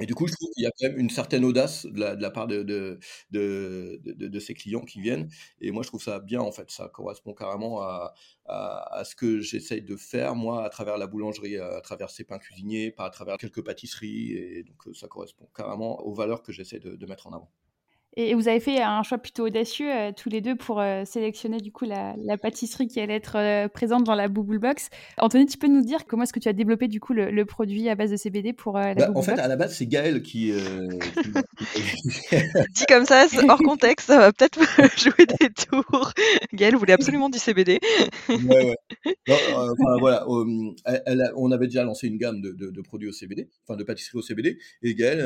Et 0.00 0.06
du 0.06 0.14
coup, 0.14 0.26
je 0.28 0.32
trouve 0.34 0.50
qu'il 0.54 0.62
y 0.64 0.66
a 0.66 0.70
quand 0.78 0.88
même 0.88 0.98
une 0.98 1.10
certaine 1.10 1.44
audace 1.44 1.86
de 1.86 2.00
la 2.00 2.30
part 2.30 2.46
de 2.46 2.62
de 2.62 3.00
de 3.30 4.38
ces 4.40 4.54
clients 4.54 4.84
qui 4.84 5.00
viennent 5.00 5.28
et 5.60 5.70
moi 5.70 5.82
je 5.82 5.88
trouve 5.88 6.02
ça 6.02 6.20
bien 6.20 6.40
en 6.40 6.52
fait. 6.52 6.70
Ça 6.70 6.88
correspond 6.88 7.34
carrément 7.34 7.80
à 7.82 8.14
à 8.46 9.02
ce 9.04 9.14
que 9.16 9.40
j'essaye 9.40 9.82
de 9.82 9.96
faire 9.96 10.34
moi 10.34 10.64
à 10.64 10.68
travers 10.70 10.98
la 10.98 11.06
boulangerie, 11.06 11.58
à 11.58 11.80
travers 11.82 12.10
ces 12.10 12.24
pains 12.24 12.38
cuisiniers, 12.38 12.90
pas 12.92 13.04
à 13.06 13.10
travers 13.10 13.36
quelques 13.38 13.62
pâtisseries 13.64 14.32
et 14.32 14.62
donc 14.62 14.86
heu, 14.88 14.94
ça 14.94 15.08
correspond 15.08 15.48
carrément 15.54 16.00
aux 16.02 16.14
valeurs 16.14 16.42
que 16.42 16.52
j'essaie 16.52 16.78
de 16.80 17.06
mettre 17.06 17.26
en 17.26 17.32
avant. 17.32 17.50
Et 18.20 18.34
vous 18.34 18.48
avez 18.48 18.58
fait 18.58 18.82
un 18.82 19.04
choix 19.04 19.18
plutôt 19.18 19.46
audacieux, 19.46 19.88
heu, 19.88 20.12
tous 20.12 20.28
les 20.28 20.40
2 20.40 20.56
pour, 20.56 20.80
heu, 20.80 21.04
sélectionner 21.04 21.58
du 21.58 21.70
coup 21.70 21.84
la 21.84 22.16
la 22.24 22.36
pâtisserie 22.36 22.88
qui 22.88 22.98
allait 22.98 23.14
être, 23.14 23.36
heu, 23.38 23.68
présente 23.68 24.02
dans 24.02 24.16
la 24.16 24.26
Bubble 24.26 24.58
Box. 24.58 24.88
Anthony, 25.18 25.46
tu 25.46 25.56
peux 25.56 25.68
nous 25.68 25.82
dire 25.82 26.04
comment 26.04 26.24
est-ce 26.24 26.32
que 26.32 26.40
tu 26.40 26.48
as 26.48 26.52
développé 26.52 26.88
du 26.88 26.98
coup 26.98 27.12
le 27.12 27.30
le 27.30 27.44
produit 27.44 27.88
à 27.88 27.94
base 27.94 28.10
de 28.10 28.16
CBD 28.16 28.52
pour, 28.52 28.76
la 28.76 28.94
Bah, 28.96 29.12
en 29.14 29.22
fait, 29.22 29.32
Box? 29.32 29.38
à 29.38 29.46
la 29.48 29.54
base, 29.56 29.74
c'est 29.76 29.86
Gaël 29.86 30.20
qui, 30.22 30.52
Dit 32.74 32.84
comme 32.88 33.04
ça, 33.06 33.26
c'est 33.28 33.48
hors 33.48 33.62
contexte, 33.62 34.08
ça 34.08 34.18
va 34.18 34.32
peut-être 34.32 34.58
jouer 34.98 35.26
des 35.40 35.50
tours. 35.50 36.12
Gaëlle 36.52 36.76
voulait 36.76 36.92
absolument 36.94 37.28
du 37.28 37.38
CBD. 37.38 37.78
Ouais, 38.34 38.62
ouais. 38.62 38.76
Non, 39.26 39.36
heu, 39.36 39.72
enfin 39.72 39.98
voilà, 40.00 40.24
hem, 40.28 40.72
elle 40.84 41.02
elle 41.06 41.20
a 41.22 41.32
on 41.36 41.50
avait 41.52 41.66
déjà 41.66 41.84
lancé 41.84 42.06
une 42.08 42.18
gamme 42.18 42.40
de 42.40 42.52
de 42.52 42.70
de 42.70 42.80
produits 42.82 43.08
au 43.08 43.12
CBD, 43.12 43.48
enfin 43.64 43.76
de 43.76 43.84
pâtisseries 43.84 44.18
au 44.18 44.22
CBD 44.22 44.58
et 44.82 44.94
Gaël, 44.94 45.18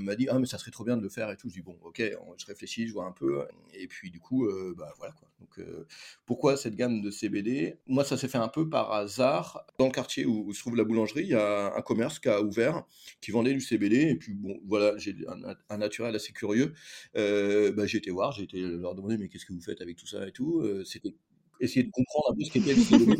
m'a 0.00 0.14
dit: 0.16 0.26
«Ah 0.30 0.38
mais 0.38 0.46
ça 0.46 0.58
serait 0.58 0.70
trop 0.72 0.84
bien 0.84 0.96
de 0.96 1.02
le 1.02 1.08
faire 1.08 1.30
et 1.30 1.36
tout». 1.36 1.48
Je 1.48 1.54
dis: 1.54 1.62
«Bon 1.62 1.76
OK», 1.82 2.02
je 2.38 2.46
réfléchis, 2.46 2.86
je 2.88 2.92
vois 2.92 3.06
un 3.06 3.12
peu 3.12 3.46
et 3.74 3.86
puis 3.88 4.10
du 4.10 4.20
coup, 4.20 4.46
heu, 4.46 4.74
bah, 4.76 4.92
voilà 4.98 5.12
quoi. 5.12 5.28
Donc 5.40 5.58
heu, 5.58 5.86
pourquoi 6.26 6.56
cette 6.56 6.74
gamme 6.76 7.00
de 7.02 7.10
CBD? 7.10 7.78
Moi, 7.86 8.04
ça 8.04 8.16
s'est 8.16 8.28
fait 8.28 8.38
un 8.38 8.48
peu 8.48 8.68
par 8.68 8.92
hasard. 8.92 9.64
Dans 9.78 9.86
le 9.86 9.92
quartier 9.92 10.26
où 10.26 10.52
se 10.52 10.60
trouve 10.60 10.76
la 10.76 10.84
boulangerie, 10.84 11.22
il 11.22 11.28
y 11.30 11.34
a 11.34 11.74
un 11.74 11.82
commerce 11.82 12.18
qui 12.18 12.28
a 12.28 12.42
ouvert, 12.42 12.84
qui 13.20 13.30
vendait 13.30 13.52
du 13.52 13.60
CBD 13.60 13.96
et 14.10 14.16
puis 14.16 14.34
bon, 14.34 14.58
voilà, 14.66 14.96
j'ai 14.98 15.16
un 15.28 15.36
nat 15.36 15.56
un 15.70 15.78
naturel 15.78 16.14
assez 16.14 16.32
curieux. 16.32 16.74
Heu, 17.16 17.72
bah, 17.72 17.86
j'ai 17.86 17.98
été 17.98 18.10
voir, 18.10 18.32
j'ai 18.32 18.44
été 18.44 18.60
leur 18.60 18.94
demander: 18.94 19.16
«Mais 19.18 19.28
qu'est-ce 19.28 19.46
que 19.46 19.52
vous 19.52 19.60
faites 19.60 19.80
avec 19.80 19.96
tout 19.96 20.06
ça 20.06 20.26
et 20.26 20.32
tout?» 20.32 20.60
heu, 20.62 20.84
c'était 20.84 21.14
essayer 21.60 21.82
de 21.84 21.90
comprendre 21.90 22.30
un 22.32 22.36
peu 22.36 22.44
ce 22.44 22.50
qu'était 22.52 22.72
le 22.74 22.78
CBD 22.78 23.16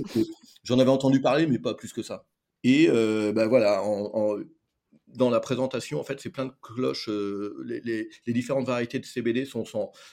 j'en 0.64 0.78
avais 0.78 0.90
entendu 0.90 1.20
parler, 1.20 1.46
mais 1.46 1.58
pas 1.58 1.74
plus 1.74 1.92
que 1.92 2.02
ça. 2.02 2.26
Et 2.64 2.88
heu, 2.88 3.32
bah, 3.32 3.46
voilà, 3.46 3.82
en 3.82 4.38
dans 5.14 5.30
la 5.30 5.40
présentation, 5.40 6.00
en 6.00 6.04
fait, 6.04 6.20
c'est 6.20 6.30
plein 6.30 6.46
de 6.46 6.52
cloches, 6.62 7.08
heu, 7.08 7.56
les 7.64 8.32
différentes 8.32 8.66
variétés 8.66 8.98
de 8.98 9.04
CBD 9.04 9.44
sont 9.44 9.64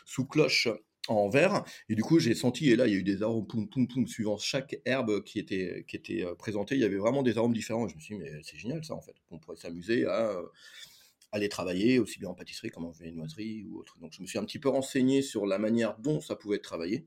sous 0.05 0.25
cloche 0.25 0.67
en 1.07 1.29
verre 1.29 1.63
et 1.89 1.95
du 1.95 2.01
coup, 2.01 2.19
j'ai 2.19 2.33
senti 2.33 2.71
et 2.71 2.75
là, 2.75 2.87
il 2.87 2.93
y 2.93 2.95
a 2.95 2.99
eu 2.99 3.03
des 3.03 3.21
arômes 3.21 3.45
poum, 3.45 3.69
poum, 3.69 3.87
poum, 3.87 4.07
suivant 4.07 4.37
chaque 4.37 4.79
herbe 4.85 5.23
qui 5.23 5.39
était 5.39 5.85
heu, 6.23 6.35
présentée. 6.35 6.75
Il 6.75 6.81
y 6.81 6.85
avait 6.85 6.97
vraiment 6.97 7.23
des 7.23 7.37
arômes 7.37 7.53
différents 7.53 7.87
je 7.87 7.95
me 7.95 7.99
suis 7.99 8.15
dit: 8.15 8.21
«Mais 8.21 8.31
c'est 8.43 8.57
génial 8.57 8.83
ça, 8.83 8.95
en 8.95 9.01
fait». 9.01 9.15
On 9.29 9.39
pourrait 9.39 9.57
s'amuser 9.57 10.05
à, 10.05 10.41
à 11.31 11.39
les 11.39 11.49
travailler 11.49 11.99
aussi 11.99 12.19
bien 12.19 12.29
en 12.29 12.33
pâtisserie 12.33 12.69
qu'en 12.69 12.89
viennoiserie 12.91 13.65
ou 13.65 13.79
autre. 13.79 13.99
Donc 13.99 14.13
je 14.13 14.21
me 14.21 14.27
suis 14.27 14.39
un 14.39 14.45
petit 14.45 14.59
peu 14.59 14.69
renseigné 14.69 15.21
sur 15.21 15.45
la 15.45 15.59
manière 15.59 15.97
dont 15.99 16.21
ça 16.21 16.35
pouvait 16.35 16.57
être 16.57 16.63
travaillé 16.63 17.05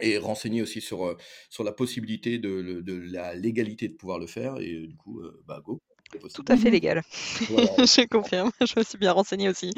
et 0.00 0.18
renseigné 0.18 0.60
aussi 0.60 0.80
sur, 0.80 1.16
la 1.60 1.72
possibilité 1.72 2.38
de 2.38 2.84
la 3.12 3.34
légalité 3.34 3.88
de 3.88 3.94
pouvoir 3.94 4.18
le 4.18 4.26
faire 4.26 4.58
et 4.58 4.86
du 4.86 4.96
coup, 4.96 5.22
bah, 5.46 5.62
go, 5.64 5.80
Tout 6.34 6.44
à 6.48 6.56
fait 6.56 6.70
légal. 6.70 7.02
Voilà. 7.48 7.70
Je 7.86 8.06
confirme, 8.08 8.50
je 8.60 8.78
me 8.78 8.84
suis 8.84 8.98
bien 8.98 9.12
renseignée 9.12 9.48
aussi. 9.48 9.72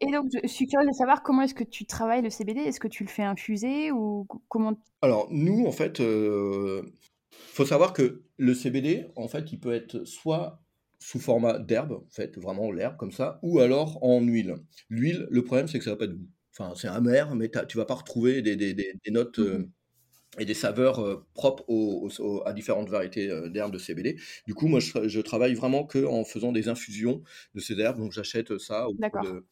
Et 0.00 0.10
donc 0.10 0.26
je 0.42 0.48
suis 0.48 0.66
curieuse 0.66 0.88
de 0.90 0.94
savoir 0.94 1.22
comment 1.22 1.42
est-ce 1.42 1.54
que 1.54 1.62
tu 1.64 1.86
travailles 1.86 2.22
le 2.22 2.30
CBD? 2.30 2.60
Est-ce 2.62 2.80
que 2.80 2.88
tu 2.88 3.04
le 3.04 3.08
fais 3.08 3.22
infuser 3.22 3.92
ou 3.92 4.24
co 4.28 4.42
comment? 4.48 4.76
Alors 5.02 5.28
nous, 5.30 5.66
en 5.66 5.72
fait, 5.72 6.00
heu, 6.00 6.92
faut 7.30 7.64
savoir 7.66 7.92
que 7.92 8.24
le 8.36 8.54
CBD, 8.54 9.06
en 9.16 9.28
fait, 9.28 9.52
il 9.52 9.60
peut 9.60 9.72
être 9.74 10.04
soit 10.04 10.62
sous 10.98 11.20
format 11.20 11.58
d'herbe, 11.58 11.92
en 11.92 12.08
fait, 12.10 12.36
vraiment 12.38 12.72
l'herbe 12.72 12.96
comme 12.96 13.12
ça, 13.12 13.38
ou 13.42 13.60
alors 13.60 14.02
en 14.04 14.20
huile. 14.20 14.56
L'huile, 14.90 15.26
le 15.30 15.44
problème, 15.44 15.68
c'est 15.68 15.78
que 15.78 15.84
ça 15.84 15.92
a 15.92 15.96
pas 15.96 16.08
de 16.08 16.14
goût. 16.14 16.28
Enfin, 16.58 16.74
c'est 16.76 16.88
amer, 16.88 17.34
mais 17.36 17.48
tu 17.50 17.58
as 17.58 17.66
tu 17.66 17.76
vas 17.78 17.84
pas 17.86 17.94
retrouver 17.94 18.42
des 18.42 18.56
des 18.56 18.74
des 18.74 18.92
des 19.04 19.10
notes, 19.12 19.38
Mmh 19.38 19.52
mh. 19.58 19.62
heu 19.62 19.70
et 20.38 20.44
des 20.44 20.54
saveurs, 20.54 21.00
heu, 21.04 21.24
propres 21.34 21.64
aux 21.68 22.08
aux 22.08 22.20
aux 22.22 22.42
à 22.46 22.52
différentes 22.52 22.88
variétés, 22.90 23.28
heu, 23.30 23.50
d'herbes 23.50 23.72
de 23.72 23.78
CBD. 23.78 24.16
Du 24.46 24.54
coup, 24.54 24.66
moi, 24.68 24.80
je 24.80 25.08
je 25.08 25.20
travaille 25.20 25.54
vraiment 25.54 25.84
qu'en 25.84 26.24
faisant 26.24 26.52
des 26.52 26.68
infusions 26.68 27.22
de 27.54 27.60
ces 27.60 27.78
herbes, 27.80 27.98
donc 27.98 28.12
j'achète 28.12 28.58
ça 28.58 28.88
auprès 28.88 29.18
de 29.20 29.46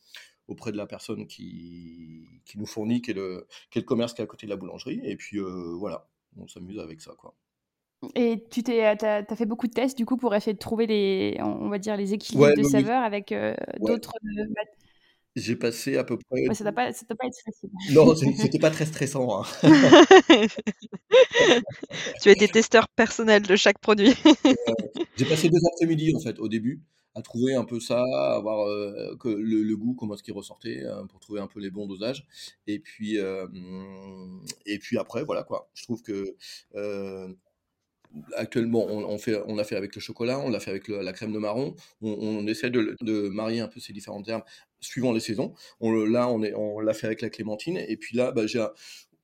auprès 0.49 0.72
de 0.72 0.77
la 0.79 0.87
personne 0.87 1.27
qui 1.29 2.25
qui 2.46 2.59
nous 2.59 2.66
fournit, 2.66 3.03
qui 3.03 3.12
est 3.12 3.14
le 3.14 3.46
qui 3.70 3.79
est 3.79 3.83
le 3.83 3.87
commerce 3.87 4.14
qui 4.14 4.22
est 4.22 4.25
à 4.25 4.29
côté 4.29 4.46
de 4.46 4.53
la 4.53 4.57
boulangerie 4.59 5.01
et 5.05 5.16
puis, 5.16 5.38
heu, 5.38 5.75
voilà, 5.79 6.09
on 6.38 6.49
s'amuse 6.49 6.79
avec 6.81 7.01
ça, 7.03 7.14
quoi. 7.18 7.37
Et 8.14 8.44
tu 8.51 8.62
t'es, 8.62 8.85
as 8.85 9.25
fait 9.37 9.46
beaucoup 9.46 9.66
de 9.66 9.72
tests 9.72 9.96
du 9.96 10.05
coup 10.05 10.16
pour 10.18 10.35
essayer 10.35 10.53
de 10.53 10.59
trouver 10.59 10.87
les 10.87 11.38
on 11.40 11.68
va 11.70 11.79
dire 11.79 11.96
les 11.96 12.12
équilibres 12.12 12.53
Ouais, 12.53 12.55
de 12.55 12.62
oui. 12.62 12.62
saveurs 12.62 13.03
avec, 13.03 13.33
Ouais. 13.81 13.99
d'autres, 13.99 14.12
J'ai 15.37 15.55
passé 15.55 15.99
à 15.99 16.05
peu 16.05 16.16
près 16.16 16.49
ouais, 16.49 16.55
ça 16.55 16.64
doit 16.64 16.72
pas 16.72 16.92
ça 16.94 17.05
doit 17.07 17.16
pas 17.16 17.27
être 17.27 17.37
facile. 17.44 17.68
non, 17.92 18.14
c'était 18.40 18.59
pas 18.59 18.70
très 18.70 18.87
stressant, 18.87 19.42
hein. 19.42 19.46
Tu 22.22 22.31
as 22.31 22.33
été 22.33 22.49
testeur 22.49 22.88
personnel 22.88 23.42
de 23.42 23.55
chaque 23.55 23.79
produit. 23.79 24.14
J'ai 25.16 25.27
passé 25.27 25.49
2 25.51 25.59
après-midi, 25.75 26.14
en 26.16 26.20
fait, 26.20 26.38
au 26.38 26.49
début, 26.49 26.83
à 27.14 27.20
trouver 27.20 27.55
un 27.55 27.64
peu 27.64 27.81
ça, 27.81 28.03
à 28.03 28.40
voir, 28.40 28.66
que 29.18 29.29
le 29.29 29.62
le 29.62 29.77
goût, 29.77 29.94
comment 29.94 30.14
est-ce 30.14 30.22
qu'il 30.22 30.35
ressortait, 30.35 30.83
heu, 30.85 31.07
pour 31.09 31.20
trouver 31.20 31.40
un 31.40 31.46
peu 31.46 31.61
les 31.61 31.70
bons 31.70 31.87
dosages 31.87 32.27
et 32.66 32.79
puis, 32.79 33.16
et 34.66 34.79
puis 34.79 34.99
après, 34.99 35.22
voilà, 35.25 35.42
quoi. 35.42 35.68
Je 35.75 35.83
trouve 35.85 36.03
que, 36.03 36.35
heu, 36.75 37.37
actuellement, 38.37 38.87
on 38.87 39.05
on 39.05 39.18
fait 39.18 39.40
on 39.46 39.59
a 39.59 39.64
fait 39.64 39.77
avec 39.77 39.94
le 39.94 40.01
chocolat, 40.01 40.38
on 40.38 40.51
l'a 40.51 40.61
fait 40.61 40.70
avec 40.70 40.88
le 40.88 41.03
la 41.03 41.12
crème 41.12 41.33
de 41.33 41.38
marron. 41.38 41.75
On 42.01 42.11
on 42.11 42.46
essaie 42.46 42.70
de 42.70 43.29
marier 43.29 43.61
un 43.61 43.68
peu 43.68 43.81
ces 43.81 43.92
différentes 43.92 44.29
herbes 44.29 44.44
suivant 44.81 45.12
les 45.12 45.21
saisons. 45.21 45.55
On 45.81 45.91
le 45.93 46.05
là, 46.07 46.29
on 46.29 46.43
est 46.43 46.55
on 46.55 46.81
l'a 46.81 46.95
fait 46.95 47.07
avec 47.07 47.23
la 47.23 47.31
clémentine 47.31 47.77
et 47.77 47.97
puis 47.97 48.17
là, 48.17 48.33
bah, 48.33 48.47
j'ai 48.47 48.65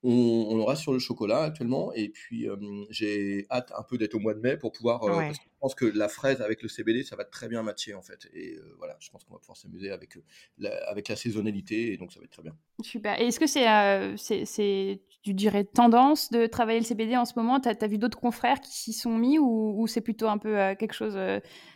on 0.03 0.11
on 0.13 0.65
reste 0.65 0.83
sur 0.83 0.93
le 0.93 0.99
chocolat 0.99 1.43
actuellement 1.45 1.93
et 1.95 2.09
puis, 2.09 2.47
hem, 2.47 2.85
j'ai 2.91 3.47
hâte 3.51 3.73
un 3.77 3.83
peu 3.83 3.99
d'être 3.99 4.15
au 4.15 4.19
mois 4.19 4.35
de 4.35 4.41
mai 4.41 4.57
pour 4.57 4.73
pouvoir, 4.73 5.01
parce 5.01 5.39
que 5.39 5.45
je 5.45 5.52
pense 5.63 5.75
que 5.75 5.87
la 5.87 6.09
fraise 6.09 6.43
avec 6.43 6.63
le 6.63 6.69
CBD, 6.69 7.05
ça 7.05 7.17
va 7.17 7.25
très 7.25 7.49
bien 7.49 7.63
matcher, 7.63 7.95
en 7.95 8.03
fait 8.03 8.29
et 8.35 8.57
heu, 8.57 8.75
voilà, 8.79 8.97
je 9.01 9.11
pense 9.11 9.25
qu'on 9.25 9.35
va 9.35 9.41
pouvoir 9.41 9.57
s'amuser 9.57 9.91
avec, 9.91 10.17
heu, 10.19 10.25
la 10.59 10.71
avec 10.89 11.09
la 11.09 11.17
saisonnalité 11.17 11.93
et 11.95 11.97
donc 11.97 12.13
ça 12.13 12.21
va 12.21 12.25
être 12.27 12.33
très 12.33 12.43
bien. 12.43 12.57
Super 12.83 13.21
et 13.21 13.27
est-ce 13.29 13.39
que 13.39 13.47
c'est, 13.47 14.45
c'est 14.47 15.03
tu 15.23 15.35
dirais 15.35 15.65
tendance 15.65 16.31
de 16.33 16.47
travailler 16.47 16.81
le 16.81 16.85
CBD 16.85 17.17
en 17.17 17.25
ce 17.25 17.35
moment? 17.37 17.61
Tu 17.61 17.69
as 17.69 17.87
vu 17.87 17.97
d'autres 17.99 18.19
confrères 18.19 18.61
qui 18.61 18.73
s'y 18.73 18.93
sont 18.93 19.17
mis 19.17 19.39
ou 19.39 19.81
ou 19.81 19.87
c'est 19.87 20.01
plutôt 20.01 20.27
un 20.29 20.39
peu, 20.39 20.57
quelque 20.79 20.95
chose, 20.95 21.17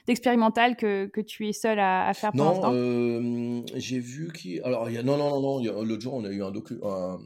d'expérimental 0.07 0.77
que 0.77 1.07
que 1.07 1.21
tu 1.21 1.47
es 1.49 1.53
seul 1.53 1.79
à 1.79 2.09
à 2.09 2.15
faire 2.15 2.33
pour 2.33 2.45
Non, 2.45 2.45
l'instant? 2.47 2.77
j'ai 3.77 3.99
vu 4.01 4.33
qui 4.33 4.61
alors 4.61 4.91
il 4.91 4.95
y 4.95 4.99
a 4.99 5.03
non, 5.03 5.17
non, 5.17 5.31
non, 5.41 5.61
non, 5.63 5.81
a 5.81 5.85
l'autre 5.85 6.03
jour, 6.03 6.15
on 6.15 6.25
a 6.25 6.31
eu 6.31 6.43
un 6.43 6.51
docu 6.51 6.75
un 6.83 7.19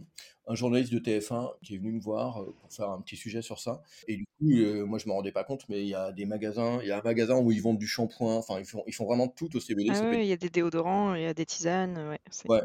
un 0.50 0.54
journaliste 0.56 0.92
de 0.92 0.98
TF1 0.98 1.52
qui 1.62 1.74
est 1.74 1.78
venu 1.78 1.92
me 1.92 2.00
voir, 2.00 2.42
heu, 2.42 2.54
pour 2.60 2.72
faire 2.72 2.90
un 2.90 3.00
petit 3.02 3.16
sujet 3.16 3.42
sur 3.42 3.58
ça. 3.60 3.82
Et 4.08 4.16
du 4.16 4.24
coup, 4.38 4.52
heu, 4.52 4.84
moi 4.84 4.98
je 4.98 5.06
me 5.08 5.12
rendais 5.12 5.32
pas 5.32 5.44
compte, 5.44 5.68
mais 5.68 5.82
il 5.82 5.88
y 5.88 5.94
a 5.94 6.12
des 6.12 6.26
magasins 6.26 6.80
il 6.82 6.88
y 6.88 6.92
a 6.92 6.98
un 6.98 7.02
magasin 7.02 7.38
où 7.38 7.52
ils 7.52 7.62
vendent 7.62 7.78
du 7.78 7.86
shampoing, 7.88 8.36
enfin 8.36 8.58
ils 8.60 8.66
font 8.66 8.82
ils 8.86 8.94
font 8.94 9.06
vraiment 9.06 9.28
tout 9.28 9.54
au 9.56 9.60
CBD, 9.60 9.92
Ah 9.92 10.04
ouais, 10.08 10.24
il 10.24 10.28
y 10.28 10.32
a 10.32 10.36
des 10.36 10.48
déodorants, 10.50 11.14
il 11.14 11.22
y 11.22 11.26
a 11.26 11.34
des 11.34 11.44
tisanes, 11.46 11.98
ouais, 12.08 12.18
ouais, 12.44 12.62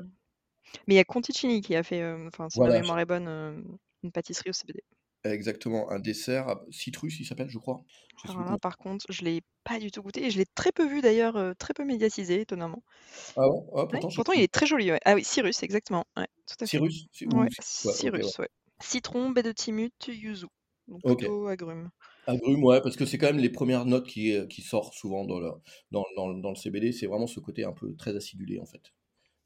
mais 0.88 0.96
il 0.96 0.98
y 0.98 1.00
a 1.00 1.06
Conticini 1.06 1.62
qui 1.62 1.76
a 1.76 1.84
fait, 1.84 1.98
hem, 2.00 2.28
enfin 2.28 2.50
si 2.50 2.64
ma 2.64 2.72
voilà, 2.72 2.74
mémoire 2.74 3.00
est 3.00 3.06
bonne, 3.06 3.78
une 4.04 4.12
pâtisserie 4.12 4.50
au 4.50 4.54
CBD. 4.54 4.82
Exactement, 5.34 5.90
un 5.92 6.00
dessert 6.00 6.48
à 6.50 6.66
citrus, 6.72 7.20
il 7.20 7.26
s'appelle, 7.26 7.50
je 7.50 7.58
crois. 7.60 7.84
Je 8.24 8.34
Alors 8.34 8.44
là, 8.44 8.58
par 8.58 8.78
contre, 8.78 9.06
je 9.10 9.24
l'ai 9.24 9.42
pas 9.64 9.80
du 9.80 9.90
tout 9.90 10.02
goûté 10.04 10.26
et 10.26 10.30
je 10.30 10.38
l'ai 10.38 10.46
très 10.46 10.72
peu 10.72 10.86
vu 10.88 11.02
d'ailleurs, 11.02 11.38
heu, 11.38 11.56
très 11.56 11.74
peu 11.74 11.84
médiatisé 11.86 12.42
étonnamment. 12.42 12.84
ah 13.36 13.48
ouais? 13.50 13.62
Ah 13.76 13.86
Ouais, 13.94 14.00
pourtant 14.00 14.12
pourtant 14.14 14.34
il 14.34 14.42
est 14.42 14.52
très 14.54 14.66
joli, 14.66 14.92
ouais. 14.92 15.00
Ah 15.06 15.16
oui, 15.16 15.24
Cyrus, 15.24 15.64
exactement, 15.64 16.06
ouais, 16.18 16.28
tout 16.48 16.64
à 16.64 16.68
fait. 16.68 16.82
Cyrus? 16.82 17.08
C'est 17.14 17.26
ou 17.28 17.46
Ouais, 17.46 17.50
ouais, 17.86 17.94
OK, 18.04 18.24
ouais. 18.24 18.32
Cyrus, 18.32 18.38
ouais. 18.40 18.50
Citron, 18.82 19.30
baie 19.32 19.44
de 19.44 19.52
Timut, 19.52 19.92
yuzu, 20.08 20.48
donc 20.88 21.04
OK. 21.04 21.24
plutôt 21.24 21.48
agrumes. 21.48 21.90
Agrumes, 22.28 22.64
ouais, 22.64 22.82
parce 22.82 22.96
que 22.98 23.06
c'est 23.06 23.18
quand 23.18 23.28
même 23.28 23.40
les 23.40 23.50
premières 23.52 23.86
notes 23.86 24.08
qui, 24.08 24.36
qui 24.50 24.62
sortent 24.62 24.94
souvent 24.94 25.26
dans 25.26 25.40
le 25.40 25.52
dans 25.92 26.06
dans 26.18 26.34
dans 26.36 26.50
le 26.52 26.56
CBD, 26.56 26.92
c'est 26.92 27.08
vraiment 27.08 27.28
ce 27.28 27.40
côté 27.40 27.66
un 27.66 27.74
peu 27.74 27.96
très 27.96 28.16
acidulé, 28.16 28.60
en 28.60 28.66
fait. 28.66 28.94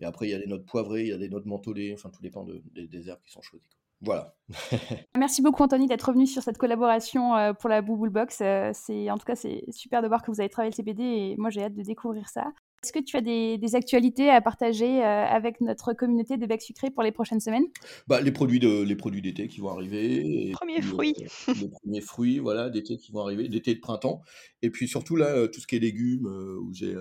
Et 0.01 0.05
après, 0.05 0.27
il 0.27 0.31
y 0.31 0.35
a 0.35 0.39
des 0.39 0.47
notes 0.47 0.65
poivrées, 0.67 1.03
il 1.03 1.09
y 1.09 1.13
a 1.13 1.17
des 1.19 1.29
notes 1.29 1.45
mentholées, 1.47 1.93
enfin, 1.93 2.11
tout 2.11 2.21
dépend 2.23 2.43
de 2.45 2.63
des 2.73 2.87
des 2.87 3.09
herbes 3.09 3.23
qui 3.25 3.31
sont 3.33 3.41
choisies, 3.43 3.69
quoi. 3.69 3.78
Voilà. 4.01 4.35
Merci 5.17 5.41
beaucoup 5.41 5.63
Anthony 5.63 5.87
d'être 5.87 6.03
revenu 6.07 6.25
sur 6.25 6.41
cette 6.41 6.57
collaboration, 6.57 7.35
heu, 7.37 7.53
pour 7.53 7.69
la 7.69 7.81
Bubble 7.81 8.09
Box, 8.09 8.41
heu, 8.41 8.71
c'est 8.73 9.11
en 9.11 9.17
tout 9.17 9.25
cas, 9.25 9.35
c'est 9.35 9.63
super 9.71 10.01
de 10.01 10.07
voir 10.07 10.21
que 10.21 10.31
vous 10.31 10.39
avez 10.39 10.49
travaillé 10.49 10.71
le 10.71 10.75
CBD 10.75 11.03
et 11.03 11.35
moi 11.37 11.49
j'ai 11.49 11.63
hâte 11.63 11.75
de 11.75 11.83
découvrir 11.83 12.29
ça. 12.29 12.45
Est-ce 12.83 12.93
que 12.93 12.99
tu 13.03 13.17
as 13.17 13.21
des 13.21 13.57
des 13.57 13.75
actualités 13.75 14.29
à 14.29 14.39
partager, 14.41 14.99
heu, 14.99 15.03
avec 15.03 15.59
notre 15.59 15.93
communauté 15.93 16.37
de 16.37 16.45
Bec 16.45 16.61
Sucré 16.61 16.89
pour 16.91 17.03
les 17.03 17.11
prochaines 17.11 17.41
semaines? 17.41 17.65
Bah, 18.07 18.21
les 18.21 18.31
produits 18.31 18.59
de 18.59 18.81
les 18.83 18.95
produits 18.95 19.21
d'été 19.21 19.47
qui 19.47 19.59
vont 19.59 19.69
arriver 19.69 20.51
et 20.51 20.57
1er 20.61 20.81
puis, 20.81 20.89
heu, 20.89 21.05
fruit. 21.07 21.13
les 21.53 21.69
premiers 21.69 22.01
fruits, 22.01 22.39
voilà, 22.39 22.69
d'été 22.69 22.97
qui 22.97 23.11
vont 23.11 23.21
arriver, 23.21 23.47
d'été 23.49 23.71
et 23.71 23.75
de 23.75 23.79
printemps 23.79 24.21
et 24.61 24.69
puis 24.69 24.87
surtout 24.87 25.15
là, 25.15 25.35
heu, 25.37 25.51
tout 25.51 25.59
ce 25.61 25.67
qui 25.67 25.75
est 25.75 25.79
légumes, 25.79 26.25
où 26.27 26.73
j'ai, 26.73 26.95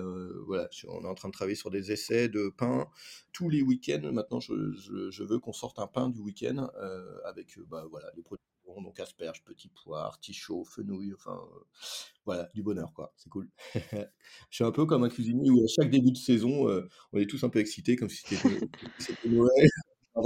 voilà, 0.45 0.67
on 0.87 1.03
est 1.03 1.07
en 1.07 1.15
train 1.15 1.29
de 1.29 1.33
travailler 1.33 1.55
sur 1.55 1.69
des 1.71 1.91
essais 1.91 2.29
de 2.29 2.49
pain 2.57 2.87
tous 3.33 3.49
les 3.49 3.61
week-ends. 3.61 4.11
Maintenant, 4.11 4.39
je 4.39 4.53
je 4.73 5.09
je 5.11 5.23
veux 5.23 5.39
qu'on 5.39 5.53
sorte 5.53 5.79
un 5.79 5.87
pain 5.87 6.09
du 6.09 6.19
week-end, 6.19 6.69
avec, 7.25 7.57
bah, 7.69 7.85
voilà, 7.89 8.07
les 8.15 8.23
produits 8.23 8.39
bon, 8.69 8.81
donc 8.81 8.99
asperges, 8.99 9.43
petits 9.43 9.69
poires, 9.69 10.19
tichot, 10.19 10.63
fenouil, 10.63 11.13
enfin 11.13 11.39
voilà, 12.25 12.49
du 12.53 12.63
bonheur 12.63 12.93
quoi, 12.93 13.13
c'est 13.17 13.29
cool. 13.29 13.49
je 13.75 14.05
suis 14.51 14.63
un 14.63 14.71
peu 14.71 14.85
comme 14.85 15.03
un 15.03 15.09
cuisinier 15.09 15.49
où 15.49 15.63
à 15.63 15.67
chaque 15.67 15.89
début 15.89 16.11
de 16.11 16.17
saison, 16.17 16.67
on 17.13 17.19
est 17.19 17.29
tous 17.29 17.43
un 17.43 17.49
peu 17.49 17.59
excités 17.59 17.95
comme 17.95 18.09
si 18.09 18.23
c'était 18.25 18.41
Noël. 19.25 19.69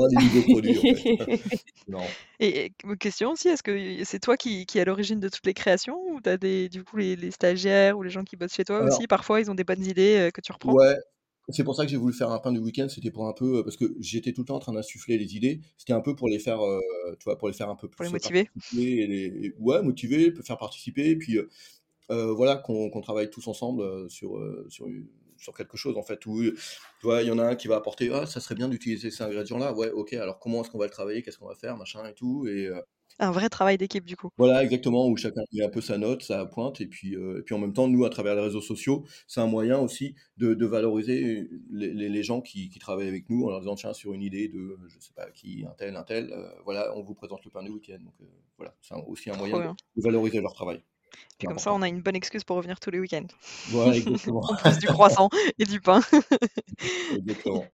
des 0.10 0.16
nouveaux 0.16 0.42
produits. 0.54 0.78
En 0.78 0.96
fait. 0.96 1.64
non. 1.88 2.04
Et, 2.40 2.74
question 3.00 3.32
aussi, 3.32 3.48
est-ce 3.48 3.64
que 3.64 4.04
c'est 4.04 4.20
toi 4.20 4.38
qui, 4.38 4.66
qui 4.66 4.78
est 4.78 4.82
à 4.82 4.86
l'origine 4.86 5.20
de 5.20 5.30
toutes 5.30 5.46
les 5.46 5.54
créations 5.54 6.00
ou 6.10 6.22
tu 6.22 6.30
as 6.30 6.38
des, 6.38 6.70
du 6.70 6.84
coup 6.84 6.98
les, 6.98 7.16
les, 7.16 7.32
stagiaires 7.32 7.98
ou 7.98 8.04
les 8.04 8.10
gens 8.10 8.24
qui 8.24 8.36
bossent 8.36 8.56
chez 8.56 8.66
toi 8.66 8.84
aussi 8.84 9.08
Parfois, 9.08 9.40
ils 9.40 9.50
ont 9.50 9.56
des 9.56 9.64
bonnes 9.64 9.86
idées 9.86 10.30
que 10.34 10.42
tu 10.42 10.52
reprends? 10.52 10.74
Ouais, 10.74 10.98
c'est 11.50 11.64
pour 11.64 11.76
ça 11.76 11.84
que 11.84 11.92
j'ai 11.92 11.98
voulu 11.98 12.14
faire 12.14 12.32
un 12.32 12.40
pain 12.40 12.52
du 12.52 12.60
week-end, 12.60 12.88
c'était 12.90 13.12
pour 13.12 13.28
un 13.28 13.34
peu 13.34 13.64
parce 13.64 13.78
que 13.78 13.96
j'étais 14.00 14.32
tout 14.32 14.42
le 14.42 14.46
temps 14.46 14.56
en 14.56 14.60
train 14.60 14.74
d'insuffler 14.74 15.18
les 15.18 15.36
idées. 15.36 15.60
C'était 15.78 15.94
un 15.94 16.02
peu 16.02 16.16
pour 16.16 16.30
les 16.30 16.40
faire, 16.40 16.62
euh, 16.62 16.80
tu 17.20 17.26
vois, 17.26 17.38
pour 17.38 17.48
les 17.48 17.54
faire 17.54 17.70
un 17.70 17.76
peu 17.76 17.88
plus. 17.88 17.98
Pour 17.98 18.06
les 18.06 18.12
motiver. 18.12 18.50
Et 18.78 19.08
les, 19.08 19.54
ouais, 19.60 19.82
motiver, 19.82 20.34
faire 20.44 20.58
participer, 20.58 21.10
et 21.10 21.16
puis 21.18 21.38
euh, 21.38 22.34
voilà 22.34 22.56
qu'on 22.58 23.02
travaille 23.02 23.30
tous 23.30 23.48
ensemble 23.48 24.10
sur 24.10 24.40
sur 24.70 24.88
sur 25.38 25.54
quelque 25.54 25.76
chose 25.76 25.98
en 25.98 26.04
fait 26.04 26.26
où 26.26 26.42
tu 26.44 26.54
vois 27.04 27.22
il 27.22 27.28
y 27.28 27.32
en 27.32 27.40
a 27.40 27.44
un 27.44 27.56
qui 27.56 27.68
va 27.68 27.76
apporter 27.76 28.10
ah 28.14 28.26
ça 28.26 28.40
serait 28.40 28.56
bien 28.56 28.70
d'utiliser 28.70 29.12
ces 29.12 29.24
ingrédient 29.24 29.58
là 29.58 29.74
ouais 29.74 29.92
ok 29.92 30.14
alors 30.14 30.40
comment 30.40 30.62
est-ce 30.62 30.70
qu'on 30.70 30.78
va 30.78 30.86
le 30.86 30.92
travailler? 30.92 31.22
Qu'est-ce 31.22 31.38
qu'on 31.38 31.48
va 31.48 31.56
faire? 31.56 31.76
Machin 31.76 32.06
et 32.06 32.14
tout 32.14 32.48
et 32.48 32.70
un 33.20 33.32
vrai 33.32 33.50
travail 33.50 33.78
d'équipe 33.78 34.06
du 34.06 34.16
coup. 34.16 34.30
Voilà, 34.38 34.64
exactement, 34.64 35.08
où 35.08 35.18
chacun 35.18 35.42
met 35.54 35.64
un 35.64 35.70
peu 35.70 35.82
sa 35.82 35.98
note, 35.98 36.24
sa 36.24 36.46
pointe, 36.46 36.82
et 36.82 36.88
puis, 36.88 37.14
et 37.14 37.42
puis 37.46 37.56
en 37.56 37.60
même 37.60 37.74
temps, 37.74 37.88
nous, 37.88 38.06
à 38.06 38.10
travers 38.10 38.36
les 38.36 38.42
réseaux 38.42 38.62
sociaux, 38.62 39.06
c'est 39.28 39.42
un 39.42 39.48
moyen 39.48 39.80
aussi 39.80 40.16
de, 40.38 40.54
de 40.54 40.66
valoriser 40.66 41.50
les, 41.72 41.94
les, 41.94 42.24
gens 42.24 42.42
qui, 42.42 42.70
qui, 42.70 42.80
travaillent 42.80 43.08
avec 43.08 43.30
nous 43.30 43.46
en 43.46 43.50
leur 43.50 43.60
disant, 43.60 43.76
tiens, 43.76 43.94
sur 43.94 44.14
une 44.14 44.22
idée 44.22 44.48
de, 44.48 44.78
je 44.88 45.00
sais 45.00 45.14
pas 45.16 45.30
qui, 45.32 45.66
un 45.66 45.74
tel, 45.78 45.96
un 45.96 46.04
tel, 46.04 46.34
voilà, 46.66 46.96
on 46.96 47.04
vous 47.04 47.14
présente 47.14 47.44
le 47.46 47.52
pain 47.52 47.64
du 47.64 47.70
week-end. 47.70 48.00
Donc 48.04 48.16
voilà, 48.58 48.76
c'est 48.82 48.96
aussi 49.08 49.30
un 49.30 49.38
moyen 49.38 49.76
de, 49.96 50.02
valoriser 50.02 50.42
leur 50.42 50.54
travail. 50.54 50.82
Puis 51.38 51.48
comme 51.48 51.60
ça, 51.60 51.74
on 51.74 51.82
a 51.82 51.88
une 51.88 52.02
bonne 52.02 52.16
excuse 52.16 52.44
pour 52.44 52.58
revenir 52.58 52.80
tous 52.80 52.92
les 52.92 53.00
week-ends. 53.00 53.28
Voilà, 53.70 53.96
exactement. 53.96 54.42
en 54.44 54.56
plus 54.56 54.80
du 54.80 54.88
croissant 54.88 55.30
et 55.60 55.66
du 55.66 55.80
pain. 55.80 56.02
exactement. 57.16 57.66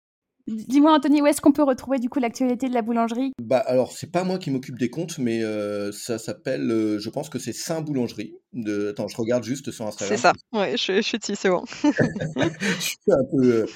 Dis-moi, 0.49 0.95
Anthony, 0.95 1.21
où 1.21 1.27
est-ce 1.27 1.43
qu'on 1.43 1.53
peut 1.53 1.63
retrouver 1.63 1.99
du 1.99 2.09
coup 2.09 2.21
l'actualité 2.21 2.71
de 2.71 2.75
la 2.75 2.81
boulangerie? 2.81 3.33
Bah 3.39 3.59
alors, 3.59 3.93
c'est 3.93 4.11
pas 4.11 4.25
moi 4.25 4.39
qui 4.39 4.51
m'occupe 4.51 4.79
des 4.79 4.89
comptes, 4.89 5.19
mais 5.19 5.45
euh, 5.45 5.93
ça 5.93 6.19
s'appelle, 6.19 6.71
euh, 6.71 6.99
je 6.99 7.11
pense 7.11 7.29
que 7.29 7.39
c'est 7.39 7.53
Saint 7.53 7.83
Boulangerie. 7.83 8.35
De... 8.55 8.89
Attends, 8.89 9.09
je 9.09 9.17
regarde 9.19 9.45
juste 9.45 9.71
sur 9.71 9.87
Instagram. 9.87 10.17
C'est 10.17 10.23
ça, 10.23 10.33
ouais, 10.55 10.79
je, 10.79 10.97
je 10.97 11.01
suis 11.03 11.19
c'est 11.37 11.51
bon. 11.51 11.65
je 11.83 12.81
suis 12.81 12.97
un 13.09 13.25
peu 13.31 13.67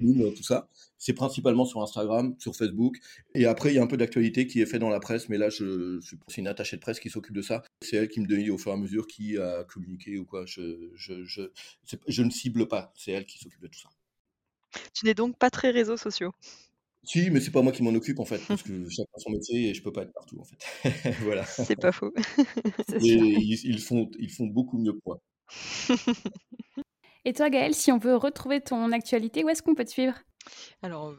euh, 0.00 0.30
tout 0.34 0.42
ça. 0.42 0.68
C'est 0.96 1.12
principalement 1.12 1.66
sur 1.66 1.82
Instagram, 1.82 2.34
sur 2.38 2.56
Facebook. 2.56 2.96
Et 3.34 3.44
après, 3.44 3.70
il 3.70 3.76
y 3.76 3.78
a 3.78 3.82
un 3.82 3.86
peu 3.86 3.98
d'actualité 3.98 4.46
qui 4.46 4.62
est 4.62 4.66
fait 4.66 4.78
dans 4.78 4.88
la 4.88 5.00
presse, 5.00 5.28
mais 5.28 5.36
là, 5.36 5.50
je, 5.50 6.00
je 6.00 6.16
c'est 6.26 6.40
une 6.40 6.48
attachée 6.48 6.76
de 6.76 6.80
presse 6.80 7.00
qui 7.00 7.10
s'occupe 7.10 7.34
de 7.34 7.42
ça. 7.42 7.62
C'est 7.82 7.96
elle 7.96 8.08
qui 8.08 8.20
me 8.20 8.26
dit 8.26 8.50
au 8.50 8.56
fur 8.56 8.72
et 8.72 8.74
à 8.74 8.78
mesure 8.78 9.06
qui 9.06 9.36
a 9.36 9.62
communiqué 9.64 10.16
ou 10.18 10.24
quoi. 10.24 10.46
Je, 10.46 10.88
je, 10.94 11.22
je, 11.24 11.42
je 12.06 12.22
ne 12.22 12.30
cible 12.30 12.66
pas, 12.66 12.94
c'est 12.96 13.12
elle 13.12 13.26
qui 13.26 13.38
s'occupe 13.38 13.60
de 13.60 13.68
tout 13.68 13.80
ça. 13.80 13.90
Tu 14.94 15.06
n'es 15.06 15.14
donc 15.14 15.36
pas 15.38 15.50
très 15.50 15.70
réseaux 15.70 15.96
sociaux? 15.96 16.32
Si, 17.04 17.30
mais 17.30 17.40
c'est 17.40 17.50
pas 17.50 17.62
moi 17.62 17.72
qui 17.72 17.82
m'en 17.82 17.94
occupe 17.94 18.18
en 18.18 18.24
fait, 18.24 18.40
parce 18.46 18.62
que 18.64 18.88
chacun 18.88 19.18
son 19.18 19.30
métier 19.30 19.70
et 19.70 19.74
je 19.74 19.82
peux 19.82 19.92
pas 19.92 20.02
être 20.02 20.12
partout 20.12 20.38
en 20.40 20.44
fait. 20.44 20.58
Voilà. 21.22 21.44
C'est 21.44 21.76
pas 21.76 21.92
faux. 21.92 22.12
Et 23.02 23.14
ils 23.14 23.60
ils 23.64 23.80
font 23.80 24.10
ils 24.18 24.30
font 24.30 24.46
beaucoup 24.46 24.78
mieux 24.78 24.92
que 24.92 25.00
moi. 25.06 25.20
Et 27.24 27.32
toi 27.32 27.50
Gaëlle, 27.50 27.74
si 27.74 27.92
on 27.92 27.98
veut 27.98 28.16
retrouver 28.16 28.60
ton 28.60 28.92
actualité, 28.92 29.44
où 29.44 29.48
est-ce 29.48 29.62
qu'on 29.62 29.74
peut 29.74 29.84
te 29.84 29.90
suivre? 29.90 30.14
Alors, 30.82 31.14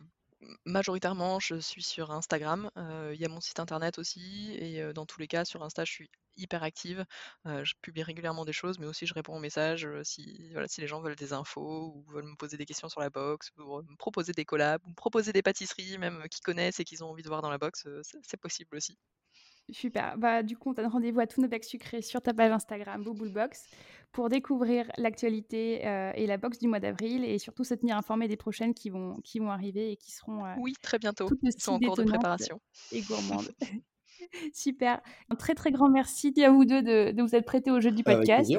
majoritairement, 0.65 1.39
je 1.39 1.55
suis 1.55 1.83
sur 1.83 2.11
Instagram. 2.11 2.69
Il 3.13 3.19
y 3.19 3.25
a 3.25 3.29
mon 3.29 3.41
site 3.41 3.59
internet 3.59 3.97
aussi. 3.99 4.51
Et 4.59 4.93
dans 4.93 5.05
tous 5.05 5.19
les 5.19 5.27
cas, 5.27 5.45
sur 5.45 5.63
Insta, 5.63 5.85
je 5.85 5.91
suis 5.91 6.09
hyper 6.37 6.63
active. 6.63 7.05
je 7.45 7.73
publie 7.81 8.03
régulièrement 8.03 8.45
des 8.45 8.53
choses, 8.53 8.79
mais 8.79 8.85
aussi 8.85 9.05
je 9.05 9.13
réponds 9.13 9.35
aux 9.35 9.39
messages 9.39 9.87
si, 10.03 10.51
si 10.67 10.81
les 10.81 10.87
gens 10.87 11.01
veulent 11.01 11.15
des 11.15 11.33
infos 11.33 11.93
ou 11.95 12.03
veulent 12.11 12.25
me 12.25 12.35
poser 12.35 12.57
des 12.57 12.65
questions 12.65 12.89
sur 12.89 13.01
la 13.01 13.09
box, 13.09 13.51
ou 13.57 13.81
me 13.81 13.97
proposer 13.97 14.31
des 14.33 14.45
collabs, 14.45 14.81
ou 14.85 14.89
me 14.89 14.95
proposer 14.95 15.33
des 15.33 15.41
pâtisseries, 15.41 15.97
même 15.97 16.23
qui 16.31 16.39
connaissent 16.41 16.79
et 16.79 16.85
qu'ils 16.85 17.03
ont 17.03 17.09
envie 17.09 17.23
de 17.23 17.27
voir 17.29 17.41
dans 17.41 17.49
la 17.49 17.57
box, 17.57 17.87
c'est 18.23 18.37
possible 18.37 18.75
aussi. 18.77 18.97
Super. 19.71 20.17
Bah, 20.17 20.43
du 20.43 20.57
coup, 20.57 20.69
on 20.69 20.73
donne 20.73 20.87
rendez-vous 20.87 21.19
à 21.19 21.27
tous 21.27 21.41
nos 21.41 21.47
becs 21.47 21.65
sucrés 21.65 22.01
sur 22.01 22.21
ta 22.21 22.33
page 22.33 22.51
Instagram, 22.51 23.03
Box 23.03 23.67
pour 24.11 24.29
découvrir 24.29 24.89
l'actualité 24.97 25.85
euh, 25.85 26.11
et 26.15 26.25
la 26.25 26.37
box 26.37 26.57
du 26.57 26.67
mois 26.67 26.79
d'avril 26.79 27.23
et 27.23 27.37
surtout 27.37 27.63
se 27.63 27.75
tenir 27.75 27.95
informé 27.95 28.27
des 28.27 28.37
prochaines 28.37 28.73
qui 28.73 28.89
vont, 28.89 29.17
qui 29.23 29.39
vont 29.39 29.51
arriver 29.51 29.91
et 29.91 29.97
qui 29.97 30.11
seront. 30.11 30.45
Euh, 30.45 30.55
oui, 30.57 30.73
très 30.81 30.97
bientôt. 30.97 31.29
Ils 31.43 31.51
sont 31.59 31.73
en 31.73 31.79
cours 31.79 31.95
de 31.95 32.03
préparation. 32.03 32.59
Et 32.91 33.01
gourmandes. 33.01 33.51
Super. 34.53 35.01
Un 35.29 35.35
très, 35.35 35.55
très 35.55 35.71
grand 35.71 35.89
merci 35.89 36.33
à 36.43 36.51
vous 36.51 36.65
deux 36.65 36.81
de, 36.81 37.11
de 37.11 37.21
vous 37.21 37.35
être 37.35 37.45
prêtés 37.45 37.71
au 37.71 37.79
jeu 37.79 37.91
du 37.91 38.03
podcast. 38.03 38.51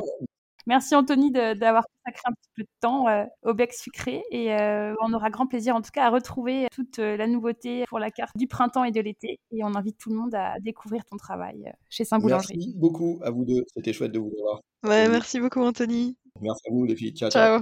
Merci 0.66 0.94
Anthony 0.94 1.30
d'avoir 1.30 1.84
consacré 1.84 2.22
un 2.26 2.32
petit 2.32 2.50
peu 2.56 2.62
de 2.62 2.68
temps 2.80 3.08
euh, 3.08 3.24
au 3.42 3.54
bec 3.54 3.72
sucré 3.72 4.22
et 4.30 4.52
euh, 4.52 4.94
on 5.02 5.12
aura 5.12 5.30
grand 5.30 5.46
plaisir 5.46 5.74
en 5.74 5.80
tout 5.80 5.90
cas 5.92 6.06
à 6.06 6.10
retrouver 6.10 6.66
toute 6.72 6.98
euh, 6.98 7.16
la 7.16 7.26
nouveauté 7.26 7.84
pour 7.88 7.98
la 7.98 8.10
carte 8.10 8.36
du 8.36 8.46
printemps 8.46 8.84
et 8.84 8.90
de 8.90 9.00
l'été 9.00 9.40
et 9.52 9.64
on 9.64 9.74
invite 9.74 9.98
tout 9.98 10.10
le 10.10 10.16
monde 10.16 10.34
à 10.34 10.54
découvrir 10.60 11.04
ton 11.04 11.16
travail 11.16 11.72
chez 11.88 12.04
Saint-Boulangerie. 12.04 12.56
Merci 12.56 12.74
beaucoup 12.76 13.18
à 13.22 13.30
vous 13.30 13.44
deux, 13.44 13.64
c'était 13.74 13.92
chouette 13.92 14.12
de 14.12 14.18
vous 14.18 14.32
voir. 14.38 14.60
Ouais, 14.84 15.08
merci 15.08 15.40
beaucoup 15.40 15.60
Anthony. 15.60 16.16
Merci 16.40 16.62
à 16.68 16.72
vous 16.72 16.84
les 16.84 16.96
filles, 16.96 17.12
ciao. 17.12 17.30
ciao. 17.30 17.60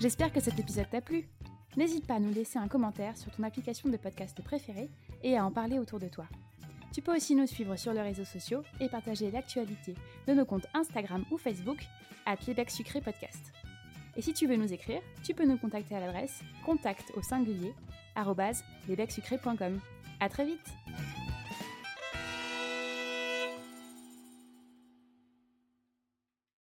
J'espère 0.00 0.32
que 0.32 0.40
cet 0.40 0.58
épisode 0.58 0.88
t'a 0.90 1.00
plu. 1.00 1.28
N'hésite 1.76 2.06
pas 2.06 2.14
à 2.14 2.20
nous 2.20 2.32
laisser 2.32 2.58
un 2.58 2.68
commentaire 2.68 3.16
sur 3.16 3.30
ton 3.30 3.42
application 3.42 3.88
de 3.88 3.96
podcast 3.96 4.42
préférée 4.42 4.90
et 5.22 5.36
à 5.36 5.44
en 5.44 5.52
parler 5.52 5.78
autour 5.78 6.00
de 6.00 6.08
toi. 6.08 6.24
Tu 6.92 7.02
peux 7.02 7.14
aussi 7.14 7.34
nous 7.34 7.46
suivre 7.46 7.76
sur 7.76 7.92
les 7.92 8.02
réseaux 8.02 8.24
sociaux 8.24 8.62
et 8.80 8.88
partager 8.88 9.30
l'actualité 9.30 9.94
de 10.26 10.34
nos 10.34 10.44
comptes 10.44 10.66
Instagram 10.74 11.24
ou 11.30 11.38
Facebook 11.38 11.78
à 12.26 12.36
Sucré 12.68 13.00
Podcast. 13.00 13.52
Et 14.16 14.22
si 14.22 14.32
tu 14.32 14.46
veux 14.46 14.56
nous 14.56 14.72
écrire, 14.72 15.00
tu 15.22 15.34
peux 15.34 15.46
nous 15.46 15.56
contacter 15.56 15.94
à 15.94 16.00
l'adresse 16.00 16.42
contact 16.64 17.12
au 17.16 17.22
singulier 17.22 17.74
lesbecsucré.com. 18.88 19.80
À 20.18 20.28
très 20.28 20.44
vite 20.44 20.68